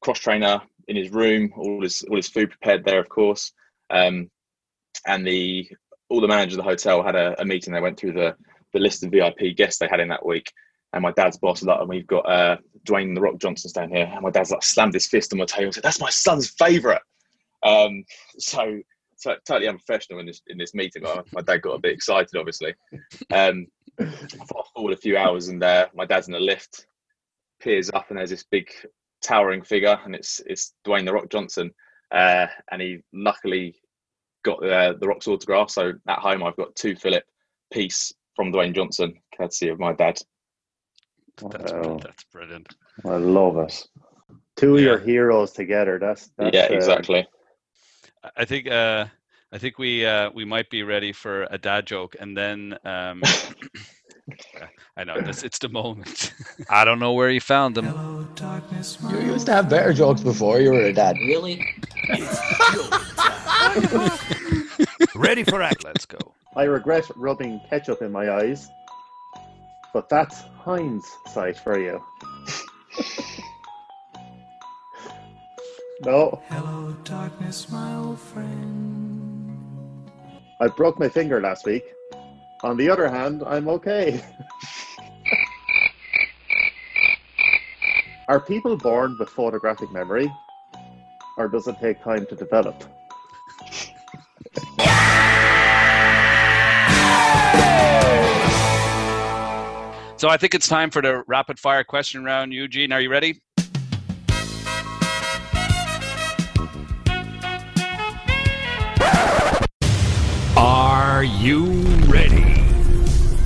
cross 0.00 0.18
trainer 0.18 0.60
in 0.88 0.96
his 0.96 1.10
room, 1.10 1.52
all 1.56 1.82
his 1.82 2.02
all 2.02 2.16
his 2.16 2.28
food 2.28 2.50
prepared 2.50 2.84
there, 2.84 3.00
of 3.00 3.08
course. 3.08 3.52
Um, 3.90 4.30
and 5.06 5.26
the 5.26 5.68
all 6.08 6.20
the 6.20 6.28
managers 6.28 6.58
of 6.58 6.64
the 6.64 6.70
hotel 6.70 7.02
had 7.02 7.16
a, 7.16 7.40
a, 7.40 7.44
meeting. 7.44 7.72
They 7.72 7.80
went 7.80 7.98
through 7.98 8.12
the 8.12 8.36
the 8.72 8.80
list 8.80 9.02
of 9.02 9.10
VIP 9.10 9.56
guests 9.56 9.78
they 9.78 9.88
had 9.88 10.00
in 10.00 10.08
that 10.08 10.24
week. 10.24 10.50
And 10.92 11.02
my 11.02 11.12
dad's 11.12 11.38
boss 11.38 11.62
and 11.62 11.88
we've 11.88 12.06
got 12.06 12.28
uh, 12.28 12.58
Dwayne 12.84 13.14
the 13.14 13.20
Rock 13.20 13.38
Johnson 13.38 13.70
down 13.74 13.90
here. 13.90 14.10
And 14.12 14.22
my 14.22 14.30
dad's 14.30 14.50
like 14.50 14.62
slammed 14.62 14.94
his 14.94 15.06
fist 15.06 15.32
on 15.32 15.38
my 15.38 15.46
table 15.46 15.66
and 15.66 15.74
said, 15.74 15.84
"That's 15.84 16.00
my 16.00 16.10
son's 16.10 16.50
favourite." 16.50 17.00
Um, 17.62 18.04
so, 18.38 18.82
totally 19.46 19.68
unprofessional 19.68 20.20
in 20.20 20.26
this 20.26 20.42
in 20.48 20.58
this 20.58 20.74
meeting. 20.74 21.02
But 21.02 21.32
my 21.32 21.40
dad 21.40 21.62
got 21.62 21.74
a 21.74 21.78
bit 21.78 21.94
excited, 21.94 22.36
obviously. 22.36 22.74
Um, 23.32 23.66
fast 23.98 24.72
forward 24.74 24.92
a 24.92 25.00
few 25.00 25.16
hours, 25.16 25.48
and 25.48 25.62
uh, 25.62 25.88
my 25.94 26.04
dad's 26.04 26.26
in 26.26 26.34
the 26.34 26.40
lift 26.40 26.86
peers 27.62 27.90
up 27.94 28.06
and 28.10 28.18
there's 28.18 28.30
this 28.30 28.44
big 28.50 28.68
towering 29.22 29.62
figure 29.62 29.98
and 30.04 30.14
it's 30.14 30.40
it's 30.46 30.74
Dwayne 30.84 31.04
the 31.04 31.12
Rock 31.12 31.30
Johnson 31.30 31.70
uh, 32.10 32.46
and 32.70 32.82
he 32.82 32.98
luckily 33.12 33.76
got 34.44 34.62
uh, 34.66 34.94
the 34.98 35.06
Rock's 35.06 35.28
autograph 35.28 35.70
so 35.70 35.92
at 36.08 36.18
home 36.18 36.42
I've 36.42 36.56
got 36.56 36.74
two 36.74 36.96
Philip 36.96 37.24
piece 37.72 38.12
from 38.34 38.52
Dwayne 38.52 38.74
Johnson 38.74 39.14
courtesy 39.36 39.68
of 39.68 39.78
my 39.78 39.92
dad 39.92 40.18
that's, 41.50 41.72
wow. 41.72 41.98
that's 42.02 42.24
brilliant 42.24 42.74
I 43.04 43.16
love 43.16 43.58
it 43.58 43.86
two 44.56 44.76
of 44.76 44.82
your 44.82 44.98
heroes 44.98 45.52
together 45.52 45.98
that's, 45.98 46.30
that's 46.36 46.54
yeah 46.54 46.68
uh, 46.70 46.74
exactly 46.74 47.26
I 48.36 48.44
think 48.44 48.70
uh 48.70 49.06
I 49.54 49.58
think 49.58 49.78
we 49.78 50.06
uh, 50.06 50.30
we 50.30 50.46
might 50.46 50.70
be 50.70 50.82
ready 50.82 51.12
for 51.12 51.46
a 51.50 51.58
dad 51.58 51.86
joke, 51.86 52.16
and 52.18 52.34
then 52.34 52.78
um, 52.86 53.22
I 54.96 55.04
know 55.04 55.20
this. 55.20 55.42
It's 55.42 55.58
the 55.58 55.68
moment. 55.68 56.32
I 56.70 56.84
don't 56.84 56.98
know 56.98 57.12
where 57.12 57.30
you 57.30 57.40
found 57.40 57.74
them. 57.74 57.86
Hello, 57.86 58.26
darkness, 58.34 58.98
you 59.10 59.18
used 59.20 59.46
to 59.46 59.52
have 59.52 59.68
better 59.68 59.92
jokes 59.92 60.22
before 60.22 60.60
you 60.60 60.70
were 60.70 60.84
a 60.84 60.92
dad. 60.92 61.16
Really? 61.26 61.64
ready 65.14 65.44
for 65.44 65.62
act? 65.62 65.84
Let's 65.84 66.06
go. 66.06 66.18
I 66.56 66.64
regret 66.64 67.10
rubbing 67.16 67.60
ketchup 67.68 68.02
in 68.02 68.10
my 68.12 68.30
eyes, 68.30 68.68
but 69.92 70.08
that's 70.08 70.44
Heinz 70.64 71.18
sight 71.26 71.58
for 71.58 71.78
you. 71.78 72.02
no. 76.00 76.40
Hello, 76.48 76.96
darkness, 77.04 77.70
my 77.70 77.94
old 77.96 78.18
friend. 78.18 80.10
I 80.60 80.68
broke 80.68 80.98
my 80.98 81.08
finger 81.08 81.40
last 81.40 81.66
week. 81.66 81.94
On 82.62 82.76
the 82.76 82.88
other 82.88 83.08
hand, 83.08 83.42
I'm 83.46 83.68
okay. 83.68 84.22
Are 88.28 88.40
people 88.40 88.76
born 88.76 89.16
with 89.18 89.28
photographic 89.28 89.92
memory? 89.92 90.32
Or 91.36 91.48
does 91.48 91.66
it 91.66 91.78
take 91.80 92.02
time 92.02 92.24
to 92.26 92.36
develop? 92.36 92.84
So 100.22 100.28
I 100.28 100.36
think 100.36 100.54
it's 100.54 100.68
time 100.68 100.92
for 100.92 101.02
the 101.02 101.24
rapid 101.26 101.58
fire 101.58 101.82
question 101.82 102.22
round. 102.22 102.52
Eugene, 102.52 102.92
are 102.92 103.00
you 103.00 103.10
ready? 103.10 103.42
Are 110.56 111.24
you 111.24 111.64
ready? 112.06 112.54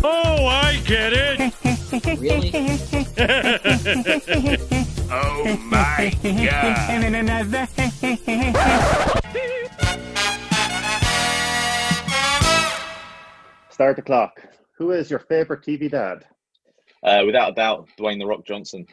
Oh, 0.04 0.44
I 0.44 0.78
get 0.84 1.14
it. 1.14 1.40
Really? 2.20 2.50
Oh 5.08 5.56
my 5.62 6.12
god. 6.22 6.76
Start 13.70 13.94
the 13.96 14.02
clock. 14.02 14.42
Who 14.76 14.90
is 14.90 15.10
your 15.10 15.20
favorite 15.20 15.62
TV 15.62 15.90
dad? 15.90 16.26
Uh, 17.06 17.22
without 17.24 17.52
a 17.52 17.54
doubt, 17.54 17.88
Dwayne 17.96 18.18
the 18.18 18.26
Rock 18.26 18.44
Johnson. 18.44 18.86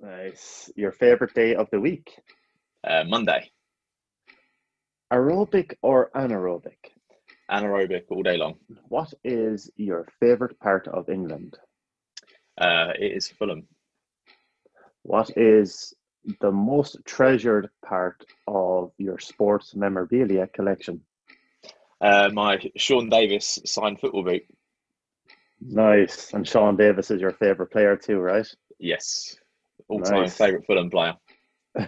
Nice. 0.00 0.68
Your 0.74 0.90
favorite 0.92 1.32
day 1.34 1.54
of 1.54 1.70
the 1.70 1.80
week? 1.80 2.18
Uh, 2.82 3.04
Monday, 3.06 3.50
Aerobic 5.12 5.74
or 5.82 6.10
anaerobic? 6.14 6.76
anaerobic 7.50 8.02
all 8.10 8.22
day 8.24 8.36
long. 8.36 8.56
What 8.88 9.14
is 9.24 9.70
your 9.76 10.08
favorite 10.18 10.58
part 10.58 10.88
of 10.88 11.08
England? 11.08 11.56
Uh, 12.58 12.92
it 12.98 13.12
is 13.12 13.28
Fulham. 13.28 13.68
What 15.02 15.30
is 15.36 15.94
the 16.40 16.50
most 16.50 16.98
treasured 17.04 17.70
part 17.84 18.24
of 18.48 18.90
your 18.98 19.20
sports 19.20 19.76
memorabilia 19.76 20.48
collection? 20.48 21.02
Uh, 22.00 22.30
my 22.32 22.58
Sean 22.76 23.08
Davis 23.08 23.60
signed 23.64 24.00
football 24.00 24.24
boot. 24.24 24.42
Nice. 25.60 26.32
And 26.32 26.46
Sean 26.46 26.76
Davis 26.76 27.10
is 27.10 27.20
your 27.20 27.32
favorite 27.32 27.70
player 27.70 27.96
too, 27.96 28.18
right? 28.18 28.46
Yes, 28.78 29.36
all 29.88 30.00
time 30.00 30.22
Nice. 30.22 30.36
favourite 30.36 30.66
Fulham 30.66 30.90
player. 30.90 31.14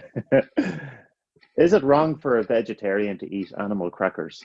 is 1.57 1.73
it 1.73 1.83
wrong 1.83 2.15
for 2.17 2.37
a 2.37 2.43
vegetarian 2.43 3.17
to 3.19 3.33
eat 3.33 3.51
animal 3.57 3.89
crackers? 3.89 4.43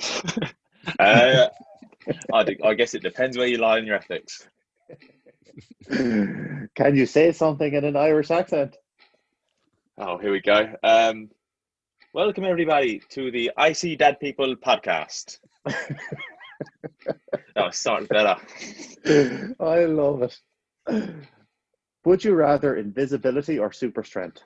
Uh, 0.98 1.48
I, 2.32 2.42
d- 2.44 2.56
I 2.64 2.72
guess 2.72 2.94
it 2.94 3.02
depends 3.02 3.36
where 3.36 3.46
you 3.46 3.58
lie 3.58 3.78
in 3.78 3.84
your 3.84 3.96
ethics. 3.96 4.48
Can 5.90 6.94
you 6.94 7.04
say 7.04 7.32
something 7.32 7.74
in 7.74 7.84
an 7.84 7.94
Irish 7.94 8.30
accent? 8.30 8.76
Oh, 9.98 10.16
here 10.16 10.32
we 10.32 10.40
go. 10.40 10.72
Um, 10.82 11.28
welcome 12.14 12.44
everybody 12.44 13.02
to 13.10 13.30
the 13.30 13.50
Icy 13.58 13.96
Dead 13.96 14.18
People 14.18 14.56
podcast. 14.56 15.38
Oh, 17.56 17.70
starting 17.70 18.06
better. 18.06 18.36
I 19.60 19.84
love 19.84 20.22
it. 20.22 20.38
Would 22.04 22.24
you 22.24 22.34
rather 22.34 22.76
invisibility 22.76 23.58
or 23.58 23.72
super 23.72 24.02
strength? 24.02 24.42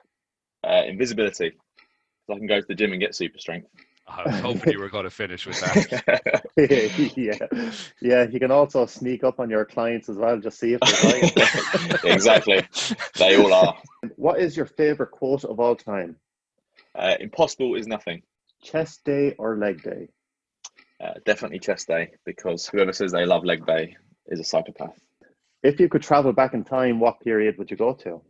Uh, 0.63 0.83
invisibility. 0.85 1.51
So 2.27 2.35
I 2.35 2.37
can 2.37 2.47
go 2.47 2.59
to 2.59 2.65
the 2.67 2.75
gym 2.75 2.91
and 2.91 3.01
get 3.01 3.15
super 3.15 3.37
strength. 3.37 3.67
I 4.07 4.23
was 4.23 4.39
hoping 4.41 4.73
you 4.73 4.79
were 4.79 4.89
going 4.89 5.05
to 5.05 5.09
finish 5.09 5.45
with 5.45 5.59
that. 5.61 6.43
yeah, 7.15 7.61
yeah. 8.01 8.27
You 8.29 8.39
can 8.39 8.51
also 8.51 8.85
sneak 8.85 9.23
up 9.23 9.39
on 9.39 9.49
your 9.49 9.63
clients 9.65 10.09
as 10.09 10.17
well. 10.17 10.37
Just 10.39 10.59
see 10.59 10.73
if 10.73 10.81
they're 10.81 11.11
lying. 11.11 11.93
exactly. 12.13 12.67
They 13.17 13.37
all 13.37 13.53
are. 13.53 13.77
what 14.17 14.39
is 14.39 14.57
your 14.57 14.65
favorite 14.65 15.11
quote 15.11 15.45
of 15.45 15.59
all 15.59 15.75
time? 15.75 16.17
Uh, 16.93 17.15
impossible 17.19 17.75
is 17.75 17.87
nothing. 17.87 18.23
Chest 18.61 19.03
day 19.05 19.35
or 19.37 19.57
leg 19.57 19.81
day? 19.83 20.09
Uh, 21.03 21.13
definitely 21.25 21.59
chest 21.59 21.87
day 21.87 22.11
because 22.25 22.67
whoever 22.67 22.93
says 22.93 23.11
they 23.11 23.25
love 23.25 23.43
leg 23.43 23.65
day 23.65 23.95
is 24.27 24.39
a 24.39 24.43
psychopath. 24.43 24.97
If 25.61 25.79
you 25.79 25.89
could 25.89 26.01
travel 26.01 26.31
back 26.31 26.53
in 26.53 26.63
time, 26.63 26.99
what 26.99 27.19
period 27.19 27.57
would 27.57 27.69
you 27.69 27.75
go 27.75 27.93
to? 27.93 28.21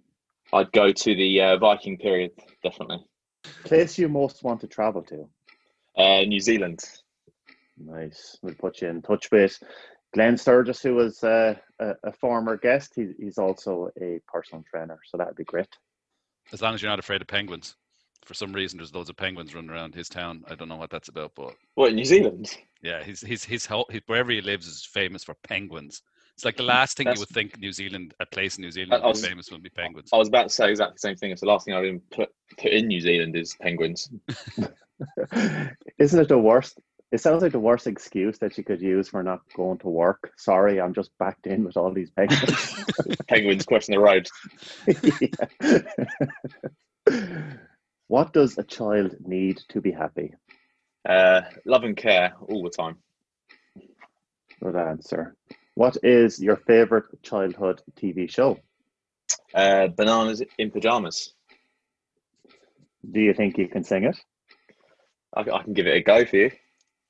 I'd 0.51 0.71
go 0.71 0.91
to 0.91 1.15
the 1.15 1.41
uh, 1.41 1.57
Viking 1.57 1.97
period, 1.97 2.31
definitely. 2.63 3.05
Place 3.63 3.97
you 3.97 4.09
most 4.09 4.43
want 4.43 4.61
to 4.61 4.67
travel 4.67 5.03
to? 5.03 5.29
Uh, 5.95 6.21
New 6.21 6.39
Zealand. 6.39 6.79
Nice. 7.77 8.37
We'll 8.41 8.55
put 8.55 8.81
you 8.81 8.87
in 8.87 9.01
touch 9.01 9.29
with 9.31 9.61
Glenn 10.13 10.37
Sturgis, 10.37 10.81
who 10.81 10.95
was 10.95 11.23
uh, 11.23 11.55
a, 11.79 11.93
a 12.03 12.13
former 12.13 12.57
guest. 12.57 12.93
He, 12.95 13.11
he's 13.19 13.37
also 13.37 13.89
a 14.01 14.19
personal 14.27 14.63
trainer, 14.69 14.99
so 15.05 15.17
that 15.17 15.27
would 15.27 15.35
be 15.35 15.43
great. 15.43 15.69
As 16.51 16.61
long 16.61 16.73
as 16.73 16.81
you're 16.81 16.91
not 16.91 16.99
afraid 16.99 17.21
of 17.21 17.27
penguins. 17.27 17.75
For 18.25 18.33
some 18.33 18.53
reason, 18.53 18.77
there's 18.77 18.93
loads 18.93 19.09
of 19.09 19.17
penguins 19.17 19.53
running 19.53 19.69
around 19.69 19.95
his 19.95 20.09
town. 20.09 20.43
I 20.49 20.55
don't 20.55 20.69
know 20.69 20.77
what 20.77 20.89
that's 20.89 21.09
about, 21.09 21.31
but 21.35 21.53
What, 21.75 21.93
New 21.93 22.05
Zealand? 22.05 22.57
yeah, 22.81 23.03
he's 23.03 23.21
he's 23.21 23.43
his 23.43 23.65
whole 23.65 23.85
his, 23.89 24.01
wherever 24.07 24.31
he 24.31 24.41
lives 24.41 24.67
is 24.67 24.85
famous 24.85 25.23
for 25.23 25.35
penguins. 25.43 26.01
It's 26.35 26.45
like 26.45 26.55
the 26.57 26.63
mm-hmm. 26.63 26.69
last 26.69 26.97
thing 26.97 27.05
That's- 27.05 27.19
you 27.19 27.21
would 27.21 27.29
think 27.29 27.59
New 27.59 27.71
Zealand, 27.71 28.13
a 28.19 28.25
place 28.25 28.57
in 28.57 28.63
New 28.63 28.71
Zealand, 28.71 28.93
I 28.93 29.05
would 29.05 29.11
was- 29.11 29.25
famous 29.25 29.51
would 29.51 29.63
be 29.63 29.69
penguins. 29.69 30.09
I 30.13 30.17
was 30.17 30.27
about 30.27 30.43
to 30.43 30.53
say 30.53 30.69
exactly 30.69 30.95
the 30.95 30.99
same 30.99 31.15
thing. 31.15 31.31
It's 31.31 31.41
the 31.41 31.47
last 31.47 31.65
thing 31.65 31.75
I 31.75 31.83
even 31.83 32.01
put, 32.11 32.29
put 32.57 32.71
in 32.71 32.87
New 32.87 33.01
Zealand 33.01 33.35
is 33.35 33.55
penguins. 33.61 34.09
Isn't 35.99 36.19
it 36.19 36.27
the 36.27 36.37
worst? 36.37 36.79
It 37.11 37.21
sounds 37.21 37.43
like 37.43 37.51
the 37.51 37.59
worst 37.59 37.85
excuse 37.85 38.39
that 38.39 38.57
you 38.57 38.63
could 38.63 38.81
use 38.81 39.09
for 39.09 39.21
not 39.21 39.41
going 39.55 39.77
to 39.79 39.89
work. 39.89 40.31
Sorry, 40.37 40.81
I'm 40.81 40.95
just 40.95 41.11
backed 41.19 41.45
in 41.45 41.63
with 41.63 41.77
all 41.77 41.91
these 41.93 42.09
penguins. 42.09 42.85
penguins 43.27 43.65
crossing 43.65 43.93
the 43.93 44.01
road. 44.01 44.27
Yeah. 48.13 48.19
what 48.19 48.33
does 48.33 48.57
a 48.59 48.63
child 48.63 49.15
need 49.25 49.59
to 49.69 49.81
be 49.81 49.91
happy? 49.91 50.33
Uh, 51.07 51.41
love 51.65 51.83
and 51.83 51.97
care 51.97 52.33
all 52.47 52.63
the 52.63 52.69
time. 52.69 52.97
Good 54.61 54.75
answer. 54.75 55.35
What 55.73 55.97
is 56.03 56.39
your 56.39 56.57
favorite 56.57 57.05
childhood 57.23 57.81
TV 57.99 58.29
show? 58.29 58.59
Uh, 59.53 59.87
bananas 59.87 60.43
in 60.59 60.69
pajamas. 60.69 61.33
Do 63.11 63.19
you 63.19 63.33
think 63.33 63.57
you 63.57 63.67
can 63.67 63.83
sing 63.83 64.03
it? 64.03 64.17
I, 65.35 65.41
I 65.41 65.63
can 65.63 65.73
give 65.73 65.87
it 65.87 65.95
a 65.95 66.01
go 66.01 66.23
for 66.23 66.37
you. 66.37 66.51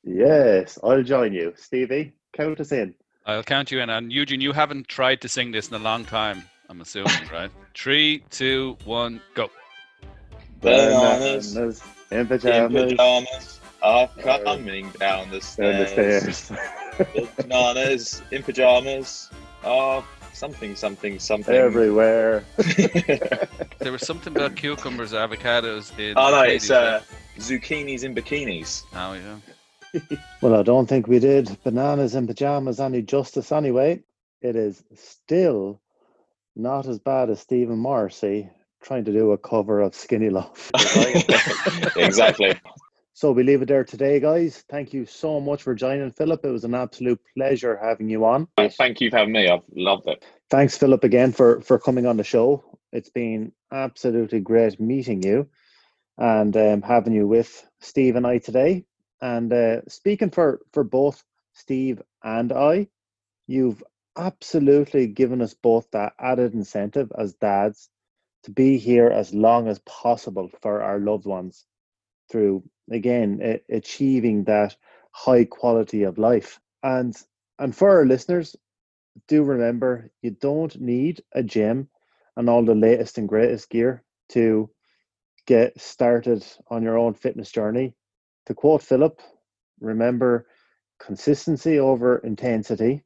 Yes, 0.05 0.79
I'll 0.81 1.03
join 1.03 1.33
you. 1.33 1.53
Stevie, 1.57 2.13
count 2.31 2.61
us 2.61 2.71
in. 2.71 2.95
I'll 3.25 3.43
count 3.43 3.71
you 3.71 3.81
in. 3.81 3.89
And 3.89 4.11
Eugene, 4.11 4.41
you 4.41 4.53
haven't 4.53 4.87
tried 4.87 5.19
to 5.21 5.27
sing 5.27 5.51
this 5.51 5.67
in 5.67 5.75
a 5.75 5.83
long 5.83 6.05
time. 6.05 6.43
I'm 6.69 6.81
assuming, 6.81 7.27
right? 7.31 7.51
Three, 7.75 8.23
two, 8.29 8.77
one, 8.85 9.21
go. 9.35 9.49
Bananas 10.63 11.53
Bananas 11.53 11.83
in 12.11 12.17
in 12.19 12.27
pajamas 12.27 12.91
pajamas 12.91 13.59
are 13.81 14.07
coming 14.07 14.89
down 14.99 15.29
the 15.29 15.39
down 15.57 15.79
the 15.79 15.87
stairs. 15.87 16.37
stairs. 16.37 17.29
Bananas 17.37 18.21
in 18.31 18.43
pajamas 18.43 19.29
are 19.63 20.03
something, 20.33 20.75
something, 20.75 21.19
something. 21.19 21.55
Everywhere. 21.55 22.43
There 23.79 23.91
was 23.91 24.05
something 24.05 24.35
about 24.35 24.55
cucumbers, 24.55 25.11
avocados 25.11 25.97
in. 25.99 26.13
oh 26.17 26.31
no, 26.31 26.43
Hades, 26.43 26.63
it's 26.63 26.71
uh, 26.71 27.01
zucchinis 27.37 28.03
in 28.03 28.15
bikinis. 28.15 28.83
Oh 28.93 29.13
yeah. 29.13 29.37
Well, 30.41 30.55
I 30.55 30.63
don't 30.63 30.87
think 30.87 31.07
we 31.07 31.19
did 31.19 31.55
bananas 31.63 32.15
in 32.15 32.25
pajamas 32.25 32.79
any 32.79 33.01
justice 33.01 33.51
anyway. 33.51 34.01
It 34.41 34.55
is 34.55 34.83
still 34.95 35.81
not 36.55 36.87
as 36.87 36.99
bad 36.99 37.29
as 37.29 37.39
Stephen 37.41 37.77
Morrissey 37.77 38.49
trying 38.83 39.05
to 39.05 39.11
do 39.11 39.31
a 39.31 39.37
cover 39.37 39.81
of 39.81 39.95
Skinny 39.95 40.29
Love. 40.29 40.71
exactly. 41.95 42.53
So 43.13 43.31
we 43.31 43.43
leave 43.43 43.61
it 43.61 43.67
there 43.67 43.83
today, 43.83 44.19
guys. 44.19 44.63
Thank 44.69 44.93
you 44.93 45.05
so 45.05 45.39
much 45.39 45.63
for 45.63 45.73
joining, 45.73 46.11
Philip. 46.11 46.43
It 46.43 46.49
was 46.49 46.63
an 46.63 46.75
absolute 46.75 47.19
pleasure 47.35 47.79
having 47.81 48.09
you 48.09 48.25
on. 48.25 48.47
Thank 48.57 49.01
you 49.01 49.09
for 49.09 49.17
having 49.17 49.33
me. 49.33 49.47
I've 49.47 49.61
loved 49.75 50.07
it. 50.07 50.25
Thanks, 50.49 50.77
Philip, 50.77 51.03
again 51.03 51.31
for 51.31 51.61
for 51.61 51.79
coming 51.79 52.05
on 52.05 52.17
the 52.17 52.23
show. 52.23 52.63
It's 52.91 53.09
been 53.09 53.53
absolutely 53.71 54.39
great 54.39 54.79
meeting 54.79 55.23
you 55.23 55.47
and 56.17 56.55
um, 56.57 56.81
having 56.81 57.13
you 57.13 57.27
with 57.27 57.65
Steve 57.79 58.15
and 58.15 58.27
I 58.27 58.39
today. 58.39 58.85
And 59.21 59.51
uh, 59.53 59.81
speaking 59.87 60.31
for 60.31 60.59
for 60.73 60.83
both 60.83 61.23
Steve 61.53 62.01
and 62.23 62.51
I, 62.51 62.87
you've 63.47 63.83
absolutely 64.17 65.07
given 65.07 65.41
us 65.41 65.53
both 65.53 65.89
that 65.91 66.13
added 66.19 66.53
incentive 66.53 67.11
as 67.17 67.33
dads 67.33 67.89
to 68.43 68.51
be 68.51 68.77
here 68.77 69.07
as 69.07 69.33
long 69.33 69.67
as 69.67 69.79
possible 69.79 70.49
for 70.61 70.81
our 70.83 70.99
loved 70.99 71.25
ones 71.25 71.65
through 72.29 72.63
again 72.91 73.39
a- 73.43 73.61
achieving 73.69 74.43
that 74.45 74.75
high 75.11 75.45
quality 75.45 76.03
of 76.03 76.17
life 76.17 76.59
and 76.83 77.15
and 77.59 77.75
for 77.75 77.89
our 77.89 78.05
listeners 78.05 78.55
do 79.27 79.43
remember 79.43 80.09
you 80.21 80.31
don't 80.31 80.79
need 80.79 81.23
a 81.33 81.43
gym 81.43 81.89
and 82.37 82.49
all 82.49 82.63
the 82.63 82.75
latest 82.75 83.17
and 83.17 83.27
greatest 83.29 83.69
gear 83.69 84.03
to 84.29 84.69
get 85.45 85.79
started 85.79 86.45
on 86.69 86.83
your 86.83 86.97
own 86.97 87.13
fitness 87.13 87.51
journey. 87.51 87.93
To 88.47 88.53
quote 88.53 88.81
Philip, 88.81 89.21
remember 89.79 90.47
consistency 90.99 91.79
over 91.79 92.17
intensity, 92.19 93.03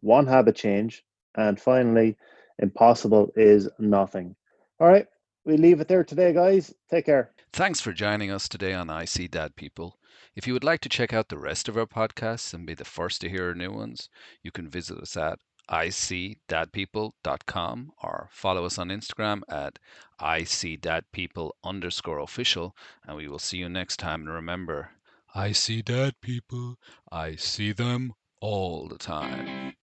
one 0.00 0.26
habit 0.26 0.56
change, 0.56 1.04
and 1.36 1.60
finally, 1.60 2.16
impossible 2.58 3.32
is 3.36 3.68
nothing. 3.78 4.36
All 4.80 4.88
right. 4.88 5.06
We 5.44 5.58
leave 5.58 5.80
it 5.80 5.88
there 5.88 6.04
today, 6.04 6.32
guys. 6.32 6.72
Take 6.90 7.04
care. 7.06 7.32
Thanks 7.52 7.80
for 7.80 7.92
joining 7.92 8.30
us 8.30 8.48
today 8.48 8.72
on 8.72 8.88
I 8.88 9.04
See 9.04 9.26
Dad 9.28 9.54
People. 9.54 9.98
If 10.34 10.46
you 10.46 10.54
would 10.54 10.64
like 10.64 10.80
to 10.80 10.88
check 10.88 11.12
out 11.12 11.28
the 11.28 11.38
rest 11.38 11.68
of 11.68 11.76
our 11.76 11.86
podcasts 11.86 12.54
and 12.54 12.66
be 12.66 12.72
the 12.72 12.84
first 12.84 13.20
to 13.20 13.28
hear 13.28 13.48
our 13.48 13.54
new 13.54 13.72
ones, 13.72 14.08
you 14.42 14.50
can 14.50 14.68
visit 14.68 14.96
us 14.98 15.18
at 15.18 15.38
icdadpeople.com 15.70 17.92
or 18.02 18.28
follow 18.32 18.64
us 18.64 18.78
on 18.78 18.88
Instagram 18.88 19.42
at 19.48 19.78
icdadpeople 20.20 21.50
underscore 21.62 22.20
official. 22.20 22.74
And 23.06 23.16
we 23.16 23.28
will 23.28 23.38
see 23.38 23.58
you 23.58 23.68
next 23.68 23.98
time. 23.98 24.22
And 24.22 24.30
remember, 24.30 24.92
I 25.34 25.52
see 25.52 25.82
dad 25.82 26.14
people, 26.22 26.76
I 27.12 27.36
see 27.36 27.72
them 27.72 28.14
all 28.40 28.88
the 28.88 28.98
time. 28.98 29.74